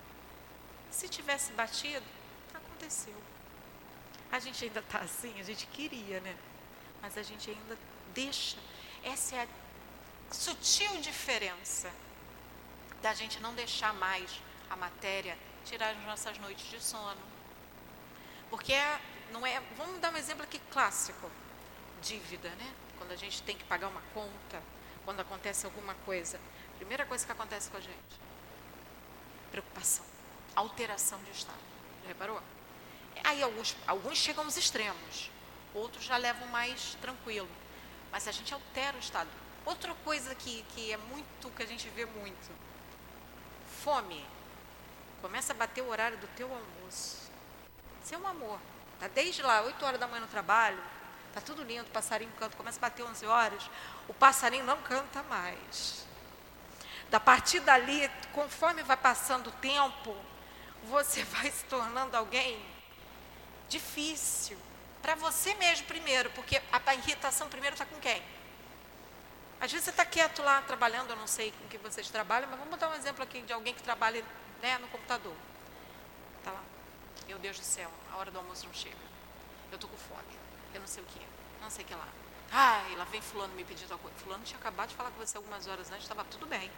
Se 0.89 1.09
tivesse 1.09 1.51
batido, 1.51 2.07
aconteceu. 2.55 3.21
A 4.31 4.39
gente 4.39 4.65
ainda 4.65 4.79
está 4.79 5.01
assim, 5.01 5.35
a 5.41 5.43
gente 5.43 5.67
queria, 5.67 6.21
né? 6.21 6.37
mas 7.03 7.19
a 7.19 7.25
gente 7.25 7.51
ainda 7.51 7.77
deixa. 8.15 8.57
Essa 9.03 9.35
é 9.35 9.43
a 9.43 9.49
sutil 10.33 11.01
diferença 11.01 11.91
da 13.03 13.13
gente 13.13 13.41
não 13.41 13.53
deixar 13.53 13.93
mais 13.93 14.41
a 14.71 14.77
matéria 14.77 15.37
tirar 15.65 15.91
as 15.91 16.05
nossas 16.05 16.39
noites 16.39 16.71
de 16.71 16.81
sono. 16.81 17.21
Porque 18.49 18.73
é, 18.73 19.01
não 19.33 19.45
é, 19.45 19.61
vamos 19.77 19.99
dar 19.99 20.15
um 20.15 20.17
exemplo 20.17 20.45
aqui 20.45 20.61
clássico, 20.71 21.29
dívida, 22.01 22.51
né? 22.51 22.75
Quando 22.97 23.11
a 23.11 23.17
gente 23.17 23.43
tem 23.43 23.57
que 23.57 23.65
pagar 23.65 23.89
uma 23.89 24.03
conta, 24.15 24.63
quando 25.05 25.21
acontece 25.21 25.67
alguma 25.67 25.95
coisa, 26.07 26.41
primeira 26.77 27.05
coisa 27.05 27.25
que 27.25 27.33
acontece 27.33 27.71
com 27.71 27.77
a 27.77 27.81
gente, 27.81 28.21
preocupação, 29.51 30.05
alteração 30.57 31.19
de 31.25 31.31
estado. 31.31 31.59
Já 32.03 32.09
reparou? 32.09 32.43
Aí 33.23 33.43
alguns, 33.43 33.77
alguns 33.87 34.19
chegam 34.19 34.45
aos 34.45 34.57
extremos 34.57 35.31
outros 35.75 36.05
já 36.05 36.17
levam 36.17 36.47
mais 36.49 36.95
tranquilo. 37.01 37.49
Mas 38.11 38.29
a 38.29 38.33
gente 38.33 38.55
altera 38.55 38.97
o 38.97 39.01
estado. 39.01 39.29
Outra 39.67 39.93
coisa 40.05 40.35
que, 40.35 40.63
que 40.71 40.93
é 40.93 40.97
muito, 40.97 41.51
que 41.51 41.63
a 41.63 41.67
gente 41.67 41.89
vê 41.91 42.07
muito, 42.07 42.51
fome. 43.83 44.25
Começa 45.21 45.53
a 45.53 45.57
bater 45.57 45.83
o 45.83 45.89
horário 45.89 46.17
do 46.19 46.27
teu 46.29 46.49
almoço. 46.53 47.31
Isso 48.03 48.15
é 48.15 48.19
um 48.19 48.27
amor. 48.27 48.61
Tá 49.01 49.09
desde 49.09 49.43
lá, 49.43 49.63
8 49.63 49.85
horas 49.85 49.99
da 49.99 50.07
manhã 50.07 50.21
no 50.21 50.29
trabalho, 50.29 50.81
tá 51.35 51.41
tudo 51.41 51.64
lindo, 51.64 51.82
o 51.82 51.91
passarinho 51.91 52.30
canta, 52.39 52.57
começa 52.57 52.78
a 52.78 52.82
bater 52.82 53.03
11 53.03 53.26
horas, 53.26 53.70
o 54.07 54.14
passarinho 54.14 54.64
não 54.64 54.80
canta 54.82 55.22
mais. 55.24 56.07
Da 57.11 57.18
partir 57.18 57.61
dali, 57.61 58.09
conforme 58.32 58.82
vai 58.82 58.97
passando 58.97 59.49
o 59.49 59.53
tempo, 59.53 60.16
você 60.85 61.24
vai 61.35 61.51
se 61.51 61.64
tornando 61.64 62.16
alguém 62.16 62.64
difícil, 63.68 64.57
para 65.03 65.14
você 65.16 65.55
mesmo 65.55 65.87
primeiro, 65.87 66.30
porque 66.30 66.62
a 66.72 66.95
irritação 66.95 67.49
primeiro 67.49 67.74
está 67.74 67.85
com 67.85 67.99
quem? 68.01 68.22
Às 69.61 69.72
vezes 69.72 69.85
você 69.85 69.91
está 69.91 70.05
quieto 70.05 70.43
lá 70.43 70.62
trabalhando, 70.62 71.11
eu 71.11 71.16
não 71.16 71.26
sei 71.26 71.53
com 71.53 71.68
que 71.68 71.78
vocês 71.78 72.09
trabalham, 72.11 72.49
mas 72.49 72.59
vamos 72.59 72.70
botar 72.70 72.89
um 72.89 72.95
exemplo 72.95 73.22
aqui 73.22 73.43
de 73.43 73.53
alguém 73.53 73.74
que 73.74 73.82
trabalha 73.82 74.24
né, 74.62 74.78
no 74.78 74.89
computador. 74.89 75.35
Está 76.39 76.53
lá. 76.53 76.62
Meu 77.26 77.39
Deus 77.39 77.59
do 77.59 77.64
céu, 77.64 77.91
a 78.12 78.16
hora 78.16 78.30
do 78.30 78.39
almoço 78.39 78.66
não 78.66 78.74
chega. 78.74 78.97
Eu 79.70 79.76
estou 79.76 79.91
com 79.91 79.97
fome. 79.97 80.43
Eu 80.75 80.81
não 80.81 80.87
sei 80.87 81.03
o 81.03 81.07
que. 81.07 81.20
Não 81.61 81.70
sei 81.70 81.85
o 81.85 81.89
que 81.89 81.95
lá. 81.95 82.09
Ai, 82.51 82.95
lá 82.97 83.05
vem 83.05 83.20
fulano 83.20 83.55
me 83.55 83.64
pedir 83.64 83.87
tal 83.87 83.99
coisa. 83.99 84.16
Fulano 84.18 84.45
tinha 84.45 84.59
acabado 84.59 84.91
de 84.91 84.97
falar 84.97 85.11
com 85.11 85.18
você 85.18 85.37
algumas 85.37 85.66
horas 85.66 85.91
antes, 85.91 86.03
estava 86.03 86.25
tudo 86.25 86.47
bem. 86.47 86.70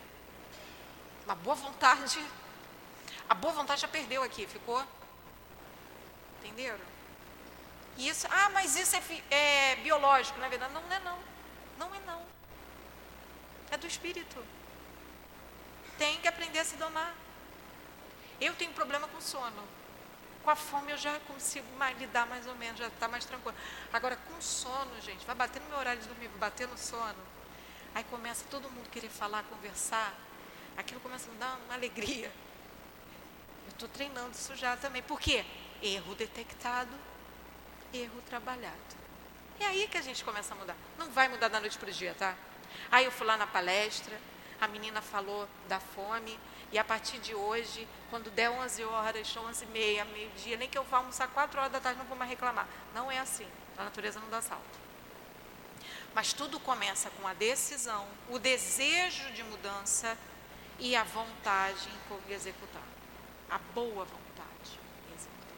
Uma 1.25 1.35
boa 1.35 1.57
vontade. 1.57 2.25
A 3.29 3.35
boa 3.35 3.53
vontade 3.53 3.81
já 3.81 3.89
perdeu 3.89 4.23
aqui, 4.23 4.47
ficou? 4.47 4.83
Entenderam? 6.41 6.85
Isso, 7.99 8.27
ah, 8.31 8.51
mas 8.51 8.77
isso 8.77 8.95
é, 8.95 9.03
é 9.35 9.77
biológico, 9.77 10.39
na 10.39 10.47
é 10.47 10.49
verdade. 10.49 10.73
Não, 10.73 10.83
não 10.83 10.97
é 10.97 11.01
não. 11.01 11.19
Não 11.79 11.95
é 11.95 12.01
não. 12.07 12.23
É 13.71 13.77
do 13.77 13.87
espírito. 13.87 14.45
Tem 15.99 16.21
que 16.21 16.29
aprender 16.29 16.59
a 16.59 16.65
se 16.65 16.77
domar. 16.77 17.15
Eu 18.41 18.55
tenho 18.55 18.73
problema 18.73 19.09
com 19.09 19.21
sono. 19.21 19.63
Com 20.47 20.53
a 20.53 20.55
fome 20.55 20.93
eu 20.93 20.97
já 20.97 21.19
consigo 21.27 21.67
mais, 21.77 21.99
lidar 21.99 22.25
mais 22.25 22.47
ou 22.47 22.55
menos, 22.55 22.79
já 22.79 22.87
está 22.87 23.09
mais 23.09 23.25
tranquilo. 23.25 23.59
Agora, 23.93 24.15
com 24.15 24.41
sono, 24.41 24.93
gente, 25.01 25.27
vai 25.27 25.35
bater 25.35 25.61
no 25.61 25.69
meu 25.71 25.77
horário 25.77 26.01
de 26.01 26.07
dormir, 26.07 26.29
bater 26.39 26.69
no 26.69 26.79
sono. 26.79 27.19
Aí 27.93 28.05
começa 28.05 28.45
todo 28.49 28.71
mundo 28.71 28.89
querer 28.89 29.09
falar, 29.09 29.43
conversar. 29.43 30.15
Aquilo 30.77 31.01
começa 31.01 31.29
a 31.29 31.33
me 31.33 31.39
dar 31.39 31.59
uma 31.65 31.75
alegria. 31.75 32.31
Eu 33.67 33.71
estou 33.71 33.89
treinando 33.89 34.31
isso 34.31 34.55
já 34.55 34.77
também. 34.77 35.03
Por 35.03 35.19
quê? 35.19 35.45
Erro 35.83 36.15
detectado, 36.15 36.95
erro 37.93 38.23
trabalhado. 38.23 38.77
É 39.59 39.67
aí 39.67 39.89
que 39.89 39.99
a 39.99 40.03
gente 40.03 40.23
começa 40.23 40.55
a 40.55 40.57
mudar. 40.57 40.77
Não 40.97 41.11
vai 41.11 41.27
mudar 41.27 41.49
da 41.49 41.59
noite 41.59 41.77
para 41.77 41.89
o 41.89 41.93
dia, 41.93 42.15
tá? 42.15 42.37
Aí 42.93 43.05
eu 43.05 43.11
fui 43.11 43.27
lá 43.27 43.37
na 43.37 43.49
palestra, 43.49 44.17
A 44.61 44.69
menina 44.69 45.03
falou 45.03 45.49
da 45.67 45.81
fome. 45.81 46.39
E 46.73 46.79
a 46.79 46.85
partir 46.85 47.19
de 47.19 47.35
hoje, 47.35 47.87
quando 48.11 48.31
der 48.31 48.51
11 48.51 48.85
horas, 48.85 49.37
11 49.37 49.65
e 49.65 49.69
meia, 49.69 50.05
meio-dia, 50.07 50.57
nem 50.57 50.69
que 50.69 50.77
eu 50.77 50.85
vá 50.85 50.99
almoçar 50.99 51.29
4 51.29 51.61
horas 51.61 51.73
da 51.73 51.81
tarde, 51.81 51.99
não 51.99 52.07
vou 52.07 52.17
mais 52.17 52.31
reclamar. 52.31 52.69
Não 52.95 53.11
é 53.11 53.19
assim. 53.19 53.47
A 53.77 53.85
natureza 53.85 54.19
não 54.19 54.29
dá 54.29 54.43
salto. 54.43 54.87
Mas 56.15 56.33
tudo 56.33 56.59
começa 56.59 57.11
com 57.11 57.27
a 57.27 57.35
decisão, 57.35 58.07
o 58.31 58.39
desejo 58.39 59.31
de 59.33 59.43
mudança 59.45 60.17
e 60.79 60.97
a 60.97 61.05
vontade 61.05 61.89
em 61.89 62.33
executar. 62.33 62.83
A 63.51 63.59
boa 63.59 64.05
vontade 64.05 64.81
em 65.09 65.15
executar. 65.15 65.57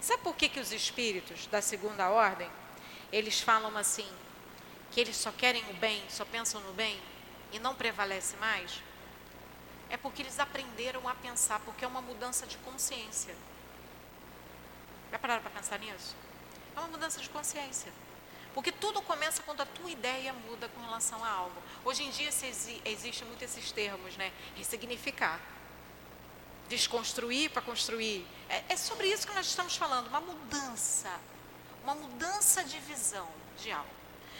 Sabe 0.00 0.22
por 0.22 0.36
que, 0.36 0.48
que 0.48 0.60
os 0.60 0.72
espíritos 0.72 1.46
da 1.46 1.62
segunda 1.62 2.10
ordem, 2.10 2.50
eles 3.12 3.40
falam 3.40 3.76
assim, 3.78 4.10
que 4.90 5.00
eles 5.00 5.16
só 5.16 5.32
querem 5.32 5.64
o 5.70 5.74
bem, 5.74 6.02
só 6.08 6.24
pensam 6.24 6.60
no 6.60 6.72
bem 6.72 7.00
e 7.52 7.58
não 7.58 7.74
prevalece 7.74 8.36
mais? 8.36 8.82
É 9.90 9.96
porque 9.96 10.22
eles 10.22 10.38
aprenderam 10.38 11.08
a 11.08 11.14
pensar, 11.14 11.60
porque 11.60 11.84
é 11.84 11.88
uma 11.88 12.00
mudança 12.00 12.46
de 12.46 12.56
consciência. 12.58 13.34
Já 15.10 15.18
pararam 15.18 15.42
para 15.42 15.50
pensar 15.50 15.78
nisso? 15.78 16.16
É 16.74 16.80
uma 16.80 16.88
mudança 16.88 17.20
de 17.20 17.28
consciência. 17.28 17.92
Porque 18.52 18.70
tudo 18.70 19.02
começa 19.02 19.42
quando 19.42 19.60
a 19.60 19.66
tua 19.66 19.90
ideia 19.90 20.32
muda 20.32 20.68
com 20.68 20.80
relação 20.80 21.22
a 21.24 21.28
algo. 21.28 21.60
Hoje 21.84 22.04
em 22.04 22.10
dia 22.10 22.30
se 22.30 22.46
existe 22.84 23.24
muito 23.24 23.42
esses 23.42 23.72
termos, 23.72 24.16
né? 24.16 24.32
Ressignificar. 24.56 25.40
Desconstruir 26.68 27.50
para 27.50 27.62
construir. 27.62 28.24
É, 28.48 28.64
é 28.70 28.76
sobre 28.76 29.08
isso 29.08 29.26
que 29.26 29.34
nós 29.34 29.46
estamos 29.46 29.76
falando, 29.76 30.06
uma 30.06 30.20
mudança. 30.20 31.10
Uma 31.82 31.94
mudança 31.94 32.62
de 32.64 32.78
visão 32.78 33.28
de 33.58 33.72
algo. 33.72 33.90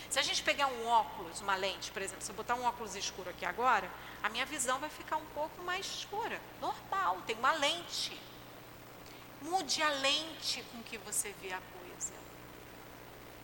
Se 0.09 0.19
a 0.21 0.23
gente 0.23 0.45
pegar 0.45 0.69
um 0.69 0.87
óculos, 0.87 1.41
uma 1.41 1.57
lente, 1.57 1.91
por 1.91 2.01
exemplo, 2.01 2.25
se 2.25 2.31
eu 2.31 2.37
botar 2.37 2.55
um 2.55 2.63
óculos 2.65 2.95
escuro 2.95 3.31
aqui 3.31 3.45
agora, 3.45 3.91
a 4.25 4.31
minha 4.31 4.47
visão 4.47 4.79
vai 4.79 4.89
ficar 4.89 5.19
um 5.19 5.27
pouco 5.35 5.63
mais 5.65 5.85
escura. 5.85 6.41
Normal, 6.59 7.21
tem 7.27 7.37
uma 7.37 7.53
lente. 7.53 8.19
Mude 9.43 9.83
a 9.83 9.91
lente 9.91 10.65
com 10.73 10.83
que 10.83 10.97
você 10.97 11.35
vê 11.43 11.53
a 11.53 11.61
coisa. 11.79 12.15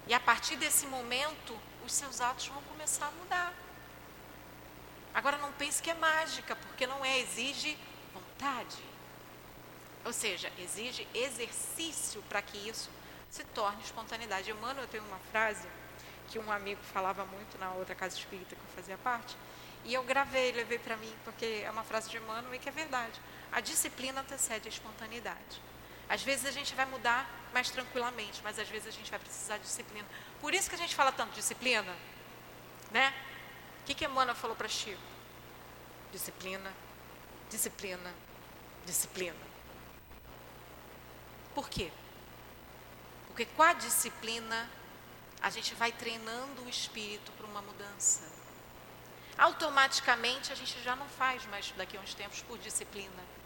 E 0.07 0.14
a 0.14 0.18
partir 0.18 0.57
desse 0.57 0.87
momento, 0.87 1.55
os 1.85 1.93
seus 1.93 2.18
atos 2.22 2.47
vão 2.47 2.62
começar 2.62 3.09
a 3.09 3.11
mudar. 3.11 3.53
Agora 5.12 5.37
não 5.37 5.53
pense 5.53 5.83
que 5.83 5.91
é 5.91 5.95
mágica, 5.95 6.57
porque 6.57 6.87
não 6.87 7.05
é, 7.05 7.18
exige 7.18 7.76
vontade. 8.14 8.83
Ou 10.03 10.14
seja, 10.14 10.51
exige 10.57 11.07
exercício 11.12 12.22
para 12.22 12.41
que 12.41 12.57
isso 12.57 12.89
se 13.28 13.45
torne 13.45 13.83
espontaneidade. 13.83 14.51
Emmanuel 14.51 14.89
tem 14.89 15.01
uma 15.03 15.18
frase 15.31 15.68
que 16.31 16.39
um 16.39 16.51
amigo 16.51 16.81
falava 16.95 17.24
muito 17.26 17.59
na 17.59 17.72
outra 17.72 17.95
casa 17.95 18.16
espírita 18.16 18.55
que 18.55 18.62
eu 18.62 18.74
fazia 18.74 18.97
parte, 18.99 19.37
e 19.85 19.93
eu 19.93 20.03
gravei, 20.05 20.53
levei 20.53 20.78
para 20.78 20.97
mim, 20.97 21.12
porque 21.24 21.62
é 21.64 21.70
uma 21.70 21.83
frase 21.83 22.09
de 22.09 22.16
Emmanuel 22.16 22.55
e 22.55 22.59
que 22.59 22.68
é 22.68 22.72
verdade. 22.72 23.20
A 23.51 23.61
disciplina 23.61 24.20
antecede 24.20 24.68
a 24.68 24.70
espontaneidade. 24.70 25.61
Às 26.09 26.22
vezes 26.22 26.47
a 26.47 26.51
gente 26.51 26.74
vai 26.74 26.87
mudar 26.87 27.28
mais 27.53 27.70
tranquilamente, 27.70 28.41
mas 28.45 28.59
às 28.59 28.68
vezes 28.68 28.89
a 28.89 28.91
gente 28.91 29.11
vai 29.11 29.18
precisar 29.18 29.57
de 29.57 29.64
disciplina. 29.64 30.07
Por 30.41 30.55
isso 30.55 30.68
que 30.68 30.74
a 30.74 30.78
gente 30.78 30.95
fala 30.95 31.11
tanto 31.11 31.33
disciplina, 31.35 31.97
né? 32.91 33.12
O 33.83 33.85
que, 33.87 33.95
que 33.95 34.05
Emmanuel 34.05 34.37
falou 34.37 34.55
para 34.55 34.68
Chico? 34.68 35.01
Disciplina, 36.12 36.72
disciplina, 37.49 38.14
disciplina. 38.85 39.51
Por 41.55 41.68
quê? 41.68 41.91
Porque 43.28 43.47
com 43.47 43.62
a 43.62 43.72
disciplina 43.72 44.68
a 45.43 45.51
gente 45.51 45.74
vai 45.74 45.93
treinando 45.93 46.62
o 46.62 46.68
espírito 46.68 47.32
para 47.32 47.47
uma 47.47 47.62
mudança. 47.62 48.22
Automaticamente 49.38 50.53
a 50.53 50.55
gente 50.55 50.82
já 50.82 50.95
não 50.95 51.09
faz 51.09 51.47
mais 51.47 51.70
daqui 51.72 51.97
a 51.97 52.01
uns 52.01 52.14
tempos 52.14 52.43
por 52.43 52.59
disciplina 52.59 53.41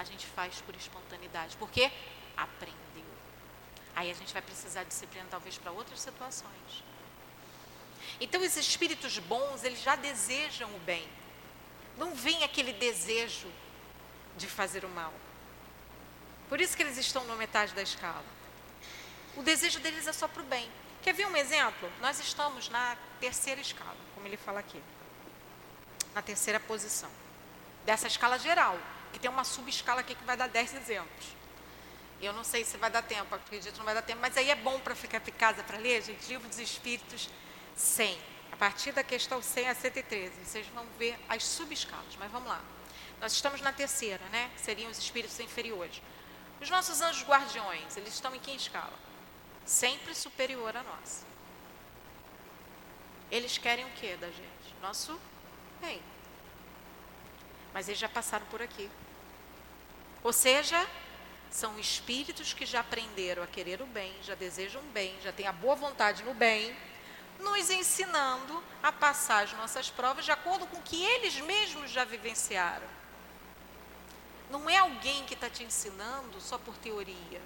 a 0.00 0.04
gente 0.04 0.26
faz 0.26 0.62
por 0.62 0.74
espontaneidade, 0.74 1.56
porque 1.58 1.92
aprendeu. 2.34 3.04
Aí 3.94 4.10
a 4.10 4.14
gente 4.14 4.32
vai 4.32 4.40
precisar 4.40 4.82
de 4.84 4.88
disciplina 4.88 5.26
talvez 5.30 5.58
para 5.58 5.70
outras 5.72 6.00
situações. 6.00 6.84
Então 8.18 8.40
os 8.40 8.56
espíritos 8.56 9.18
bons, 9.18 9.62
eles 9.62 9.82
já 9.82 9.96
desejam 9.96 10.74
o 10.74 10.78
bem. 10.80 11.06
Não 11.98 12.14
vem 12.14 12.42
aquele 12.44 12.72
desejo 12.72 13.48
de 14.38 14.46
fazer 14.46 14.86
o 14.86 14.88
mal. 14.88 15.12
Por 16.48 16.60
isso 16.62 16.74
que 16.74 16.82
eles 16.82 16.96
estão 16.96 17.24
na 17.26 17.36
metade 17.36 17.74
da 17.74 17.82
escala. 17.82 18.24
O 19.36 19.42
desejo 19.42 19.80
deles 19.80 20.06
é 20.06 20.12
só 20.14 20.26
para 20.26 20.42
o 20.42 20.46
bem. 20.46 20.68
Quer 21.02 21.14
ver 21.14 21.26
um 21.26 21.36
exemplo? 21.36 21.90
Nós 22.00 22.20
estamos 22.20 22.68
na 22.68 22.96
terceira 23.18 23.60
escala, 23.60 23.96
como 24.14 24.26
ele 24.26 24.36
fala 24.36 24.60
aqui. 24.60 24.82
Na 26.14 26.20
terceira 26.20 26.60
posição. 26.60 27.10
Dessa 27.86 28.06
escala 28.06 28.38
geral 28.38 28.78
que 29.12 29.18
tem 29.18 29.30
uma 29.30 29.44
subescala 29.44 30.00
aqui 30.00 30.14
que 30.14 30.24
vai 30.24 30.36
dar 30.36 30.48
10 30.48 30.74
exemplos. 30.74 31.26
Eu 32.20 32.32
não 32.34 32.44
sei 32.44 32.64
se 32.64 32.76
vai 32.76 32.90
dar 32.90 33.02
tempo, 33.02 33.34
acredito 33.34 33.72
que 33.72 33.78
não 33.78 33.84
vai 33.84 33.94
dar 33.94 34.02
tempo, 34.02 34.20
mas 34.20 34.36
aí 34.36 34.50
é 34.50 34.54
bom 34.54 34.78
para 34.80 34.94
ficar 34.94 35.22
em 35.26 35.32
casa 35.32 35.62
para 35.62 35.78
ler, 35.78 36.02
gente, 36.02 36.28
Livro 36.28 36.46
dos 36.48 36.58
Espíritos 36.58 37.30
100. 37.74 38.18
A 38.52 38.56
partir 38.56 38.92
da 38.92 39.02
questão 39.02 39.40
100 39.40 39.68
a 39.70 39.74
113, 39.74 40.44
vocês 40.44 40.66
vão 40.68 40.84
ver 40.98 41.18
as 41.28 41.42
subescalas, 41.42 42.14
mas 42.18 42.30
vamos 42.30 42.48
lá. 42.48 42.60
Nós 43.20 43.32
estamos 43.32 43.62
na 43.62 43.72
terceira, 43.72 44.22
né? 44.26 44.50
Seriam 44.56 44.90
os 44.90 44.98
espíritos 44.98 45.40
inferiores. 45.40 46.02
Os 46.60 46.68
nossos 46.68 47.00
anjos 47.00 47.26
guardiões, 47.26 47.96
eles 47.96 48.12
estão 48.12 48.34
em 48.34 48.38
que 48.38 48.50
escala? 48.50 48.92
Sempre 49.70 50.16
superior 50.16 50.76
a 50.76 50.82
nossa. 50.82 51.24
Eles 53.30 53.56
querem 53.56 53.84
o 53.84 53.90
que 53.90 54.16
da 54.16 54.26
gente? 54.26 54.74
Nosso 54.82 55.16
bem. 55.80 56.02
Mas 57.72 57.86
eles 57.86 58.00
já 58.00 58.08
passaram 58.08 58.44
por 58.46 58.60
aqui. 58.60 58.90
Ou 60.24 60.32
seja, 60.32 60.84
são 61.48 61.78
espíritos 61.78 62.52
que 62.52 62.66
já 62.66 62.80
aprenderam 62.80 63.44
a 63.44 63.46
querer 63.46 63.80
o 63.80 63.86
bem, 63.86 64.12
já 64.24 64.34
desejam 64.34 64.82
o 64.82 64.86
bem, 64.86 65.16
já 65.22 65.30
têm 65.30 65.46
a 65.46 65.52
boa 65.52 65.76
vontade 65.76 66.24
no 66.24 66.34
bem, 66.34 66.76
nos 67.38 67.70
ensinando 67.70 68.60
a 68.82 68.90
passar 68.90 69.44
as 69.44 69.52
nossas 69.52 69.88
provas 69.88 70.24
de 70.24 70.32
acordo 70.32 70.66
com 70.66 70.78
o 70.78 70.82
que 70.82 71.00
eles 71.00 71.40
mesmos 71.42 71.92
já 71.92 72.02
vivenciaram. 72.02 72.88
Não 74.50 74.68
é 74.68 74.78
alguém 74.78 75.24
que 75.26 75.34
está 75.34 75.48
te 75.48 75.62
ensinando 75.62 76.40
só 76.40 76.58
por 76.58 76.76
teoria. 76.76 77.40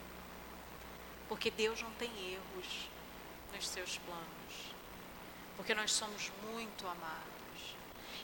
Porque 1.28 1.50
Deus 1.50 1.80
não 1.82 1.90
tem 1.92 2.10
erros 2.32 2.88
nos 3.52 3.68
seus 3.68 3.98
planos. 3.98 4.74
Porque 5.56 5.74
nós 5.74 5.92
somos 5.92 6.30
muito 6.50 6.86
amados. 6.86 7.76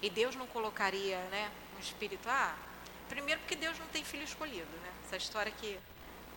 E 0.03 0.11
Deus 0.11 0.35
não 0.35 0.47
colocaria 0.47 1.19
né, 1.31 1.51
um 1.77 1.81
espírito, 1.81 2.29
ah, 2.29 2.57
Primeiro 3.11 3.41
porque 3.41 3.57
Deus 3.57 3.77
não 3.77 3.89
tem 3.89 4.05
filho 4.05 4.23
escolhido, 4.23 4.71
né? 4.85 4.93
Essa 5.05 5.17
história 5.17 5.51
que 5.51 5.81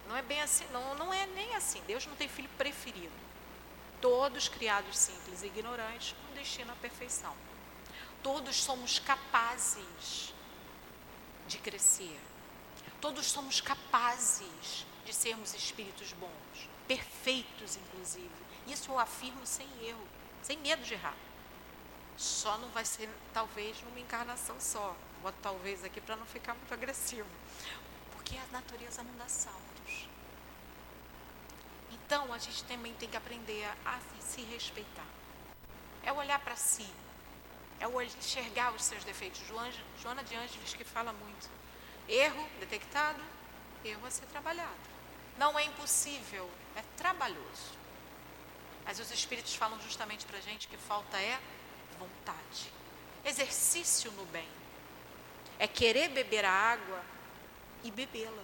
não 0.07 0.17
é 0.17 0.23
bem 0.23 0.41
assim, 0.41 0.65
não, 0.73 0.95
não 0.95 1.13
é 1.13 1.27
nem 1.27 1.55
assim. 1.55 1.79
Deus 1.85 2.07
não 2.07 2.15
tem 2.15 2.27
filho 2.27 2.49
preferido. 2.57 3.13
Todos 4.01 4.49
criados 4.49 4.97
simples 4.97 5.43
e 5.43 5.45
ignorantes 5.45 6.13
com 6.13 6.33
destino 6.33 6.71
à 6.71 6.75
perfeição. 6.75 7.35
Todos 8.23 8.55
somos 8.55 8.97
capazes 8.97 10.33
de 11.47 11.59
crescer. 11.59 12.19
Todos 12.99 13.27
somos 13.27 13.61
capazes 13.61 14.83
de 15.05 15.13
sermos 15.13 15.53
espíritos 15.53 16.13
bons, 16.13 16.69
perfeitos 16.87 17.75
inclusive. 17.75 18.31
Isso 18.67 18.91
eu 18.91 18.99
afirmo 18.99 19.45
sem 19.45 19.67
erro, 19.81 20.07
sem 20.41 20.57
medo 20.57 20.83
de 20.83 20.93
errar. 20.93 21.15
Só 22.17 22.57
não 22.57 22.69
vai 22.69 22.85
ser 22.85 23.09
talvez 23.33 23.81
numa 23.81 23.99
encarnação 23.99 24.59
só, 24.59 24.95
boto 25.21 25.37
talvez 25.41 25.83
aqui 25.83 25.99
para 25.99 26.15
não 26.15 26.25
ficar 26.25 26.53
muito 26.53 26.73
agressivo. 26.73 27.27
Porque 28.13 28.37
a 28.37 28.45
natureza 28.51 29.03
não 29.03 29.15
dá 29.15 29.27
saltos. 29.27 30.07
Então 31.91 32.31
a 32.31 32.37
gente 32.37 32.63
também 32.65 32.93
tem 32.93 33.09
que 33.09 33.17
aprender 33.17 33.65
a, 33.85 33.99
se 34.19 34.41
respeitar. 34.41 35.07
É 36.03 36.11
olhar 36.11 36.39
para 36.39 36.55
si. 36.55 36.87
É 37.79 37.87
enxergar 38.03 38.73
os 38.73 38.83
seus 38.83 39.03
defeitos. 39.03 39.41
Joana 40.01 40.23
de 40.23 40.35
Ângeles 40.35 40.73
que 40.73 40.83
fala 40.83 41.11
muito. 41.11 41.49
Erro 42.07 42.47
detectado, 42.59 43.21
erro 43.83 44.05
a 44.05 44.11
ser 44.11 44.25
trabalhado. 44.27 44.92
Não 45.37 45.57
é 45.57 45.63
impossível, 45.63 46.49
é 46.75 46.81
trabalhoso. 46.97 47.77
Mas 48.85 48.99
os 48.99 49.11
espíritos 49.11 49.55
falam 49.55 49.79
justamente 49.81 50.25
para 50.25 50.37
a 50.37 50.41
gente 50.41 50.67
que 50.67 50.77
falta 50.77 51.17
é 51.17 51.39
vontade. 51.97 52.71
Exercício 53.23 54.11
no 54.11 54.25
bem 54.25 54.47
é 55.57 55.67
querer 55.67 56.09
beber 56.09 56.45
a 56.45 56.51
água 56.51 57.01
e 57.83 57.91
bebê-la. 57.91 58.43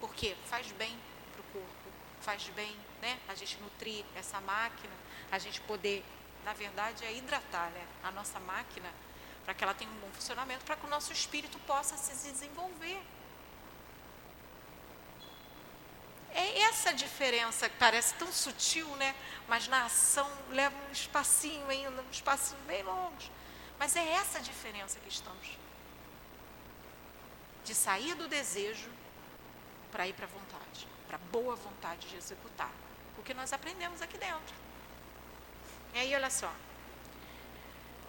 Porque 0.00 0.36
faz 0.46 0.70
bem 0.72 0.96
para 1.32 1.40
o 1.40 1.44
corpo, 1.44 1.90
faz 2.20 2.48
bem 2.48 2.74
né? 3.00 3.18
a 3.28 3.34
gente 3.34 3.56
nutrir 3.58 4.04
essa 4.14 4.40
máquina, 4.40 4.92
a 5.30 5.38
gente 5.38 5.60
poder, 5.62 6.04
na 6.44 6.52
verdade, 6.52 7.04
é 7.04 7.12
hidratar 7.12 7.70
né? 7.70 7.86
a 8.02 8.10
nossa 8.10 8.38
máquina 8.40 8.92
para 9.44 9.54
que 9.54 9.64
ela 9.64 9.74
tenha 9.74 9.90
um 9.90 10.00
bom 10.00 10.10
funcionamento, 10.12 10.64
para 10.64 10.76
que 10.76 10.86
o 10.86 10.90
nosso 10.90 11.12
espírito 11.12 11.58
possa 11.60 11.96
se 11.96 12.30
desenvolver. 12.30 13.00
É 16.34 16.60
essa 16.60 16.92
diferença 16.92 17.68
que 17.68 17.76
parece 17.76 18.14
tão 18.14 18.30
sutil, 18.32 18.86
né? 18.96 19.14
Mas 19.48 19.66
na 19.68 19.86
ação 19.86 20.30
leva 20.50 20.76
um 20.88 20.92
espacinho 20.92 21.68
ainda, 21.68 22.02
um 22.02 22.10
espacinho 22.10 22.60
bem 22.66 22.82
longe. 22.82 23.30
Mas 23.78 23.96
é 23.96 24.06
essa 24.14 24.40
diferença 24.40 24.98
que 25.00 25.08
estamos. 25.08 25.56
De 27.64 27.74
sair 27.74 28.14
do 28.14 28.28
desejo 28.28 28.90
para 29.90 30.06
ir 30.06 30.12
para 30.12 30.26
a 30.26 30.28
vontade, 30.28 30.86
para 31.06 31.16
a 31.16 31.20
boa 31.32 31.56
vontade 31.56 32.08
de 32.08 32.16
executar. 32.16 32.72
O 33.16 33.22
que 33.22 33.34
nós 33.34 33.52
aprendemos 33.52 34.02
aqui 34.02 34.18
dentro. 34.18 34.54
E 35.94 35.98
aí, 35.98 36.14
olha 36.14 36.30
só. 36.30 36.52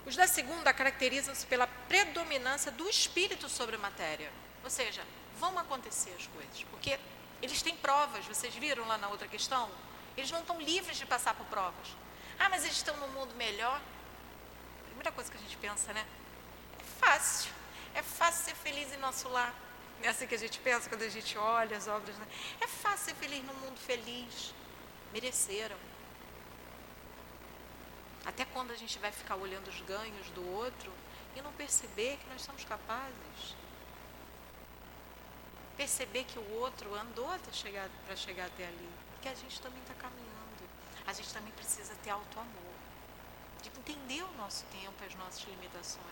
Os 0.05 0.15
da 0.15 0.27
segunda 0.27 0.73
caracterizam-se 0.73 1.45
pela 1.45 1.67
predominância 1.67 2.71
do 2.71 2.89
espírito 2.89 3.47
sobre 3.49 3.75
a 3.75 3.79
matéria. 3.79 4.31
Ou 4.63 4.69
seja, 4.69 5.05
vão 5.39 5.57
acontecer 5.57 6.13
as 6.17 6.27
coisas. 6.27 6.63
Porque 6.71 6.99
eles 7.41 7.61
têm 7.61 7.75
provas, 7.75 8.25
vocês 8.25 8.53
viram 8.55 8.87
lá 8.87 8.97
na 8.97 9.07
outra 9.07 9.27
questão? 9.27 9.69
Eles 10.17 10.31
não 10.31 10.41
estão 10.41 10.59
livres 10.59 10.97
de 10.97 11.05
passar 11.05 11.33
por 11.33 11.45
provas. 11.45 11.95
Ah, 12.37 12.49
mas 12.49 12.63
eles 12.63 12.77
estão 12.77 12.95
num 12.97 13.07
mundo 13.09 13.33
melhor. 13.35 13.81
Primeira 14.85 15.11
coisa 15.11 15.31
que 15.31 15.37
a 15.37 15.41
gente 15.41 15.57
pensa, 15.57 15.93
né? 15.93 16.05
É 16.79 16.83
fácil. 17.05 17.51
É 17.93 18.01
fácil 18.01 18.45
ser 18.45 18.55
feliz 18.55 18.91
em 18.93 18.97
nosso 18.97 19.29
lar. 19.29 19.53
Não 19.99 20.05
é 20.05 20.09
assim 20.09 20.27
que 20.27 20.35
a 20.35 20.39
gente 20.39 20.59
pensa 20.59 20.89
quando 20.89 21.03
a 21.03 21.09
gente 21.09 21.37
olha 21.37 21.77
as 21.77 21.87
obras, 21.87 22.17
né? 22.17 22.27
É 22.59 22.67
fácil 22.67 23.05
ser 23.05 23.15
feliz 23.15 23.43
num 23.45 23.53
mundo 23.53 23.79
feliz. 23.79 24.53
Mereceram. 25.13 25.77
Até 28.25 28.45
quando 28.45 28.71
a 28.71 28.75
gente 28.75 28.99
vai 28.99 29.11
ficar 29.11 29.35
olhando 29.35 29.67
os 29.69 29.81
ganhos 29.81 30.29
do 30.31 30.45
outro 30.51 30.91
e 31.35 31.41
não 31.41 31.51
perceber 31.53 32.17
que 32.17 32.29
nós 32.29 32.41
somos 32.41 32.63
capazes 32.63 33.55
perceber 35.79 36.25
que 36.25 36.37
o 36.37 36.59
outro 36.59 36.93
andou 36.93 37.25
para 37.25 37.53
chegar, 37.53 37.89
chegar 38.17 38.47
até 38.47 38.67
ali, 38.67 38.89
que 39.21 39.29
a 39.29 39.33
gente 39.33 39.61
também 39.61 39.79
está 39.81 39.93
caminhando. 39.93 40.29
A 41.07 41.13
gente 41.13 41.33
também 41.33 41.53
precisa 41.53 41.95
ter 42.03 42.09
auto-amor, 42.09 42.73
de 43.61 43.69
entender 43.69 44.21
o 44.23 44.31
nosso 44.33 44.65
tempo, 44.65 44.93
as 45.05 45.15
nossas 45.15 45.41
limitações. 45.45 46.03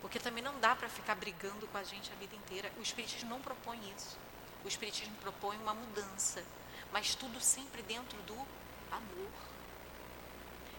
Porque 0.00 0.18
também 0.18 0.42
não 0.42 0.58
dá 0.58 0.74
para 0.74 0.88
ficar 0.88 1.14
brigando 1.16 1.66
com 1.66 1.76
a 1.76 1.84
gente 1.84 2.10
a 2.10 2.14
vida 2.14 2.34
inteira. 2.34 2.72
O 2.78 2.82
Espiritismo 2.82 3.28
não 3.28 3.42
propõe 3.42 3.78
isso. 3.94 4.16
O 4.64 4.68
Espiritismo 4.68 5.14
propõe 5.16 5.58
uma 5.58 5.74
mudança, 5.74 6.42
mas 6.90 7.14
tudo 7.14 7.38
sempre 7.42 7.82
dentro 7.82 8.16
do 8.22 8.34
amor. 8.90 9.32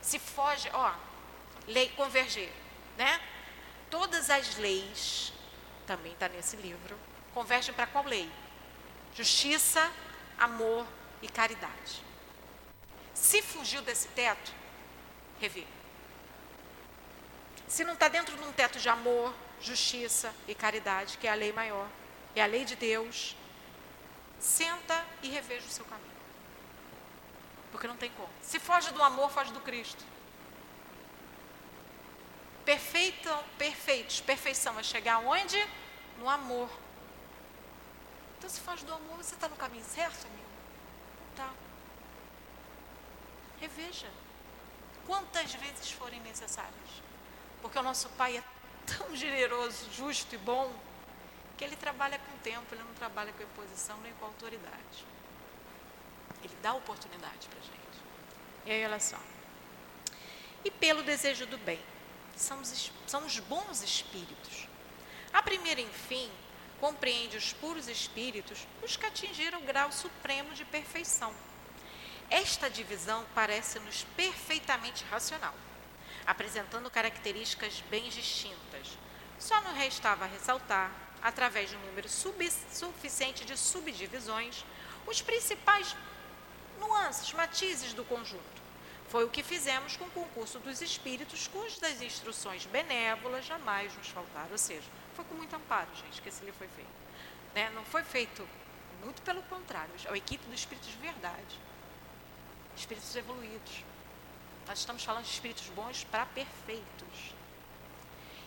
Se 0.02 0.18
foge, 0.18 0.68
ó, 0.74 0.96
lei 1.68 1.90
converger, 1.90 2.52
né? 2.98 3.22
Todas 3.92 4.32
as 4.32 4.58
leis 4.58 5.32
também 5.84 6.14
está 6.14 6.28
nesse 6.28 6.56
livro, 6.56 6.98
convergem 7.34 7.74
para 7.74 7.88
qual 7.88 8.06
lei? 8.06 8.30
Justiça, 9.16 9.92
amor 10.38 10.86
e 11.22 11.28
caridade. 11.28 12.04
Se 13.14 13.42
fugiu 13.42 13.82
desse 13.82 14.08
teto, 14.10 14.52
rever. 15.40 15.68
Se 17.68 17.84
não 17.84 17.94
está 17.94 18.08
dentro 18.08 18.36
de 18.36 18.44
um 18.44 18.52
teto 18.52 18.80
de 18.80 18.90
amor, 18.90 19.34
justiça 19.62 20.34
e 20.48 20.54
caridade, 20.54 21.18
que 21.18 21.28
é 21.28 21.32
a 21.32 21.36
lei 21.36 21.52
maior, 21.54 21.88
é 22.36 22.42
a 22.42 22.46
lei 22.46 22.66
de 22.66 22.76
Deus, 22.76 23.36
senta 24.40 25.06
e 25.22 25.30
reveja 25.30 25.66
o 25.66 25.70
seu 25.70 25.86
caminho. 25.86 26.12
Porque 27.72 27.88
não 27.88 27.98
tem 27.98 28.12
como. 28.12 28.30
Se 28.42 28.60
foge 28.60 28.92
do 28.92 29.02
amor, 29.02 29.32
foge 29.32 29.52
do 29.52 29.60
Cristo. 29.62 30.04
Perfeito, 32.66 33.30
perfeitos, 33.58 34.22
perfeição 34.22 34.80
é 34.80 34.84
chegar 34.84 35.20
onde? 35.20 35.58
No 36.18 36.30
amor. 36.30 36.70
Então, 38.38 38.50
se 38.50 38.62
faz 38.62 38.82
do 38.84 38.94
amor, 38.94 39.18
você 39.18 39.36
está 39.36 39.50
no 39.50 39.56
caminho 39.56 39.84
certo, 39.84 40.26
amigo? 40.26 40.50
Tá. 41.36 41.50
Reveja. 43.60 44.10
Quantas 45.06 45.54
vezes 45.56 45.92
forem 45.92 46.22
necessárias. 46.22 47.04
Porque 47.62 47.78
o 47.78 47.84
nosso 47.84 48.08
Pai 48.10 48.38
é 48.38 48.44
tão 48.86 49.14
generoso, 49.16 49.92
justo 49.92 50.34
e 50.36 50.38
bom, 50.38 50.74
que 51.58 51.66
Ele 51.66 51.76
trabalha 51.76 52.18
com 52.18 52.38
tempo, 52.40 52.74
Ele 52.74 52.84
não 52.84 52.94
trabalha 52.94 53.34
com 53.34 53.44
imposição 53.44 53.98
nem 54.02 54.14
com 54.14 54.26
autoridade. 54.26 55.06
Ele 56.42 56.56
dá 56.62 56.74
oportunidade 56.74 57.48
para 57.50 57.60
a 57.60 57.62
gente. 57.62 58.04
E 58.66 58.72
aí, 58.72 58.86
olha 58.86 59.00
só. 59.00 59.18
E 60.64 60.72
pelo 60.72 61.04
desejo 61.04 61.46
do 61.46 61.58
bem 61.58 61.93
são 62.36 62.60
os, 62.62 62.92
são 63.08 63.26
os 63.26 63.40
bons 63.40 63.82
espíritos. 63.82 64.68
A 65.32 65.42
primeira, 65.42 65.82
enfim, 65.82 66.30
compreende 66.80 67.38
os 67.38 67.54
puros 67.54 67.88
espíritos, 67.88 68.68
os 68.82 68.98
que 68.98 69.06
atingiram 69.06 69.60
o 69.60 69.66
grau 69.66 69.92
supremo 69.92 70.54
de 70.54 70.66
perfeição. 70.66 71.34
Esta 72.30 72.70
divisão 72.70 73.26
parece-nos 73.36 74.04
perfeitamente 74.16 75.04
racional, 75.06 75.54
apresentando 76.26 76.90
características 76.90 77.84
bem 77.90 78.10
distintas. 78.10 78.98
Só 79.40 79.62
nos 79.62 79.76
restava 79.76 80.26
ressaltar, 80.26 80.92
através 81.22 81.70
de 81.70 81.78
um 81.78 81.86
número 81.86 82.10
suficiente 82.10 83.46
de 83.46 83.58
subdivisões, 83.58 84.66
os 85.06 85.22
principais 85.22 85.96
nuances, 86.80 87.32
matizes 87.34 87.94
do 87.94 88.04
conjunto. 88.04 88.63
Foi 89.14 89.26
o 89.26 89.30
que 89.30 89.44
fizemos 89.44 89.96
com 89.96 90.06
o 90.06 90.10
concurso 90.10 90.58
dos 90.58 90.82
espíritos, 90.82 91.48
cujas 91.48 92.02
instruções 92.02 92.66
benévolas 92.66 93.46
jamais 93.46 93.96
nos 93.96 94.08
faltaram. 94.08 94.50
Ou 94.52 94.58
seja, 94.58 94.90
foi 95.16 95.24
com 95.26 95.36
muito 95.36 95.56
amparo, 95.56 95.88
gente, 95.98 96.20
que 96.20 96.30
esse 96.30 96.44
livro 96.44 96.58
foi 96.58 96.68
feito. 96.70 96.90
Né? 97.54 97.70
Não 97.76 97.86
foi 97.86 98.04
feito, 98.04 98.44
muito 99.04 99.22
pelo 99.22 99.44
contrário, 99.44 99.94
é 100.04 100.12
a 100.12 100.18
equipe 100.18 100.44
dos 100.48 100.62
espíritos 100.62 100.90
de 100.90 100.98
verdade. 100.98 101.60
Espíritos 102.76 103.16
evoluídos. 103.16 103.84
Nós 104.66 104.80
estamos 104.80 105.04
falando 105.04 105.26
de 105.26 105.30
espíritos 105.30 105.68
bons 105.68 106.04
para 106.06 106.26
perfeitos. 106.26 107.36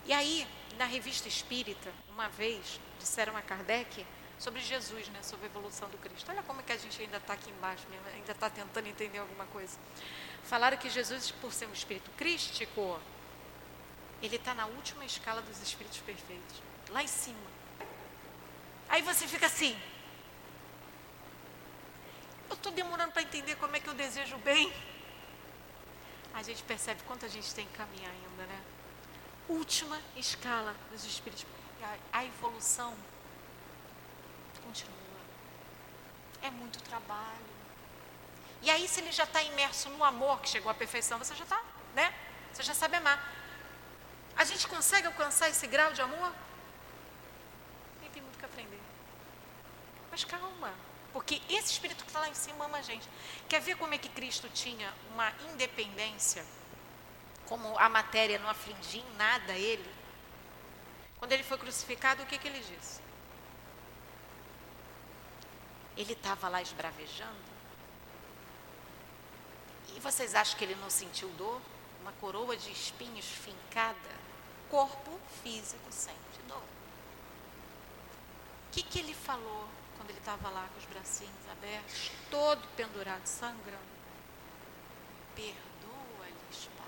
E 0.05 0.12
aí, 0.12 0.49
na 0.79 0.85
revista 0.85 1.29
espírita, 1.29 1.93
uma 2.09 2.29
vez, 2.31 2.81
disseram 2.99 3.37
a 3.37 3.43
Kardec 3.43 4.05
sobre 4.37 4.61
Jesus, 4.61 5.09
né, 5.11 5.23
sobre 5.23 5.47
a 5.47 5.49
evolução 5.49 5.89
do 5.91 5.99
Cristo. 5.99 6.29
Olha 6.29 6.43
como 6.43 6.59
é 6.59 6.64
que 6.64 6.73
a 6.73 6.77
gente 6.77 7.01
ainda 7.01 7.19
está 7.19 7.35
aqui 7.35 7.51
embaixo, 7.51 7.87
ainda 8.12 8.33
está 8.33 8.51
tentando 8.51 8.89
entender 8.89 9.19
alguma 9.19 9.47
coisa. 9.47 9.79
Falaram 10.47 10.77
que 10.77 10.89
Jesus, 10.89 11.33
por 11.33 11.53
ser 11.53 11.67
um 11.67 11.73
espírito 11.73 12.09
crístico, 12.17 13.01
ele 14.23 14.37
está 14.37 14.55
na 14.55 14.67
última 14.67 15.05
escala 15.05 15.43
dos 15.43 15.61
espíritos 15.61 15.99
perfeitos, 15.99 16.63
lá 16.91 17.03
em 17.03 17.09
cima. 17.09 17.51
Aí 18.89 19.03
você 19.03 19.27
fica 19.27 19.47
assim. 19.47 19.77
Eu 22.49 22.55
estou 22.55 22.71
demorando 22.71 23.13
para 23.13 23.23
entender 23.23 23.57
como 23.57 23.75
é 23.75 23.81
que 23.81 23.89
eu 23.89 23.95
desejo 23.95 24.37
bem. 24.39 24.73
A 26.33 26.45
gente 26.45 26.63
percebe 26.63 27.03
quanto 27.03 27.27
a 27.27 27.29
gente 27.29 27.53
tem 27.53 27.67
que 27.67 27.73
caminhar 27.73 28.11
ainda, 28.11 28.47
né? 28.47 28.63
Última 29.49 30.01
escala 30.15 30.77
dos 30.93 31.05
espíritos. 31.05 31.45
A, 31.83 32.19
a 32.21 32.25
evolução 32.25 32.97
continua. 34.65 34.95
É 36.41 36.51
muito 36.51 36.81
trabalho. 36.85 37.56
E 38.63 38.71
aí, 38.71 38.89
se 38.89 39.01
ele 39.01 39.13
já 39.13 39.25
está 39.25 39.43
imerso 39.43 39.89
no 39.91 40.03
amor 40.03 40.41
que 40.41 40.49
chegou 40.49 40.71
à 40.71 40.75
perfeição, 40.75 41.19
você 41.19 41.35
já 41.35 41.45
está, 41.45 41.63
né? 41.95 42.13
Você 42.53 42.63
já 42.63 42.75
sabe 42.75 42.97
amar. 42.97 43.23
A 44.37 44.45
gente 44.45 44.67
consegue 44.67 45.07
alcançar 45.07 45.49
esse 45.49 45.67
grau 45.67 45.93
de 45.93 46.03
amor? 46.03 46.33
E 48.03 48.09
tem 48.09 48.23
muito 48.23 48.39
que 48.39 48.45
aprender. 48.45 48.81
Mas 50.11 50.25
calma, 50.25 50.73
porque 51.13 51.41
esse 51.49 51.73
espírito 51.73 52.05
que 52.05 52.11
está 52.11 52.21
lá 52.21 52.29
em 52.29 52.35
cima 52.35 52.67
ama 52.67 52.79
a 52.79 52.83
gente. 52.83 53.09
Quer 53.49 53.61
ver 53.61 53.77
como 53.77 53.95
é 53.95 53.99
que 53.99 54.09
Cristo 54.09 54.49
tinha 54.51 54.93
uma 55.13 55.33
independência? 55.53 56.45
Como 57.47 57.79
a 57.79 57.89
matéria 57.89 58.39
não 58.39 58.51
afligia 58.51 59.01
em 59.01 59.17
nada 59.17 59.53
ele? 59.55 59.91
Quando 61.19 61.33
ele 61.33 61.43
foi 61.43 61.57
crucificado, 61.57 62.23
o 62.23 62.27
que, 62.27 62.37
que 62.37 62.49
ele 62.49 62.61
disse? 62.61 63.01
Ele 65.97 66.13
estava 66.13 66.49
lá 66.49 66.61
esbravejando? 66.61 67.56
E 69.95 70.01
vocês 70.01 70.34
acham 70.34 70.59
que 70.59 70.64
ele 70.64 70.74
não 70.76 70.91
sentiu 70.91 71.28
dor? 71.30 71.61
Uma 72.01 72.12
coroa 72.12 72.57
de 72.57 72.70
espinhos 72.70 73.26
fincada? 73.26 74.26
Corpo 74.70 75.18
físico 75.43 75.91
sente 75.91 76.16
dor. 76.49 76.59
O 76.59 76.62
que, 78.72 78.82
que 78.82 78.99
ele 78.99 79.14
falou 79.14 79.68
quando 79.97 80.11
ele 80.11 80.18
estava 80.18 80.51
lá 80.51 80.68
com 80.72 80.78
os 80.78 80.84
bracinhos 80.87 81.49
abertos, 81.51 82.11
todo 82.30 82.66
pendurado, 82.76 83.26
sangrando? 83.26 83.97
Perdoa-lhes, 85.34 86.68
Pai, 86.76 86.87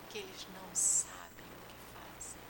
porque 0.00 0.18
eles 0.18 0.46
não 0.54 0.74
sabem 0.74 1.44
o 1.44 1.68
que 1.68 1.76
fazem. 1.94 2.40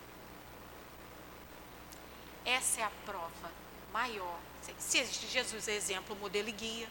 Essa 2.44 2.80
é 2.80 2.84
a 2.84 2.90
prova 3.04 3.50
maior. 3.92 4.38
Se 4.78 5.04
Jesus 5.04 5.68
é 5.68 5.74
exemplo, 5.74 6.16
modelo 6.16 6.48
e 6.48 6.52
guia, 6.52 6.88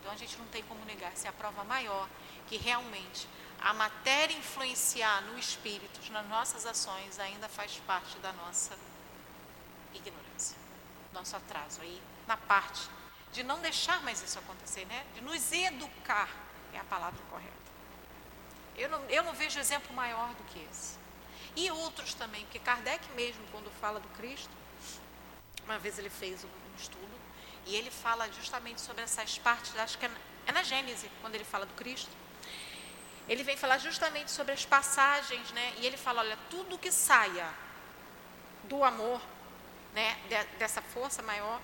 então 0.00 0.12
a 0.12 0.16
gente 0.16 0.36
não 0.38 0.46
tem 0.46 0.62
como 0.64 0.84
negar, 0.84 1.12
essa 1.12 1.28
é 1.28 1.30
a 1.30 1.32
prova 1.32 1.62
maior 1.64 2.08
que 2.48 2.56
realmente 2.56 3.28
a 3.60 3.74
matéria 3.74 4.34
influenciar 4.36 5.22
no 5.22 5.38
espírito, 5.38 6.00
nas 6.10 6.26
nossas 6.26 6.66
ações, 6.66 7.18
ainda 7.18 7.48
faz 7.48 7.76
parte 7.86 8.18
da 8.18 8.32
nossa 8.32 8.76
ignorância, 9.94 10.56
nosso 11.12 11.36
atraso 11.36 11.82
aí 11.82 12.02
na 12.26 12.36
parte 12.36 12.88
de 13.32 13.42
não 13.42 13.60
deixar 13.60 14.02
mais 14.02 14.22
isso 14.22 14.38
acontecer, 14.38 14.84
né? 14.86 15.04
De 15.14 15.20
nos 15.20 15.52
educar 15.52 16.28
é 16.72 16.78
a 16.78 16.84
palavra 16.84 17.20
correta. 17.30 17.50
Eu 18.76 18.88
não, 18.88 19.00
eu 19.10 19.22
não 19.22 19.34
vejo 19.34 19.58
exemplo 19.58 19.94
maior 19.94 20.32
do 20.34 20.44
que 20.44 20.66
esse. 20.70 20.98
E 21.54 21.70
outros 21.70 22.14
também, 22.14 22.44
porque 22.44 22.58
Kardec 22.58 23.06
mesmo, 23.12 23.44
quando 23.52 23.70
fala 23.80 24.00
do 24.00 24.08
Cristo, 24.10 24.50
uma 25.64 25.78
vez 25.78 25.98
ele 25.98 26.10
fez 26.10 26.44
um 26.44 26.48
estudo, 26.78 27.20
e 27.66 27.74
ele 27.76 27.90
fala 27.90 28.30
justamente 28.32 28.80
sobre 28.80 29.02
essas 29.02 29.38
partes, 29.38 29.76
acho 29.76 29.98
que 29.98 30.06
é, 30.06 30.10
é 30.46 30.52
na 30.52 30.62
Gênese, 30.62 31.10
quando 31.20 31.34
ele 31.34 31.44
fala 31.44 31.66
do 31.66 31.74
Cristo. 31.74 32.10
Ele 33.28 33.42
vem 33.42 33.56
falar 33.56 33.78
justamente 33.78 34.30
sobre 34.30 34.52
as 34.52 34.64
passagens, 34.64 35.52
né? 35.52 35.74
E 35.78 35.86
ele 35.86 35.96
fala, 35.96 36.20
olha, 36.20 36.38
tudo 36.48 36.78
que 36.78 36.90
saia 36.90 37.48
do 38.64 38.82
amor, 38.82 39.20
né, 39.94 40.16
de, 40.28 40.58
dessa 40.58 40.82
força 40.82 41.22
maior, 41.22 41.60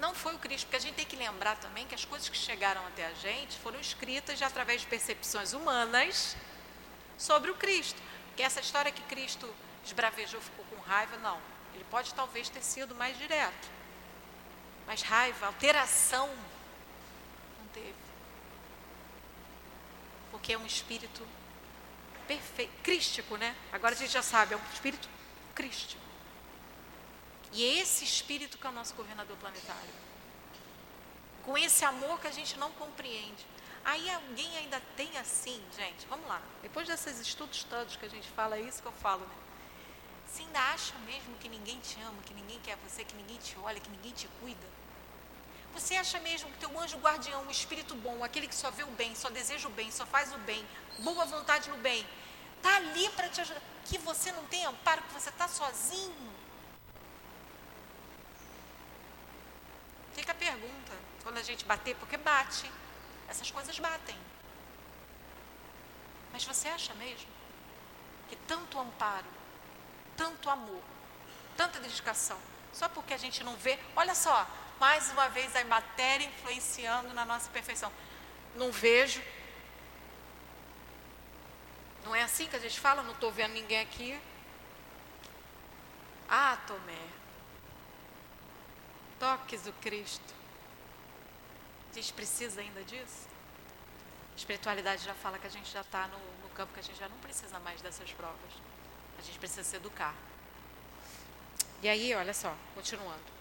não 0.00 0.14
foi 0.14 0.34
o 0.34 0.38
Cristo, 0.38 0.66
porque 0.66 0.76
a 0.76 0.80
gente 0.80 0.94
tem 0.94 1.06
que 1.06 1.16
lembrar 1.16 1.56
também 1.56 1.86
que 1.86 1.94
as 1.94 2.04
coisas 2.04 2.28
que 2.28 2.36
chegaram 2.36 2.84
até 2.86 3.06
a 3.06 3.14
gente 3.14 3.58
foram 3.58 3.78
escritas 3.78 4.40
através 4.42 4.80
de 4.80 4.86
percepções 4.86 5.52
humanas 5.52 6.36
sobre 7.16 7.50
o 7.50 7.54
Cristo. 7.54 8.00
Porque 8.28 8.42
essa 8.42 8.60
história 8.60 8.90
que 8.90 9.02
Cristo 9.02 9.52
esbravejou, 9.84 10.40
ficou 10.40 10.64
com 10.66 10.76
raiva, 10.82 11.16
não. 11.18 11.40
Ele 11.74 11.84
pode 11.90 12.12
talvez 12.14 12.48
ter 12.48 12.62
sido 12.62 12.94
mais 12.94 13.16
direto. 13.16 13.75
Mas 14.86 15.02
raiva, 15.02 15.46
alteração, 15.46 16.28
não 17.58 17.68
teve. 17.74 17.94
Porque 20.30 20.52
é 20.52 20.58
um 20.58 20.66
espírito 20.66 21.26
perfeito, 22.26 22.72
crístico, 22.82 23.36
né? 23.36 23.54
Agora 23.72 23.94
a 23.94 23.98
gente 23.98 24.12
já 24.12 24.22
sabe, 24.22 24.54
é 24.54 24.56
um 24.56 24.72
espírito 24.72 25.08
crístico. 25.54 26.02
E 27.52 27.64
é 27.64 27.80
esse 27.80 28.04
espírito 28.04 28.58
que 28.58 28.66
é 28.66 28.70
o 28.70 28.72
nosso 28.72 28.94
governador 28.94 29.36
planetário. 29.38 29.94
Com 31.44 31.56
esse 31.56 31.84
amor 31.84 32.20
que 32.20 32.26
a 32.26 32.32
gente 32.32 32.58
não 32.58 32.70
compreende. 32.72 33.46
Aí 33.84 34.10
alguém 34.10 34.56
ainda 34.58 34.80
tem 34.96 35.16
assim, 35.16 35.62
gente, 35.76 36.06
vamos 36.08 36.26
lá. 36.26 36.42
Depois 36.60 36.88
desses 36.88 37.20
estudos 37.20 37.62
todos 37.64 37.96
que 37.96 38.04
a 38.04 38.10
gente 38.10 38.28
fala, 38.30 38.56
é 38.56 38.60
isso 38.60 38.82
que 38.82 38.88
eu 38.88 38.92
falo, 38.92 39.24
né? 39.24 39.45
Você 40.26 40.42
ainda 40.42 40.60
acha 40.60 40.94
mesmo 41.00 41.34
que 41.38 41.48
ninguém 41.48 41.78
te 41.80 42.00
ama, 42.00 42.22
que 42.24 42.34
ninguém 42.34 42.58
quer 42.60 42.76
você, 42.76 43.04
que 43.04 43.14
ninguém 43.14 43.38
te 43.38 43.56
olha, 43.58 43.80
que 43.80 43.90
ninguém 43.90 44.12
te 44.12 44.28
cuida? 44.40 44.66
Você 45.72 45.94
acha 45.96 46.18
mesmo 46.20 46.50
que 46.50 46.58
teu 46.58 46.80
anjo 46.80 46.98
guardião, 46.98 47.42
um 47.42 47.50
espírito 47.50 47.94
bom, 47.94 48.24
aquele 48.24 48.48
que 48.48 48.54
só 48.54 48.70
vê 48.70 48.82
o 48.82 48.90
bem, 48.92 49.14
só 49.14 49.28
deseja 49.28 49.68
o 49.68 49.70
bem, 49.72 49.90
só 49.90 50.06
faz 50.06 50.32
o 50.32 50.38
bem, 50.38 50.66
boa 51.00 51.24
vontade 51.26 51.68
no 51.70 51.76
bem, 51.78 52.06
está 52.56 52.76
ali 52.76 53.08
para 53.10 53.28
te 53.28 53.40
ajudar? 53.42 53.60
Que 53.84 53.98
você 53.98 54.32
não 54.32 54.44
tem 54.46 54.64
amparo, 54.64 55.02
que 55.02 55.12
você 55.12 55.28
está 55.28 55.46
sozinho? 55.46 56.34
Fica 60.14 60.32
a 60.32 60.34
pergunta, 60.34 60.92
quando 61.22 61.38
a 61.38 61.42
gente 61.42 61.64
bater, 61.64 61.94
porque 61.96 62.16
bate. 62.16 62.70
Essas 63.28 63.50
coisas 63.50 63.78
batem. 63.78 64.16
Mas 66.32 66.44
você 66.44 66.68
acha 66.68 66.94
mesmo 66.94 67.28
que 68.28 68.36
tanto 68.36 68.78
amparo, 68.78 69.26
tanto 70.16 70.48
amor, 70.50 70.82
tanta 71.56 71.80
dedicação, 71.80 72.38
só 72.72 72.88
porque 72.88 73.14
a 73.14 73.18
gente 73.18 73.42
não 73.44 73.56
vê, 73.56 73.78
olha 73.94 74.14
só, 74.14 74.46
mais 74.78 75.10
uma 75.10 75.28
vez 75.28 75.54
a 75.56 75.64
matéria 75.64 76.26
influenciando 76.26 77.12
na 77.14 77.24
nossa 77.24 77.50
perfeição. 77.50 77.90
Não 78.54 78.70
vejo. 78.70 79.22
Não 82.04 82.14
é 82.14 82.22
assim 82.22 82.46
que 82.46 82.56
a 82.56 82.58
gente 82.58 82.78
fala? 82.78 83.02
Não 83.02 83.12
estou 83.12 83.32
vendo 83.32 83.52
ninguém 83.52 83.80
aqui. 83.80 84.18
Ah, 86.28 86.58
Tomé, 86.66 87.06
toques 89.18 89.62
do 89.62 89.72
Cristo. 89.74 90.34
A 91.90 91.94
gente 91.94 92.12
precisa 92.12 92.60
ainda 92.60 92.82
disso? 92.84 93.26
A 94.32 94.36
espiritualidade 94.36 95.04
já 95.04 95.14
fala 95.14 95.38
que 95.38 95.46
a 95.46 95.50
gente 95.50 95.70
já 95.72 95.80
está 95.80 96.08
no, 96.08 96.18
no, 96.42 96.48
campo 96.50 96.74
que 96.74 96.80
a 96.80 96.82
gente 96.82 96.98
já 96.98 97.08
não 97.08 97.16
precisa 97.18 97.58
mais 97.60 97.80
dessas 97.80 98.12
provas. 98.12 98.52
Gente 99.26 99.38
precisa 99.38 99.64
se 99.64 99.76
educar. 99.76 100.14
E 101.82 101.88
aí, 101.88 102.14
olha 102.14 102.32
só, 102.32 102.54
continuando. 102.74 103.36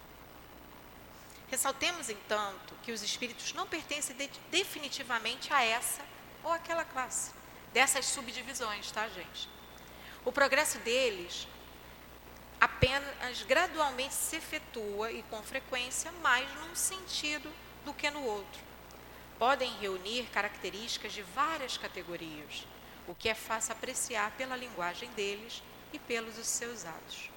Ressaltemos, 1.49 2.09
entanto, 2.09 2.73
que 2.83 2.91
os 2.91 3.03
espíritos 3.03 3.53
não 3.53 3.67
pertencem 3.67 4.15
de, 4.15 4.27
definitivamente 4.49 5.53
a 5.53 5.63
essa 5.63 6.01
ou 6.43 6.51
aquela 6.51 6.83
classe, 6.83 7.31
dessas 7.71 8.05
subdivisões, 8.05 8.91
tá, 8.91 9.07
gente? 9.07 9.47
O 10.23 10.31
progresso 10.31 10.79
deles 10.79 11.47
apenas 12.59 13.43
gradualmente 13.43 14.13
se 14.13 14.37
efetua 14.37 15.11
e 15.11 15.21
com 15.23 15.41
frequência 15.43 16.11
mais 16.23 16.51
num 16.55 16.75
sentido 16.75 17.51
do 17.83 17.93
que 17.93 18.09
no 18.09 18.23
outro. 18.23 18.61
Podem 19.37 19.71
reunir 19.77 20.23
características 20.31 21.13
de 21.13 21.21
várias 21.21 21.77
categorias, 21.77 22.65
o 23.07 23.13
que 23.13 23.29
é 23.29 23.35
fácil 23.35 23.73
apreciar 23.73 24.31
pela 24.31 24.55
linguagem 24.55 25.09
deles 25.11 25.61
e 25.95 25.99
pelos 25.99 26.35
seus 26.45 26.85
atos. 26.85 27.29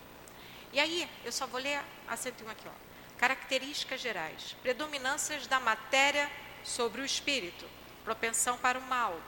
E 0.73 0.81
aí, 0.81 1.09
eu 1.25 1.33
só 1.33 1.47
vou 1.47 1.61
ler 1.61 1.81
a 2.07 2.17
101 2.17 2.51
aqui, 2.51 2.69
ó. 2.69 3.17
Características 3.17 4.01
gerais: 4.01 4.57
predominâncias 4.63 5.47
da 5.47 5.59
matéria 5.59 6.31
sobre 6.63 7.01
o 7.01 7.05
espírito, 7.05 7.69
propensão 8.05 8.59
para 8.59 8.79
o 8.79 8.83
mal, 8.83 9.19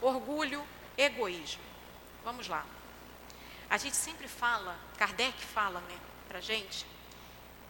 orgulho, 0.00 0.66
egoísmo. 0.96 1.62
Vamos 2.24 2.48
lá. 2.48 2.66
A 3.70 3.78
gente 3.78 3.96
sempre 3.96 4.28
fala, 4.28 4.78
Kardec 4.98 5.40
fala, 5.44 5.80
né, 5.80 5.98
para 6.28 6.40
gente, 6.40 6.86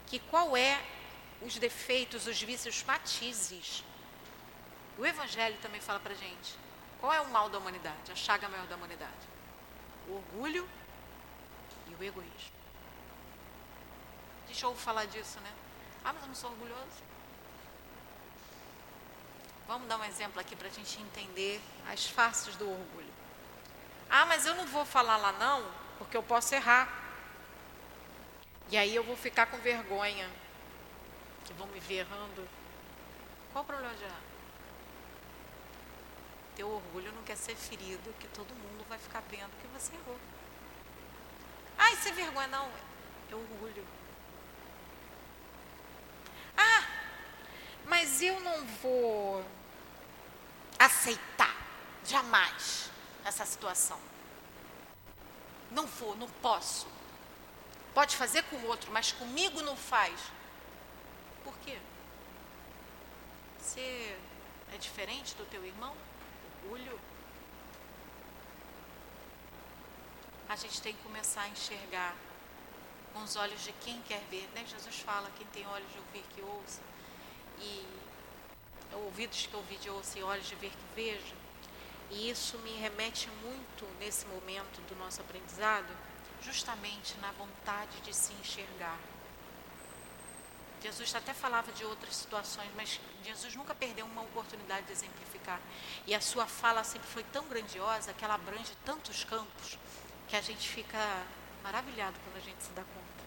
que 0.06 0.18
qual 0.18 0.56
é 0.56 0.82
os 1.40 1.56
defeitos, 1.58 2.26
os 2.26 2.40
vícios, 2.42 2.76
os 2.76 2.84
matizes. 2.84 3.84
O 4.98 5.06
Evangelho 5.06 5.56
também 5.62 5.80
fala 5.80 6.00
para 6.00 6.14
gente. 6.14 6.56
Qual 7.00 7.12
é 7.12 7.20
o 7.20 7.28
mal 7.30 7.48
da 7.48 7.58
humanidade, 7.58 8.12
a 8.12 8.14
chaga 8.14 8.48
maior 8.48 8.66
da 8.66 8.76
humanidade? 8.76 9.28
O 10.08 10.16
orgulho 10.16 10.68
e 11.92 12.02
o 12.02 12.04
egoísmo. 12.04 12.62
A 14.44 14.48
gente 14.48 14.66
ouve 14.66 14.80
falar 14.80 15.04
disso, 15.06 15.38
né? 15.40 15.52
Ah, 16.04 16.12
mas 16.12 16.22
eu 16.22 16.28
não 16.28 16.34
sou 16.34 16.50
orgulhoso. 16.50 17.12
Vamos 19.66 19.88
dar 19.88 19.98
um 19.98 20.04
exemplo 20.04 20.40
aqui 20.40 20.54
para 20.54 20.68
a 20.68 20.70
gente 20.70 21.00
entender 21.00 21.60
as 21.88 22.06
faces 22.06 22.56
do 22.56 22.68
orgulho. 22.68 23.12
Ah, 24.10 24.26
mas 24.26 24.44
eu 24.44 24.54
não 24.54 24.66
vou 24.66 24.84
falar 24.84 25.16
lá 25.16 25.32
não, 25.32 25.64
porque 25.98 26.16
eu 26.16 26.22
posso 26.22 26.54
errar. 26.54 26.88
E 28.68 28.76
aí 28.76 28.94
eu 28.94 29.04
vou 29.04 29.16
ficar 29.16 29.46
com 29.46 29.56
vergonha, 29.58 30.28
que 31.44 31.52
vão 31.54 31.66
me 31.68 31.80
ver 31.80 32.00
errando. 32.00 32.48
Qual 33.52 33.64
o 33.64 33.66
problema 33.66 33.94
de 33.94 34.04
errar? 34.04 34.20
Teu 36.56 36.68
orgulho 36.68 37.12
não 37.12 37.22
quer 37.22 37.36
ser 37.36 37.54
ferido, 37.54 38.14
que 38.20 38.28
todo 38.28 38.48
mundo 38.54 38.84
vai 38.88 38.98
ficar 38.98 39.22
vendo 39.30 39.50
que 39.60 39.66
você 39.68 39.94
errou. 39.94 40.18
Isso 42.02 42.08
é 42.08 42.12
vergonha, 42.14 42.48
não. 42.48 42.68
É 43.30 43.34
orgulho. 43.36 43.86
Ah, 46.56 46.84
mas 47.86 48.20
eu 48.20 48.40
não 48.40 48.66
vou 48.82 49.44
aceitar 50.76 51.56
jamais 52.04 52.90
essa 53.24 53.46
situação. 53.46 54.00
Não 55.70 55.86
vou, 55.86 56.16
não 56.16 56.28
posso. 56.28 56.88
Pode 57.94 58.16
fazer 58.16 58.42
com 58.50 58.56
o 58.56 58.66
outro, 58.66 58.90
mas 58.90 59.12
comigo 59.12 59.62
não 59.62 59.76
faz. 59.76 60.20
Por 61.44 61.56
quê? 61.58 61.78
Você 63.60 64.18
é 64.74 64.76
diferente 64.76 65.36
do 65.36 65.44
teu 65.44 65.64
irmão? 65.64 65.94
Orgulho? 66.64 66.98
A 70.52 70.56
gente 70.56 70.82
tem 70.82 70.92
que 70.92 71.02
começar 71.02 71.40
a 71.40 71.48
enxergar 71.48 72.14
com 73.14 73.22
os 73.22 73.36
olhos 73.36 73.64
de 73.64 73.72
quem 73.72 74.02
quer 74.02 74.20
ver. 74.30 74.46
Né? 74.54 74.62
Jesus 74.66 74.98
fala, 74.98 75.30
quem 75.38 75.46
tem 75.46 75.66
olhos 75.66 75.90
de 75.90 75.96
ouvir 75.96 76.22
que 76.34 76.42
ouça. 76.42 76.82
E 77.58 77.86
ouvidos 78.92 79.46
que 79.46 79.56
ouvir 79.56 79.78
de 79.78 79.88
ouça 79.88 80.18
e 80.18 80.22
olhos 80.22 80.46
de 80.46 80.54
ver 80.56 80.68
que 80.68 80.94
veja. 80.94 81.34
E 82.10 82.28
isso 82.28 82.58
me 82.58 82.72
remete 82.72 83.30
muito, 83.42 83.86
nesse 83.98 84.26
momento 84.26 84.78
do 84.86 84.94
nosso 84.96 85.22
aprendizado, 85.22 85.88
justamente 86.42 87.16
na 87.16 87.32
vontade 87.32 87.98
de 88.02 88.14
se 88.14 88.34
enxergar. 88.34 88.98
Jesus 90.82 91.14
até 91.14 91.32
falava 91.32 91.72
de 91.72 91.82
outras 91.86 92.14
situações, 92.14 92.68
mas 92.76 93.00
Jesus 93.24 93.56
nunca 93.56 93.74
perdeu 93.74 94.04
uma 94.04 94.20
oportunidade 94.20 94.84
de 94.84 94.92
exemplificar. 94.92 95.62
E 96.06 96.14
a 96.14 96.20
sua 96.20 96.44
fala 96.44 96.84
sempre 96.84 97.08
foi 97.08 97.24
tão 97.24 97.46
grandiosa 97.46 98.12
que 98.12 98.22
ela 98.22 98.34
abrange 98.34 98.76
tantos 98.84 99.24
campos 99.24 99.78
que 100.32 100.36
a 100.36 100.40
gente 100.40 100.66
fica 100.66 101.26
maravilhado 101.62 102.18
quando 102.24 102.38
a 102.38 102.40
gente 102.40 102.62
se 102.62 102.70
dá 102.70 102.80
conta. 102.82 103.24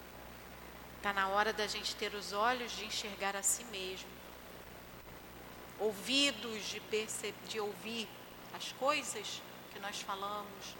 Está 0.96 1.12
na 1.12 1.28
hora 1.28 1.52
da 1.52 1.64
gente 1.64 1.94
ter 1.94 2.12
os 2.12 2.32
olhos 2.32 2.72
de 2.72 2.84
enxergar 2.84 3.36
a 3.36 3.44
si 3.44 3.62
mesmo, 3.66 4.08
ouvidos 5.78 6.64
de, 6.64 6.82
de 7.48 7.60
ouvir 7.60 8.08
as 8.56 8.72
coisas 8.72 9.40
que 9.72 9.78
nós 9.78 10.00
falamos, 10.00 10.74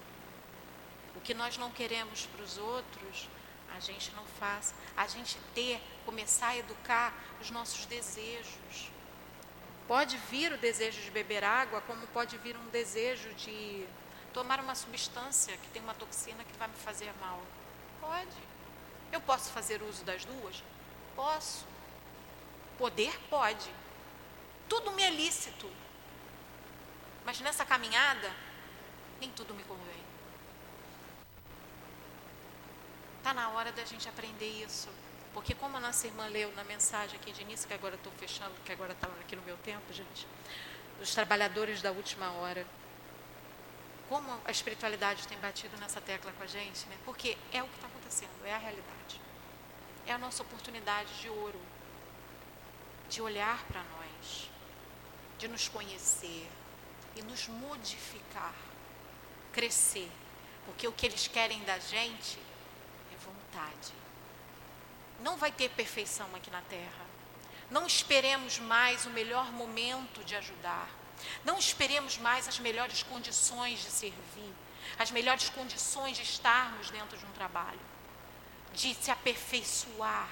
o 1.14 1.20
que 1.20 1.32
nós 1.32 1.56
não 1.58 1.70
queremos 1.70 2.26
para 2.26 2.42
os 2.42 2.58
outros, 2.58 3.28
a 3.76 3.78
gente 3.78 4.10
não 4.16 4.26
faz. 4.40 4.74
A 4.96 5.06
gente 5.06 5.38
ter, 5.54 5.80
começar 6.04 6.48
a 6.48 6.56
educar 6.56 7.14
os 7.40 7.52
nossos 7.52 7.86
desejos. 7.86 8.90
Pode 9.86 10.16
vir 10.28 10.52
o 10.52 10.58
desejo 10.58 11.00
de 11.02 11.10
beber 11.12 11.44
água, 11.44 11.80
como 11.82 12.04
pode 12.08 12.36
vir 12.38 12.56
um 12.56 12.66
desejo 12.70 13.32
de 13.34 13.86
tomar 14.36 14.60
uma 14.60 14.74
substância 14.74 15.56
que 15.56 15.68
tem 15.68 15.80
uma 15.80 15.94
toxina 15.94 16.44
que 16.44 16.58
vai 16.58 16.68
me 16.68 16.74
fazer 16.74 17.10
mal. 17.18 17.40
Pode. 17.98 18.36
Eu 19.10 19.18
posso 19.22 19.50
fazer 19.50 19.82
uso 19.82 20.04
das 20.04 20.26
duas? 20.26 20.62
Posso. 21.14 21.64
Poder 22.76 23.18
pode. 23.30 23.70
Tudo 24.68 24.92
me 24.92 25.02
é 25.02 25.08
lícito. 25.08 25.72
Mas 27.24 27.40
nessa 27.40 27.64
caminhada, 27.64 28.30
nem 29.18 29.30
tudo 29.30 29.54
me 29.54 29.64
convém. 29.64 30.04
Está 33.16 33.32
na 33.32 33.48
hora 33.52 33.72
da 33.72 33.86
gente 33.86 34.06
aprender 34.06 34.62
isso. 34.62 34.90
Porque 35.32 35.54
como 35.54 35.78
a 35.78 35.80
nossa 35.80 36.06
irmã 36.06 36.26
leu 36.26 36.52
na 36.54 36.64
mensagem 36.64 37.18
aqui 37.18 37.32
de 37.32 37.40
início, 37.40 37.66
que 37.66 37.72
agora 37.72 37.94
estou 37.94 38.12
fechando, 38.12 38.54
que 38.66 38.72
agora 38.72 38.92
estava 38.92 39.18
aqui 39.18 39.34
no 39.34 39.42
meu 39.42 39.56
tempo, 39.56 39.90
gente, 39.94 40.28
os 41.00 41.14
trabalhadores 41.14 41.80
da 41.80 41.90
última 41.90 42.32
hora. 42.32 42.66
Como 44.08 44.40
a 44.44 44.50
espiritualidade 44.50 45.26
tem 45.26 45.38
batido 45.38 45.76
nessa 45.78 46.00
tecla 46.00 46.32
com 46.32 46.42
a 46.42 46.46
gente, 46.46 46.86
né? 46.86 46.96
Porque 47.04 47.36
é 47.52 47.62
o 47.62 47.68
que 47.68 47.74
está 47.74 47.86
acontecendo, 47.86 48.44
é 48.44 48.54
a 48.54 48.58
realidade. 48.58 49.20
É 50.06 50.12
a 50.12 50.18
nossa 50.18 50.42
oportunidade 50.42 51.20
de 51.20 51.28
ouro, 51.28 51.60
de 53.08 53.20
olhar 53.20 53.64
para 53.64 53.82
nós, 53.82 54.50
de 55.38 55.48
nos 55.48 55.68
conhecer 55.68 56.48
e 57.16 57.22
nos 57.22 57.48
modificar, 57.48 58.54
crescer. 59.52 60.10
Porque 60.64 60.86
o 60.86 60.92
que 60.92 61.06
eles 61.06 61.26
querem 61.26 61.62
da 61.64 61.78
gente 61.78 62.38
vontade. 63.56 63.92
Não 65.20 65.36
vai 65.36 65.50
ter 65.50 65.70
perfeição 65.70 66.28
aqui 66.34 66.50
na 66.50 66.60
terra. 66.62 67.06
Não 67.70 67.86
esperemos 67.86 68.58
mais 68.58 69.06
o 69.06 69.10
melhor 69.10 69.50
momento 69.50 70.22
de 70.24 70.36
ajudar. 70.36 70.88
Não 71.44 71.58
esperemos 71.58 72.18
mais 72.18 72.48
as 72.48 72.58
melhores 72.58 73.02
condições 73.02 73.80
de 73.80 73.90
servir, 73.90 74.54
as 74.98 75.10
melhores 75.10 75.48
condições 75.50 76.16
de 76.16 76.22
estarmos 76.22 76.90
dentro 76.90 77.16
de 77.16 77.24
um 77.24 77.32
trabalho, 77.32 77.80
de 78.72 78.94
se 78.94 79.10
aperfeiçoar. 79.10 80.28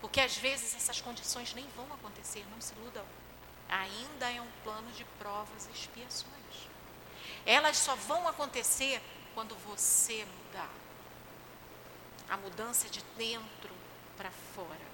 Porque 0.00 0.20
às 0.20 0.36
vezes 0.36 0.74
essas 0.74 1.00
condições 1.00 1.54
nem 1.54 1.66
vão 1.76 1.86
acontecer, 1.92 2.44
não 2.50 2.60
se 2.60 2.74
iludam. 2.74 3.04
Ainda 3.68 4.30
é 4.30 4.40
um 4.40 4.50
plano 4.62 4.90
de 4.92 5.04
provas 5.18 5.66
e 5.66 5.76
expiações. 5.76 6.68
Elas 7.44 7.76
só 7.76 7.94
vão 7.94 8.26
acontecer 8.28 9.02
quando 9.34 9.54
você 9.66 10.24
mudar. 10.24 10.70
A 12.28 12.36
mudança 12.36 12.86
é 12.86 12.90
de 12.90 13.02
dentro 13.16 13.74
para 14.16 14.30
fora. 14.54 14.87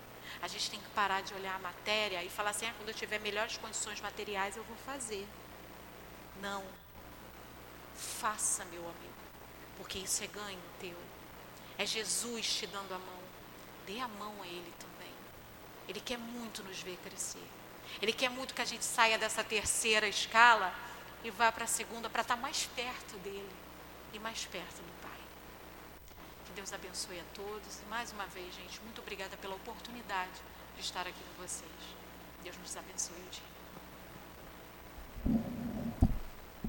A 0.45 0.47
gente 0.47 0.71
tem 0.71 0.79
que 0.79 0.91
parar 0.91 1.23
de 1.23 1.33
olhar 1.33 1.55
a 1.55 1.59
matéria 1.59 2.23
e 2.23 2.29
falar 2.29 2.51
assim: 2.51 2.67
ah, 2.67 2.75
quando 2.77 2.91
eu 2.91 2.95
tiver 2.95 3.19
melhores 3.19 3.57
condições 3.57 3.99
materiais, 4.03 4.59
eu 4.59 4.65
vou 4.65 4.77
fazer. 4.77 5.27
Não. 6.43 6.63
Faça, 7.95 8.63
meu 8.67 8.83
amigo, 8.83 9.15
porque 9.79 10.01
isso 10.01 10.23
é 10.23 10.27
ganho 10.27 10.61
teu. 10.79 10.99
É 11.79 11.87
Jesus 11.87 12.57
te 12.57 12.67
dando 12.67 12.93
a 12.93 12.99
mão. 12.99 13.23
Dê 13.87 13.99
a 14.01 14.07
mão 14.07 14.35
a 14.43 14.47
Ele 14.47 14.71
também. 14.79 15.15
Ele 15.89 15.99
quer 15.99 16.19
muito 16.19 16.63
nos 16.63 16.79
ver 16.83 16.99
crescer. 16.99 17.49
Ele 18.03 18.13
quer 18.13 18.29
muito 18.29 18.53
que 18.53 18.61
a 18.61 18.67
gente 18.67 18.85
saia 18.85 19.17
dessa 19.17 19.43
terceira 19.43 20.07
escala 20.07 20.75
e 21.23 21.31
vá 21.31 21.51
para 21.51 21.65
a 21.65 21.67
segunda 21.67 22.11
para 22.11 22.21
estar 22.21 22.37
mais 22.37 22.67
perto 22.67 23.17
dele 23.21 23.57
e 24.13 24.19
mais 24.19 24.45
perto 24.45 24.83
do 24.83 24.94
Deus 26.55 26.73
abençoe 26.73 27.19
a 27.19 27.25
todos. 27.35 27.81
Mais 27.91 28.13
uma 28.13 28.27
vez, 28.27 28.55
gente, 28.55 28.81
muito 28.83 29.01
obrigada 29.01 29.37
pela 29.39 29.57
oportunidade 29.57 30.31
de 30.77 30.83
estar 30.83 31.01
aqui 31.01 31.19
com 31.19 31.43
vocês. 31.43 31.71
Deus 32.45 32.57
nos 32.59 32.77
abençoe 32.77 33.17
o 33.17 33.31
dia. 33.31 33.43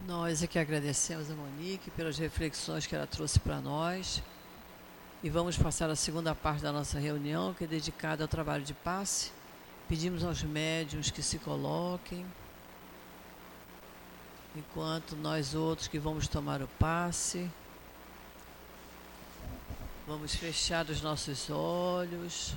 Nós 0.08 0.42
é 0.42 0.48
que 0.48 0.58
agradecemos 0.58 1.30
a 1.30 1.36
Monique 1.36 1.92
pelas 1.92 2.18
reflexões 2.18 2.88
que 2.88 2.96
ela 2.96 3.06
trouxe 3.06 3.40
para 3.40 3.62
nós. 3.62 4.24
E 5.24 5.30
vamos 5.30 5.58
passar 5.58 5.90
a 5.90 5.96
segunda 5.96 6.34
parte 6.34 6.62
da 6.62 6.72
nossa 6.72 7.00
reunião, 7.00 7.54
que 7.54 7.64
é 7.64 7.68
dedicada 7.68 8.24
ao 8.24 8.28
trabalho 8.28 8.64
de 8.64 8.74
passe. 8.74 9.32
Pedimos 9.88 10.24
aos 10.24 10.42
médiums 10.42 11.12
que 11.12 11.22
se 11.22 11.38
coloquem, 11.38 12.26
enquanto 14.56 15.16
nós 15.16 15.54
outros 15.54 15.88
que 15.88 16.00
vamos 16.00 16.28
tomar 16.28 16.62
o 16.62 16.68
passe. 16.80 17.50
Vamos 20.08 20.36
fechar 20.36 20.86
os 20.86 21.02
nossos 21.02 21.50
olhos. 21.50 22.54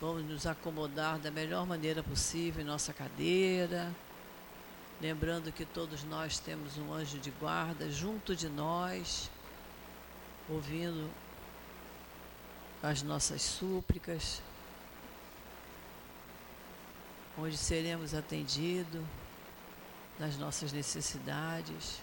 Vamos 0.00 0.24
nos 0.24 0.46
acomodar 0.46 1.18
da 1.18 1.30
melhor 1.30 1.66
maneira 1.66 2.02
possível 2.02 2.62
em 2.62 2.64
nossa 2.64 2.90
cadeira. 2.90 3.94
Lembrando 4.98 5.52
que 5.52 5.66
todos 5.66 6.04
nós 6.04 6.38
temos 6.38 6.78
um 6.78 6.90
anjo 6.90 7.18
de 7.18 7.30
guarda 7.32 7.90
junto 7.90 8.34
de 8.34 8.48
nós, 8.48 9.30
ouvindo 10.48 11.10
as 12.82 13.02
nossas 13.02 13.42
súplicas, 13.42 14.40
onde 17.36 17.58
seremos 17.58 18.14
atendidos 18.14 19.04
nas 20.18 20.38
nossas 20.38 20.72
necessidades. 20.72 22.00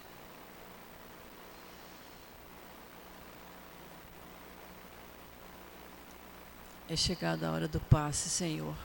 É 6.88 6.96
chegada 6.96 7.48
a 7.48 7.52
hora 7.52 7.68
do 7.68 7.80
passe, 7.80 8.30
Senhor. 8.30 8.76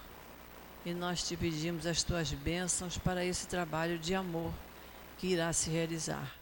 E 0.86 0.94
nós 0.94 1.22
te 1.22 1.36
pedimos 1.36 1.86
as 1.86 2.02
tuas 2.02 2.32
bênçãos 2.32 2.96
para 2.96 3.22
esse 3.22 3.46
trabalho 3.46 3.98
de 3.98 4.14
amor 4.14 4.52
que 5.18 5.26
irá 5.26 5.52
se 5.52 5.68
realizar. 5.68 6.34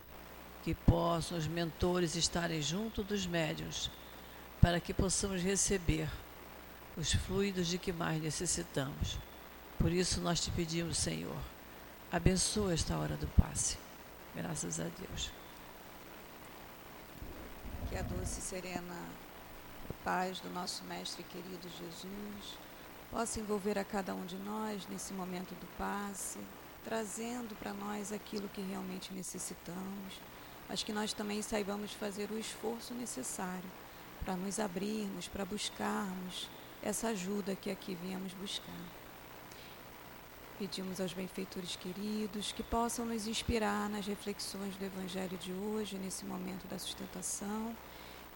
Que 0.62 0.72
possam 0.72 1.36
os 1.36 1.48
mentores 1.48 2.14
estarem 2.14 2.62
junto 2.62 3.02
dos 3.02 3.26
médios, 3.26 3.90
para 4.60 4.78
que 4.78 4.94
possamos 4.94 5.42
receber 5.42 6.08
os 6.96 7.12
fluidos 7.12 7.66
de 7.66 7.76
que 7.76 7.92
mais 7.92 8.22
necessitamos. 8.22 9.18
Por 9.78 9.90
isso 9.90 10.20
nós 10.20 10.40
te 10.40 10.52
pedimos, 10.52 10.96
Senhor, 10.98 11.36
abençoa 12.12 12.74
esta 12.74 12.96
hora 12.96 13.16
do 13.16 13.26
passe. 13.28 13.76
Graças 14.34 14.78
a 14.78 14.84
Deus. 14.84 15.32
Que 17.88 17.96
a 17.96 18.02
doce 18.02 18.40
serena 18.40 18.94
paz 20.04 20.40
do 20.40 20.50
nosso 20.50 20.84
Mestre 20.84 21.22
querido 21.22 21.68
Jesus 21.68 22.58
possa 23.10 23.40
envolver 23.40 23.78
a 23.78 23.84
cada 23.84 24.14
um 24.14 24.24
de 24.26 24.36
nós 24.36 24.86
nesse 24.88 25.12
momento 25.12 25.54
do 25.54 25.66
passe, 25.78 26.38
trazendo 26.84 27.54
para 27.56 27.72
nós 27.72 28.12
aquilo 28.12 28.48
que 28.48 28.60
realmente 28.60 29.12
necessitamos, 29.12 30.20
mas 30.68 30.82
que 30.82 30.92
nós 30.92 31.12
também 31.12 31.40
saibamos 31.42 31.92
fazer 31.92 32.30
o 32.30 32.38
esforço 32.38 32.92
necessário 32.94 33.70
para 34.24 34.36
nos 34.36 34.58
abrirmos, 34.58 35.26
para 35.26 35.44
buscarmos 35.44 36.48
essa 36.82 37.08
ajuda 37.08 37.56
que 37.56 37.70
aqui 37.70 37.94
viemos 37.94 38.32
buscar. 38.34 38.84
Pedimos 40.58 41.00
aos 41.00 41.12
benfeitores 41.12 41.76
queridos 41.76 42.52
que 42.52 42.62
possam 42.62 43.06
nos 43.06 43.26
inspirar 43.26 43.88
nas 43.88 44.06
reflexões 44.06 44.76
do 44.76 44.84
Evangelho 44.84 45.38
de 45.38 45.52
hoje, 45.52 45.96
nesse 45.96 46.24
momento 46.24 46.66
da 46.66 46.78
sustentação 46.78 47.74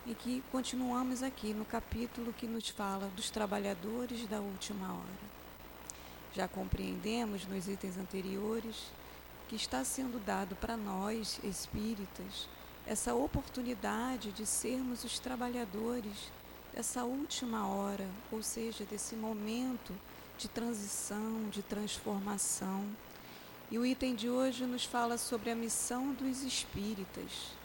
e 0.05 0.15
que 0.15 0.43
continuamos 0.51 1.23
aqui 1.23 1.55
no 1.55 1.65
capítulo 1.65 2.33
que 2.33 2.47
nos 2.47 2.69
fala 2.69 3.07
dos 3.15 3.31
trabalhadores 3.31 4.27
da 4.27 4.41
última 4.41 4.93
hora. 4.93 5.33
Já 6.35 6.49
compreendemos 6.49 7.47
nos 7.47 7.69
itens 7.69 7.97
anteriores 7.97 8.91
que 9.49 9.55
está 9.55 9.85
sendo 9.85 10.19
dado 10.25 10.57
para 10.57 10.77
nós, 10.77 11.39
espíritas, 11.45 12.49
essa 12.85 13.15
oportunidade 13.15 14.33
de 14.33 14.45
sermos 14.45 15.05
os 15.05 15.21
trabalhadores 15.21 16.33
dessa 16.75 17.05
última 17.05 17.69
hora, 17.69 18.09
ou 18.33 18.43
seja, 18.43 18.85
desse 18.85 19.15
momento 19.15 19.95
de 20.37 20.49
transição, 20.49 21.49
de 21.49 21.63
transformação. 21.63 22.85
E 23.71 23.79
o 23.79 23.87
item 23.87 24.17
de 24.17 24.29
hoje 24.29 24.67
nos 24.67 24.85
fala 24.85 25.17
sobre 25.17 25.51
a 25.51 25.55
missão 25.55 26.13
dos 26.13 26.43
espíritas 26.43 27.62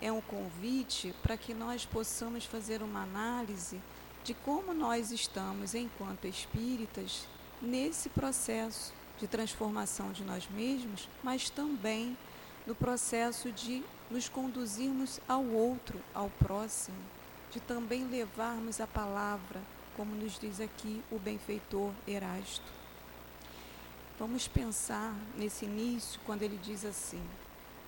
é 0.00 0.10
um 0.12 0.20
convite 0.20 1.14
para 1.22 1.36
que 1.36 1.52
nós 1.52 1.84
possamos 1.84 2.44
fazer 2.44 2.82
uma 2.82 3.02
análise 3.02 3.80
de 4.24 4.34
como 4.34 4.74
nós 4.74 5.10
estamos, 5.10 5.74
enquanto 5.74 6.26
espíritas, 6.26 7.26
nesse 7.60 8.08
processo 8.08 8.92
de 9.18 9.26
transformação 9.26 10.12
de 10.12 10.22
nós 10.22 10.48
mesmos, 10.48 11.08
mas 11.22 11.50
também 11.50 12.16
no 12.66 12.74
processo 12.74 13.50
de 13.50 13.82
nos 14.10 14.28
conduzirmos 14.28 15.20
ao 15.26 15.44
outro, 15.44 16.00
ao 16.14 16.30
próximo, 16.30 16.98
de 17.50 17.60
também 17.60 18.04
levarmos 18.04 18.80
a 18.80 18.86
palavra, 18.86 19.60
como 19.96 20.14
nos 20.14 20.38
diz 20.38 20.60
aqui 20.60 21.02
o 21.10 21.18
benfeitor 21.18 21.92
Erasto. 22.06 22.70
Vamos 24.18 24.46
pensar 24.46 25.14
nesse 25.36 25.64
início, 25.64 26.20
quando 26.26 26.42
ele 26.42 26.58
diz 26.62 26.84
assim: 26.84 27.22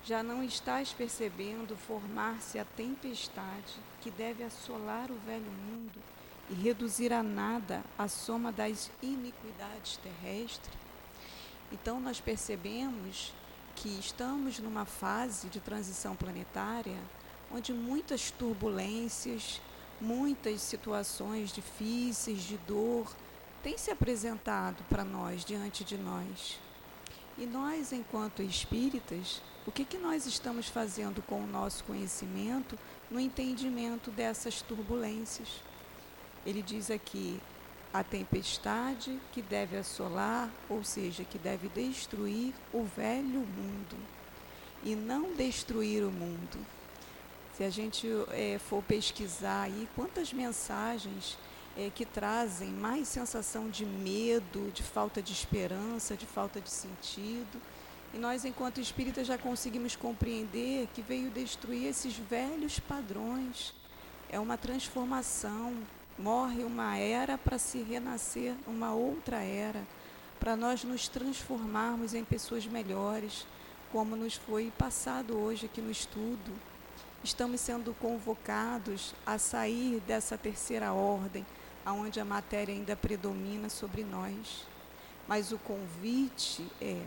já 0.03 0.23
não 0.23 0.43
estás 0.43 0.91
percebendo 0.91 1.75
formar-se 1.75 2.57
a 2.57 2.65
tempestade 2.65 3.75
que 4.01 4.09
deve 4.09 4.43
assolar 4.43 5.11
o 5.11 5.19
velho 5.25 5.51
mundo 5.51 5.99
e 6.49 6.53
reduzir 6.53 7.13
a 7.13 7.21
nada 7.21 7.83
a 7.97 8.07
soma 8.07 8.51
das 8.51 8.89
iniquidades 9.01 9.97
terrestres? 9.97 10.73
Então, 11.71 11.99
nós 11.99 12.19
percebemos 12.19 13.33
que 13.75 13.89
estamos 13.99 14.59
numa 14.59 14.85
fase 14.85 15.47
de 15.47 15.59
transição 15.59 16.15
planetária 16.15 16.97
onde 17.53 17.73
muitas 17.73 18.31
turbulências, 18.31 19.61
muitas 19.99 20.61
situações 20.61 21.51
difíceis 21.51 22.41
de 22.41 22.57
dor 22.59 23.13
têm 23.61 23.77
se 23.77 23.91
apresentado 23.91 24.83
para 24.89 25.03
nós, 25.03 25.45
diante 25.45 25.83
de 25.83 25.97
nós. 25.97 26.59
E 27.37 27.45
nós, 27.45 27.91
enquanto 27.91 28.41
espíritas, 28.41 29.41
o 29.65 29.71
que, 29.71 29.85
que 29.85 29.97
nós 29.97 30.25
estamos 30.25 30.67
fazendo 30.67 31.21
com 31.21 31.41
o 31.41 31.47
nosso 31.47 31.83
conhecimento 31.83 32.77
no 33.09 33.19
entendimento 33.19 34.09
dessas 34.09 34.61
turbulências? 34.61 35.61
Ele 36.45 36.61
diz 36.61 36.89
aqui: 36.89 37.39
a 37.93 38.03
tempestade 38.03 39.19
que 39.31 39.41
deve 39.41 39.77
assolar, 39.77 40.49
ou 40.69 40.83
seja, 40.83 41.23
que 41.23 41.37
deve 41.37 41.69
destruir 41.69 42.53
o 42.73 42.83
velho 42.83 43.39
mundo, 43.39 43.97
e 44.83 44.95
não 44.95 45.33
destruir 45.33 46.03
o 46.03 46.11
mundo. 46.11 46.57
Se 47.55 47.63
a 47.63 47.69
gente 47.69 48.07
é, 48.31 48.57
for 48.57 48.81
pesquisar 48.81 49.63
aí 49.63 49.87
quantas 49.95 50.33
mensagens 50.33 51.37
é, 51.77 51.89
que 51.93 52.05
trazem 52.05 52.69
mais 52.69 53.07
sensação 53.07 53.69
de 53.69 53.85
medo, 53.85 54.71
de 54.71 54.83
falta 54.83 55.21
de 55.21 55.33
esperança, 55.33 56.15
de 56.15 56.25
falta 56.25 56.59
de 56.59 56.69
sentido. 56.69 57.61
E 58.13 58.17
nós, 58.17 58.43
enquanto 58.43 58.81
espíritas, 58.81 59.27
já 59.27 59.37
conseguimos 59.37 59.95
compreender 59.95 60.87
que 60.93 61.01
veio 61.01 61.29
destruir 61.29 61.87
esses 61.87 62.15
velhos 62.15 62.79
padrões. 62.79 63.73
É 64.29 64.39
uma 64.39 64.57
transformação, 64.57 65.77
Morre 66.17 66.63
uma 66.63 66.97
era 66.97 67.37
para 67.37 67.57
se 67.57 67.81
renascer 67.81 68.53
uma 68.67 68.93
outra 68.93 69.37
era, 69.41 69.81
para 70.39 70.55
nós 70.55 70.83
nos 70.83 71.07
transformarmos 71.07 72.13
em 72.13 72.23
pessoas 72.23 72.65
melhores, 72.67 73.47
como 73.91 74.15
nos 74.15 74.35
foi 74.35 74.71
passado 74.77 75.35
hoje 75.35 75.65
aqui 75.65 75.81
no 75.81 75.89
estudo. 75.89 76.51
Estamos 77.23 77.61
sendo 77.61 77.93
convocados 77.95 79.15
a 79.25 79.37
sair 79.37 79.99
dessa 80.01 80.37
terceira 80.37 80.93
ordem, 80.93 81.45
aonde 81.83 82.19
a 82.19 82.25
matéria 82.25 82.75
ainda 82.75 82.95
predomina 82.95 83.67
sobre 83.67 84.03
nós. 84.03 84.67
Mas 85.27 85.51
o 85.51 85.57
convite 85.57 86.67
é: 86.79 87.01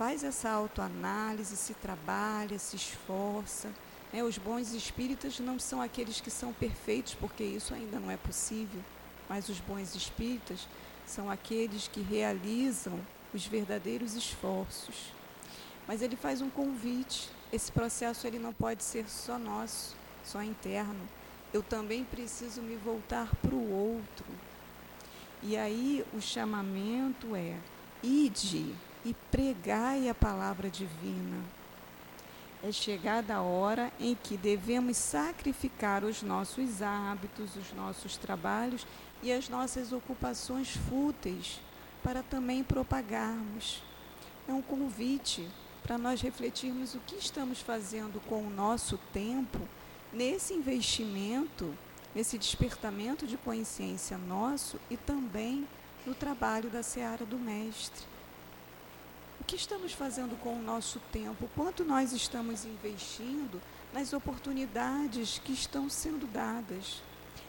faz 0.00 0.24
essa 0.24 0.48
autoanálise, 0.50 1.54
se 1.56 1.74
trabalha, 1.74 2.58
se 2.58 2.74
esforça 2.74 3.68
né? 4.12 4.22
Os 4.22 4.38
bons 4.38 4.72
espíritas 4.72 5.38
não 5.40 5.58
são 5.58 5.80
aqueles 5.80 6.20
que 6.20 6.30
são 6.30 6.52
perfeitos, 6.52 7.14
porque 7.14 7.44
isso 7.44 7.74
ainda 7.74 7.98
não 7.98 8.10
é 8.10 8.16
possível, 8.16 8.82
mas 9.28 9.48
os 9.48 9.60
bons 9.60 9.94
espíritas 9.94 10.66
são 11.06 11.30
aqueles 11.30 11.88
que 11.88 12.00
realizam 12.00 12.98
os 13.32 13.46
verdadeiros 13.46 14.14
esforços. 14.14 15.12
Mas 15.86 16.02
ele 16.02 16.16
faz 16.16 16.40
um 16.40 16.50
convite. 16.50 17.30
Esse 17.52 17.70
processo 17.70 18.26
ele 18.26 18.38
não 18.38 18.52
pode 18.52 18.82
ser 18.82 19.08
só 19.08 19.38
nosso, 19.38 19.96
só 20.24 20.42
interno. 20.42 21.08
Eu 21.52 21.62
também 21.62 22.04
preciso 22.04 22.62
me 22.62 22.76
voltar 22.76 23.28
para 23.36 23.54
o 23.54 23.72
outro. 23.72 24.26
E 25.42 25.56
aí 25.56 26.04
o 26.12 26.20
chamamento 26.20 27.34
é: 27.34 27.56
ide 28.02 28.74
e 29.04 29.14
pregai 29.30 30.08
a 30.08 30.14
palavra 30.14 30.68
divina 30.68 31.60
é 32.62 32.70
chegada 32.70 33.36
a 33.36 33.42
hora 33.42 33.90
em 33.98 34.14
que 34.14 34.36
devemos 34.36 34.96
sacrificar 34.98 36.04
os 36.04 36.22
nossos 36.22 36.82
hábitos, 36.82 37.56
os 37.56 37.72
nossos 37.72 38.18
trabalhos 38.18 38.86
e 39.22 39.32
as 39.32 39.48
nossas 39.48 39.92
ocupações 39.92 40.76
fúteis 40.88 41.60
para 42.02 42.22
também 42.22 42.62
propagarmos. 42.62 43.82
É 44.46 44.52
um 44.52 44.60
convite 44.60 45.48
para 45.82 45.96
nós 45.96 46.20
refletirmos 46.20 46.94
o 46.94 47.00
que 47.00 47.16
estamos 47.16 47.60
fazendo 47.60 48.20
com 48.28 48.46
o 48.46 48.50
nosso 48.50 48.98
tempo 49.12 49.60
nesse 50.12 50.52
investimento, 50.52 51.74
nesse 52.14 52.36
despertamento 52.36 53.26
de 53.26 53.38
consciência 53.38 54.18
nosso 54.18 54.78
e 54.90 54.98
também 54.98 55.66
no 56.04 56.14
trabalho 56.14 56.68
da 56.68 56.82
seara 56.82 57.24
do 57.24 57.38
Mestre. 57.38 58.09
Que 59.50 59.56
estamos 59.56 59.92
fazendo 59.92 60.38
com 60.38 60.54
o 60.54 60.62
nosso 60.62 61.00
tempo? 61.10 61.50
Quanto 61.56 61.84
nós 61.84 62.12
estamos 62.12 62.64
investindo 62.64 63.60
nas 63.92 64.12
oportunidades 64.12 65.40
que 65.44 65.52
estão 65.52 65.90
sendo 65.90 66.24
dadas? 66.28 67.02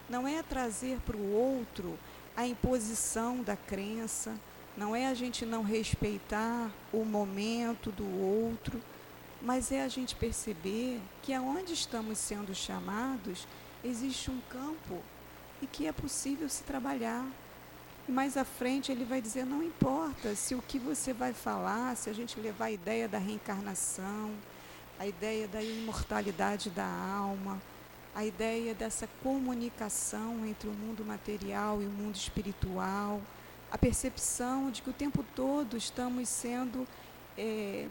Não 0.10 0.28
é 0.28 0.42
trazer 0.42 1.00
para 1.02 1.16
o 1.16 1.32
outro 1.32 2.00
a 2.36 2.48
imposição 2.48 3.44
da 3.44 3.56
crença, 3.56 4.34
não 4.76 4.96
é 4.96 5.06
a 5.06 5.14
gente 5.14 5.46
não 5.46 5.62
respeitar 5.62 6.72
o 6.92 7.06
momento 7.06 7.92
do 7.92 8.20
outro, 8.20 8.82
mas 9.40 9.72
é 9.72 9.84
a 9.84 9.88
gente 9.88 10.16
perceber 10.16 11.00
que 11.22 11.36
aonde 11.36 11.74
estamos 11.74 12.18
sendo 12.18 12.56
chamados 12.56 13.48
existe 13.84 14.32
um 14.32 14.42
campo 14.50 15.04
e 15.62 15.68
que 15.68 15.86
é 15.86 15.92
possível 15.92 16.50
se 16.50 16.64
trabalhar 16.64 17.28
mais 18.12 18.38
à 18.38 18.44
frente 18.44 18.92
ele 18.92 19.06
vai 19.06 19.22
dizer: 19.22 19.46
não 19.46 19.64
importa 19.64 20.36
se 20.36 20.54
o 20.54 20.62
que 20.62 20.78
você 20.78 21.14
vai 21.14 21.34
falar, 21.34 21.96
se 21.96 22.10
a 22.10 22.14
gente 22.14 22.40
levar 22.40 22.66
a 22.66 22.72
ideia 22.72 23.08
da 23.08 23.18
reencarnação, 23.18 24.32
a 25.00 25.08
ideia 25.08 25.48
da 25.48 25.64
imortalidade 25.64 26.70
da 26.70 26.86
alma, 26.86 27.62
a 28.14 28.26
ideia 28.26 28.74
dessa 28.74 29.08
comunicação 29.24 30.46
entre 30.46 30.68
o 30.68 30.74
mundo 30.74 31.04
material 31.06 31.82
e 31.82 31.86
o 31.86 31.90
mundo 31.90 32.16
espiritual, 32.16 33.22
a 33.72 33.78
percepção 33.78 34.70
de 34.70 34.82
que 34.82 34.90
o 34.90 34.94
tempo 34.94 35.26
todo 35.36 35.78
estamos 35.78 36.28
sendo 36.28 36.86
é, 37.38 37.88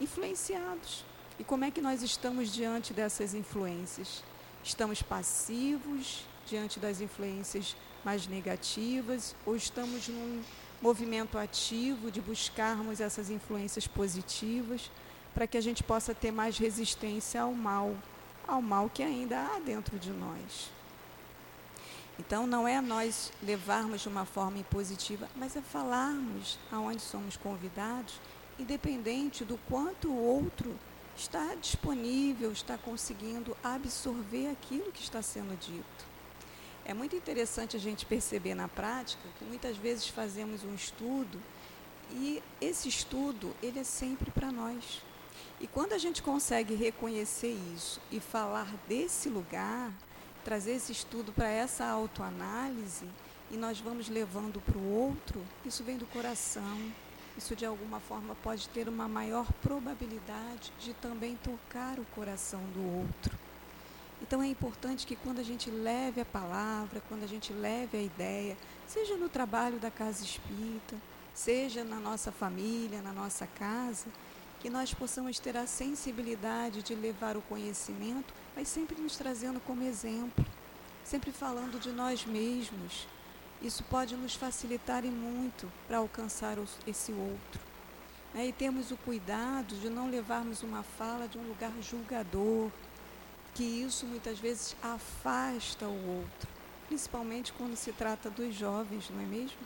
influenciados. 0.00 1.04
E 1.38 1.44
como 1.44 1.64
é 1.64 1.70
que 1.70 1.80
nós 1.80 2.02
estamos 2.02 2.52
diante 2.52 2.92
dessas 2.92 3.34
influências? 3.34 4.22
Estamos 4.62 5.02
passivos 5.02 6.24
diante 6.46 6.78
das 6.78 7.00
influências 7.00 7.76
mais 8.06 8.28
negativas 8.28 9.34
ou 9.44 9.56
estamos 9.56 10.06
num 10.06 10.40
movimento 10.80 11.36
ativo 11.36 12.08
de 12.08 12.20
buscarmos 12.20 13.00
essas 13.00 13.30
influências 13.30 13.88
positivas 13.88 14.92
para 15.34 15.44
que 15.44 15.58
a 15.58 15.60
gente 15.60 15.82
possa 15.82 16.14
ter 16.14 16.30
mais 16.30 16.56
resistência 16.56 17.42
ao 17.42 17.52
mal, 17.52 17.96
ao 18.46 18.62
mal 18.62 18.88
que 18.88 19.02
ainda 19.02 19.36
há 19.40 19.58
dentro 19.58 19.98
de 19.98 20.12
nós. 20.12 20.70
Então 22.16 22.46
não 22.46 22.66
é 22.66 22.80
nós 22.80 23.32
levarmos 23.42 24.02
de 24.02 24.08
uma 24.08 24.24
forma 24.24 24.58
impositiva, 24.58 25.28
mas 25.34 25.56
é 25.56 25.60
falarmos 25.60 26.60
aonde 26.70 27.02
somos 27.02 27.36
convidados, 27.36 28.20
independente 28.56 29.44
do 29.44 29.58
quanto 29.68 30.08
o 30.08 30.16
outro 30.16 30.78
está 31.16 31.56
disponível, 31.56 32.52
está 32.52 32.78
conseguindo 32.78 33.56
absorver 33.64 34.48
aquilo 34.48 34.92
que 34.92 35.02
está 35.02 35.20
sendo 35.20 35.58
dito. 35.58 36.15
É 36.88 36.94
muito 36.94 37.16
interessante 37.16 37.76
a 37.76 37.80
gente 37.80 38.06
perceber 38.06 38.54
na 38.54 38.68
prática 38.68 39.28
que 39.40 39.44
muitas 39.44 39.76
vezes 39.76 40.06
fazemos 40.06 40.62
um 40.62 40.72
estudo 40.72 41.42
e 42.12 42.40
esse 42.60 42.88
estudo 42.88 43.52
ele 43.60 43.80
é 43.80 43.82
sempre 43.82 44.30
para 44.30 44.52
nós. 44.52 45.02
E 45.60 45.66
quando 45.66 45.94
a 45.94 45.98
gente 45.98 46.22
consegue 46.22 46.76
reconhecer 46.76 47.58
isso 47.74 48.00
e 48.08 48.20
falar 48.20 48.72
desse 48.86 49.28
lugar, 49.28 49.92
trazer 50.44 50.74
esse 50.74 50.92
estudo 50.92 51.32
para 51.32 51.48
essa 51.48 51.84
autoanálise 51.84 53.08
e 53.50 53.56
nós 53.56 53.80
vamos 53.80 54.08
levando 54.08 54.60
para 54.60 54.78
o 54.78 54.92
outro, 54.92 55.44
isso 55.64 55.82
vem 55.82 55.96
do 55.96 56.06
coração. 56.06 56.92
Isso 57.36 57.56
de 57.56 57.66
alguma 57.66 57.98
forma 57.98 58.36
pode 58.44 58.68
ter 58.68 58.88
uma 58.88 59.08
maior 59.08 59.52
probabilidade 59.54 60.72
de 60.78 60.94
também 60.94 61.36
tocar 61.42 61.98
o 61.98 62.04
coração 62.14 62.60
do 62.72 62.98
outro. 62.98 63.45
Então 64.22 64.42
é 64.42 64.46
importante 64.46 65.06
que 65.06 65.14
quando 65.14 65.38
a 65.40 65.42
gente 65.42 65.70
leve 65.70 66.20
a 66.20 66.24
palavra, 66.24 67.02
quando 67.08 67.22
a 67.22 67.28
gente 67.28 67.52
leve 67.52 67.98
a 67.98 68.02
ideia, 68.02 68.56
seja 68.86 69.16
no 69.16 69.28
trabalho 69.28 69.78
da 69.78 69.90
casa 69.90 70.24
espírita, 70.24 70.96
seja 71.34 71.84
na 71.84 72.00
nossa 72.00 72.32
família, 72.32 73.02
na 73.02 73.12
nossa 73.12 73.46
casa, 73.46 74.06
que 74.58 74.70
nós 74.70 74.94
possamos 74.94 75.38
ter 75.38 75.56
a 75.56 75.66
sensibilidade 75.66 76.82
de 76.82 76.94
levar 76.94 77.36
o 77.36 77.42
conhecimento, 77.42 78.32
mas 78.56 78.68
sempre 78.68 79.00
nos 79.00 79.16
trazendo 79.16 79.60
como 79.60 79.82
exemplo, 79.82 80.44
sempre 81.04 81.30
falando 81.30 81.78
de 81.78 81.90
nós 81.90 82.24
mesmos. 82.24 83.06
Isso 83.60 83.84
pode 83.84 84.16
nos 84.16 84.34
facilitar 84.34 85.04
e 85.04 85.10
muito 85.10 85.70
para 85.86 85.98
alcançar 85.98 86.56
esse 86.86 87.12
outro. 87.12 87.60
Né? 88.34 88.46
E 88.46 88.52
temos 88.52 88.90
o 88.90 88.96
cuidado 88.96 89.74
de 89.76 89.88
não 89.90 90.10
levarmos 90.10 90.62
uma 90.62 90.82
fala 90.82 91.28
de 91.28 91.38
um 91.38 91.46
lugar 91.46 91.72
julgador, 91.80 92.70
que 93.56 93.64
isso 93.64 94.04
muitas 94.04 94.38
vezes 94.38 94.76
afasta 94.82 95.86
o 95.86 96.18
outro, 96.18 96.48
principalmente 96.88 97.54
quando 97.54 97.74
se 97.74 97.90
trata 97.90 98.28
dos 98.28 98.54
jovens, 98.54 99.08
não 99.08 99.22
é 99.22 99.24
mesmo? 99.24 99.56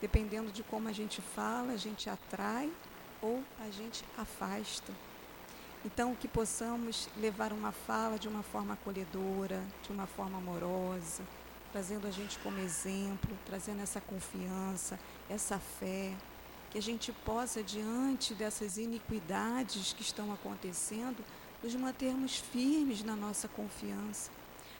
Dependendo 0.00 0.50
de 0.50 0.64
como 0.64 0.88
a 0.88 0.92
gente 0.92 1.22
fala, 1.22 1.74
a 1.74 1.76
gente 1.76 2.10
atrai 2.10 2.68
ou 3.22 3.44
a 3.60 3.70
gente 3.70 4.04
afasta. 4.16 4.92
Então, 5.84 6.12
que 6.16 6.26
possamos 6.26 7.08
levar 7.16 7.52
uma 7.52 7.70
fala 7.70 8.18
de 8.18 8.26
uma 8.26 8.42
forma 8.42 8.74
acolhedora, 8.74 9.62
de 9.84 9.92
uma 9.92 10.08
forma 10.08 10.38
amorosa, 10.38 11.22
trazendo 11.70 12.08
a 12.08 12.10
gente 12.10 12.36
como 12.40 12.58
exemplo, 12.58 13.30
trazendo 13.46 13.80
essa 13.80 14.00
confiança, 14.00 14.98
essa 15.30 15.56
fé, 15.56 16.12
que 16.68 16.78
a 16.78 16.82
gente 16.82 17.12
possa, 17.12 17.62
diante 17.62 18.34
dessas 18.34 18.76
iniquidades 18.76 19.92
que 19.92 20.02
estão 20.02 20.32
acontecendo, 20.32 21.24
nos 21.62 21.74
mantermos 21.74 22.36
firmes 22.36 23.02
na 23.02 23.16
nossa 23.16 23.48
confiança. 23.48 24.30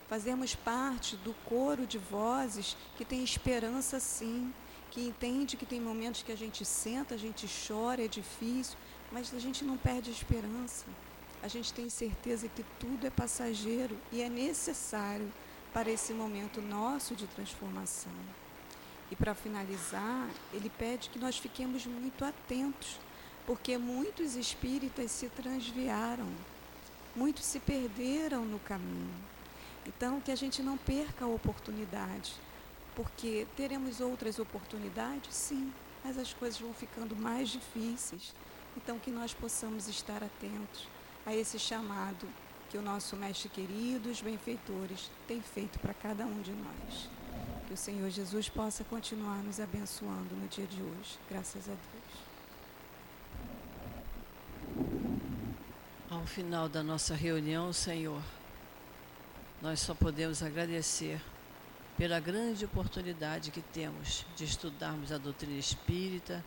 Fazemos 0.09 0.55
parte 0.55 1.16
do 1.16 1.34
coro 1.44 1.86
de 1.86 1.98
vozes 1.98 2.76
que 2.96 3.05
tem 3.05 3.22
esperança 3.22 4.00
sim, 4.00 4.52
que 4.90 5.02
entende 5.02 5.56
que 5.56 5.66
tem 5.66 5.80
momentos 5.80 6.22
que 6.22 6.32
a 6.32 6.36
gente 6.36 6.64
senta, 6.64 7.14
a 7.14 7.18
gente 7.18 7.46
chora, 7.66 8.05
é 8.05 8.09
difícil, 8.09 8.76
mas 9.12 9.34
a 9.34 9.38
gente 9.38 9.64
não 9.64 9.76
perde 9.76 10.10
a 10.10 10.12
esperança. 10.12 10.86
A 11.42 11.48
gente 11.48 11.72
tem 11.72 11.88
certeza 11.88 12.48
que 12.48 12.64
tudo 12.80 13.06
é 13.06 13.10
passageiro 13.10 13.96
e 14.10 14.22
é 14.22 14.28
necessário 14.28 15.30
para 15.72 15.90
esse 15.90 16.12
momento 16.12 16.60
nosso 16.60 17.14
de 17.14 17.26
transformação. 17.26 18.12
E 19.10 19.16
para 19.16 19.34
finalizar, 19.34 20.28
ele 20.52 20.70
pede 20.70 21.09
que 21.10 21.18
nós 21.18 21.38
fiquemos 21.38 21.86
muito 21.86 22.24
atentos, 22.24 22.98
porque 23.46 23.78
muitos 23.78 24.36
espíritas 24.36 25.10
se 25.10 25.28
transviaram, 25.28 26.28
muitos 27.18 27.44
se 27.44 27.58
perderam 27.58 28.44
no 28.44 28.60
caminho. 28.60 29.12
Então, 29.84 30.20
que 30.20 30.30
a 30.30 30.36
gente 30.36 30.62
não 30.62 30.78
perca 30.78 31.24
a 31.24 31.28
oportunidade, 31.28 32.34
porque 32.94 33.46
teremos 33.56 34.00
outras 34.00 34.38
oportunidades, 34.38 35.34
sim, 35.34 35.72
mas 36.04 36.16
as 36.16 36.32
coisas 36.32 36.60
vão 36.60 36.72
ficando 36.72 37.16
mais 37.16 37.48
difíceis. 37.48 38.32
Então, 38.76 38.98
que 38.98 39.10
nós 39.10 39.34
possamos 39.34 39.88
estar 39.88 40.22
atentos 40.22 40.86
a 41.26 41.34
esse 41.34 41.58
chamado 41.58 42.28
que 42.70 42.78
o 42.78 42.82
nosso 42.82 43.16
Mestre 43.16 43.48
querido, 43.48 44.10
os 44.10 44.20
benfeitores, 44.20 45.10
tem 45.26 45.40
feito 45.40 45.78
para 45.80 45.94
cada 45.94 46.24
um 46.24 46.40
de 46.42 46.52
nós. 46.52 47.08
Que 47.66 47.74
o 47.74 47.76
Senhor 47.76 48.08
Jesus 48.10 48.48
possa 48.48 48.84
continuar 48.84 49.42
nos 49.42 49.58
abençoando 49.58 50.34
no 50.36 50.46
dia 50.48 50.66
de 50.66 50.80
hoje. 50.80 51.18
Graças 51.28 51.68
a 51.68 51.72
Deus. 54.76 55.17
Ao 56.10 56.24
final 56.24 56.70
da 56.70 56.82
nossa 56.82 57.14
reunião, 57.14 57.70
Senhor, 57.70 58.22
nós 59.60 59.78
só 59.80 59.94
podemos 59.94 60.43
agradecer 60.43 61.20
pela 61.98 62.18
grande 62.18 62.64
oportunidade 62.64 63.51
que 63.51 63.60
temos 63.60 64.24
de 64.35 64.44
estudarmos 64.44 65.12
a 65.12 65.18
doutrina 65.18 65.59
espírita, 65.59 66.43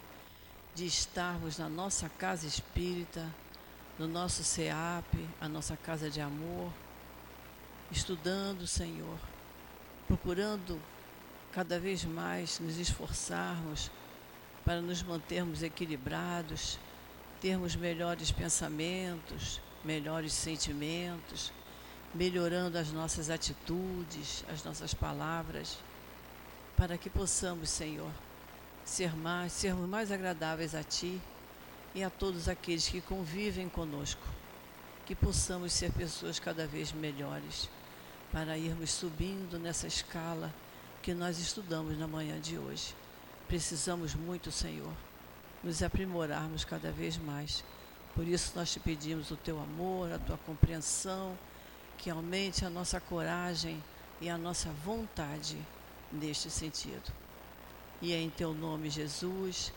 de 0.73 0.87
estarmos 0.87 1.59
na 1.59 1.69
nossa 1.69 2.09
casa 2.09 2.47
espírita, 2.47 3.31
no 3.99 4.07
nosso 4.07 4.43
SEAP, 4.43 5.29
a 5.39 5.47
nossa 5.47 5.77
casa 5.77 6.09
de 6.09 6.19
amor, 6.19 6.73
estudando, 7.91 8.65
Senhor, 8.65 9.19
procurando 10.07 10.81
cada 11.51 11.79
vez 11.79 12.03
mais 12.03 12.59
nos 12.59 12.79
esforçarmos 12.79 13.91
para 14.65 14.81
nos 14.81 15.03
mantermos 15.03 15.61
equilibrados, 15.61 16.79
termos 17.41 17.75
melhores 17.75 18.31
pensamentos, 18.31 19.59
melhores 19.83 20.31
sentimentos, 20.31 21.51
melhorando 22.13 22.77
as 22.77 22.91
nossas 22.91 23.31
atitudes, 23.31 24.45
as 24.47 24.63
nossas 24.63 24.93
palavras, 24.93 25.79
para 26.77 26.99
que 26.99 27.09
possamos, 27.09 27.69
Senhor, 27.69 28.11
ser 28.85 29.15
mais, 29.15 29.51
sermos 29.53 29.89
mais 29.89 30.11
agradáveis 30.11 30.75
a 30.75 30.83
Ti 30.83 31.19
e 31.95 32.03
a 32.03 32.11
todos 32.11 32.47
aqueles 32.47 32.87
que 32.87 33.01
convivem 33.01 33.67
conosco, 33.67 34.21
que 35.07 35.15
possamos 35.15 35.73
ser 35.73 35.91
pessoas 35.91 36.39
cada 36.39 36.67
vez 36.67 36.91
melhores, 36.91 37.67
para 38.31 38.55
irmos 38.55 38.91
subindo 38.91 39.57
nessa 39.57 39.87
escala 39.87 40.53
que 41.01 41.13
nós 41.13 41.39
estudamos 41.39 41.97
na 41.97 42.07
manhã 42.07 42.39
de 42.39 42.57
hoje. 42.57 42.95
Precisamos 43.47 44.13
muito, 44.13 44.51
Senhor, 44.51 44.93
nos 45.63 45.83
aprimorarmos 45.83 46.65
cada 46.65 46.91
vez 46.91 47.17
mais. 47.17 47.63
Por 48.15 48.27
isso 48.27 48.53
nós 48.55 48.71
te 48.71 48.79
pedimos 48.79 49.31
o 49.31 49.35
teu 49.35 49.59
amor, 49.59 50.11
a 50.11 50.19
tua 50.19 50.37
compreensão, 50.39 51.37
que 51.97 52.09
aumente 52.09 52.65
a 52.65 52.69
nossa 52.69 52.99
coragem 52.99 53.81
e 54.19 54.29
a 54.29 54.37
nossa 54.37 54.69
vontade 54.83 55.57
neste 56.11 56.49
sentido. 56.49 57.11
E 58.01 58.13
é 58.13 58.19
em 58.19 58.29
teu 58.29 58.53
nome, 58.53 58.89
Jesus, 58.89 59.71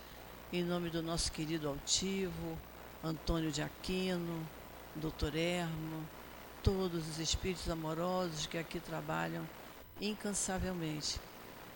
em 0.53 0.63
nome 0.63 0.91
do 0.91 1.03
nosso 1.03 1.31
querido 1.31 1.69
altivo, 1.69 2.59
Antônio 3.03 3.53
de 3.53 3.63
Aquino, 3.63 4.47
Doutor 4.97 5.37
Ermo, 5.37 6.09
todos 6.63 7.07
os 7.07 7.19
espíritos 7.19 7.69
amorosos 7.69 8.47
que 8.47 8.57
aqui 8.57 8.81
trabalham 8.81 9.47
incansavelmente. 10.01 11.21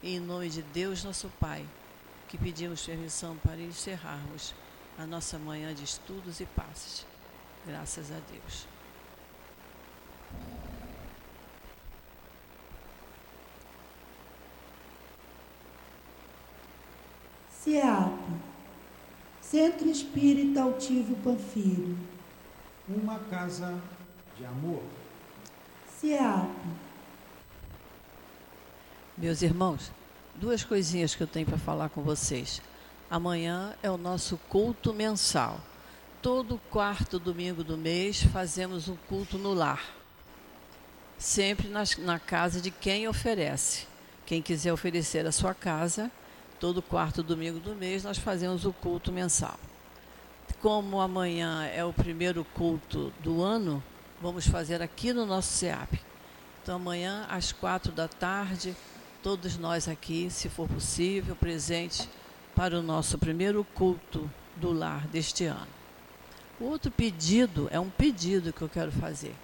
Em 0.03 0.19
nome 0.19 0.49
de 0.49 0.63
Deus, 0.63 1.05
nosso 1.05 1.29
Pai, 1.39 1.67
que 2.29 2.37
pedimos 2.37 2.85
permissão 2.85 3.37
para 3.39 3.61
encerrarmos 3.61 4.55
a 4.99 5.07
nossa 5.07 5.39
manhã 5.39 5.75
de 5.75 5.85
estudos 5.85 6.41
e 6.41 6.47
passes. 6.47 7.07
Graças 7.67 8.13
a 8.13 8.21
Deus. 8.31 8.67
CEAP, 17.51 18.19
Centro 19.41 19.89
Espírita 19.89 20.63
Altivo 20.63 21.17
Panfilho. 21.17 21.99
Uma 22.89 23.19
casa 23.31 23.81
de 24.37 24.45
amor. 24.45 24.83
CEAP, 25.99 26.49
Meus 29.21 29.43
irmãos, 29.43 29.91
duas 30.39 30.63
coisinhas 30.63 31.15
que 31.15 31.23
eu 31.23 31.27
tenho 31.27 31.47
para 31.47 31.59
falar 31.59 31.89
com 31.89 32.03
vocês. 32.03 32.63
Amanhã 33.11 33.75
é 33.83 33.91
o 33.91 33.99
nosso 33.99 34.37
culto 34.49 34.95
mensal. 34.95 35.61
Todo 36.23 36.61
quarto 36.71 37.19
domingo 37.19 37.65
do 37.65 37.77
mês 37.77 38.23
fazemos 38.23 38.89
um 38.89 38.97
culto 39.09 39.37
no 39.37 39.53
lar. 39.53 39.83
Sempre 41.19 41.69
nas, 41.69 41.97
na 41.97 42.21
casa 42.21 42.61
de 42.61 42.71
quem 42.71 43.09
oferece. 43.09 43.87
Quem 44.25 44.41
quiser 44.41 44.73
oferecer 44.73 45.27
a 45.27 45.33
sua 45.33 45.55
casa, 45.55 46.11
todo 46.61 46.83
quarto 46.83 47.23
domingo 47.23 47.59
do 47.59 47.75
mês 47.75 48.05
nós 48.05 48.19
fazemos 48.19 48.65
o 48.65 48.73
culto 48.73 49.11
mensal. 49.11 49.59
Como 50.61 51.01
amanhã 51.01 51.65
é 51.65 51.85
o 51.85 51.93
primeiro 51.93 52.45
culto 52.45 53.13
do 53.21 53.43
ano, 53.43 53.83
vamos 54.21 54.47
fazer 54.47 54.83
aqui 54.83 55.13
no 55.13 55.27
nosso 55.27 55.53
SEAP. 55.53 56.01
Então 56.63 56.77
amanhã 56.77 57.27
às 57.29 57.51
quatro 57.53 57.91
da 57.91 58.07
tarde 58.07 58.77
todos 59.23 59.57
nós 59.57 59.89
aqui, 59.89 60.31
se 60.31 60.49
for 60.49 60.69
possível, 60.69 61.35
presentes 61.35 62.09
para 62.55 62.79
o 62.79 62.83
nosso 62.83 63.19
primeiro 63.19 63.65
culto 63.75 64.31
do 64.57 64.73
lar 64.73 65.07
deste 65.09 65.45
ano. 65.45 65.67
O 66.61 66.65
outro 66.65 66.91
pedido 66.91 67.69
é 67.71 67.79
um 67.79 67.91
pedido 67.91 68.53
que 68.53 68.63
eu 68.63 68.69
quero 68.69 68.91
fazer. 68.91 69.35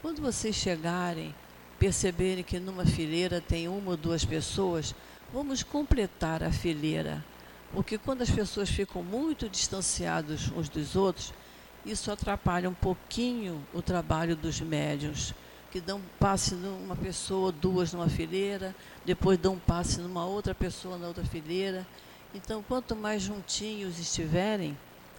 Quando 0.00 0.22
vocês 0.22 0.54
chegarem, 0.54 1.34
perceberem 1.78 2.42
que 2.42 2.58
numa 2.58 2.86
fileira 2.86 3.40
tem 3.40 3.68
uma 3.68 3.92
ou 3.92 3.96
duas 3.96 4.24
pessoas, 4.24 4.94
vamos 5.32 5.62
completar 5.62 6.42
a 6.42 6.50
fileira. 6.50 7.24
Porque 7.72 7.98
quando 7.98 8.22
as 8.22 8.30
pessoas 8.30 8.70
ficam 8.70 9.02
muito 9.02 9.48
distanciados 9.48 10.50
uns 10.52 10.68
dos 10.68 10.96
outros, 10.96 11.34
isso 11.84 12.10
atrapalha 12.10 12.70
um 12.70 12.74
pouquinho 12.74 13.62
o 13.74 13.82
trabalho 13.82 14.34
dos 14.34 14.60
médiuns 14.60 15.34
que 15.76 15.80
dão 15.82 16.00
passe 16.18 16.54
numa 16.54 16.96
pessoa, 16.96 17.52
duas 17.52 17.92
numa 17.92 18.08
fileira, 18.08 18.74
depois 19.04 19.38
dão 19.38 19.58
passe 19.58 20.00
numa 20.00 20.24
outra 20.24 20.54
pessoa 20.54 20.96
na 20.96 21.06
outra 21.06 21.22
fileira. 21.22 21.86
Então, 22.34 22.62
quanto 22.62 22.96
mais 22.96 23.20
juntinhos 23.20 23.98
estiverem, 23.98 24.74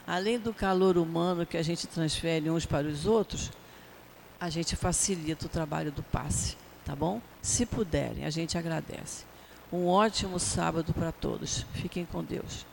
além 0.07 0.39
do 0.39 0.51
calor 0.51 0.97
humano 0.97 1.45
que 1.45 1.57
a 1.57 1.61
gente 1.61 1.85
transfere 1.85 2.49
uns 2.49 2.65
para 2.65 2.87
os 2.87 3.05
outros, 3.05 3.51
a 4.39 4.49
gente 4.49 4.75
facilita 4.75 5.45
o 5.45 5.49
trabalho 5.49 5.91
do 5.91 6.01
passe, 6.01 6.57
tá 6.83 6.95
bom? 6.95 7.21
Se 7.39 7.63
puderem, 7.63 8.25
a 8.25 8.31
gente 8.31 8.57
agradece. 8.57 9.25
Um 9.71 9.85
ótimo 9.85 10.39
sábado 10.39 10.91
para 10.91 11.11
todos. 11.11 11.67
Fiquem 11.73 12.03
com 12.03 12.23
Deus. 12.23 12.65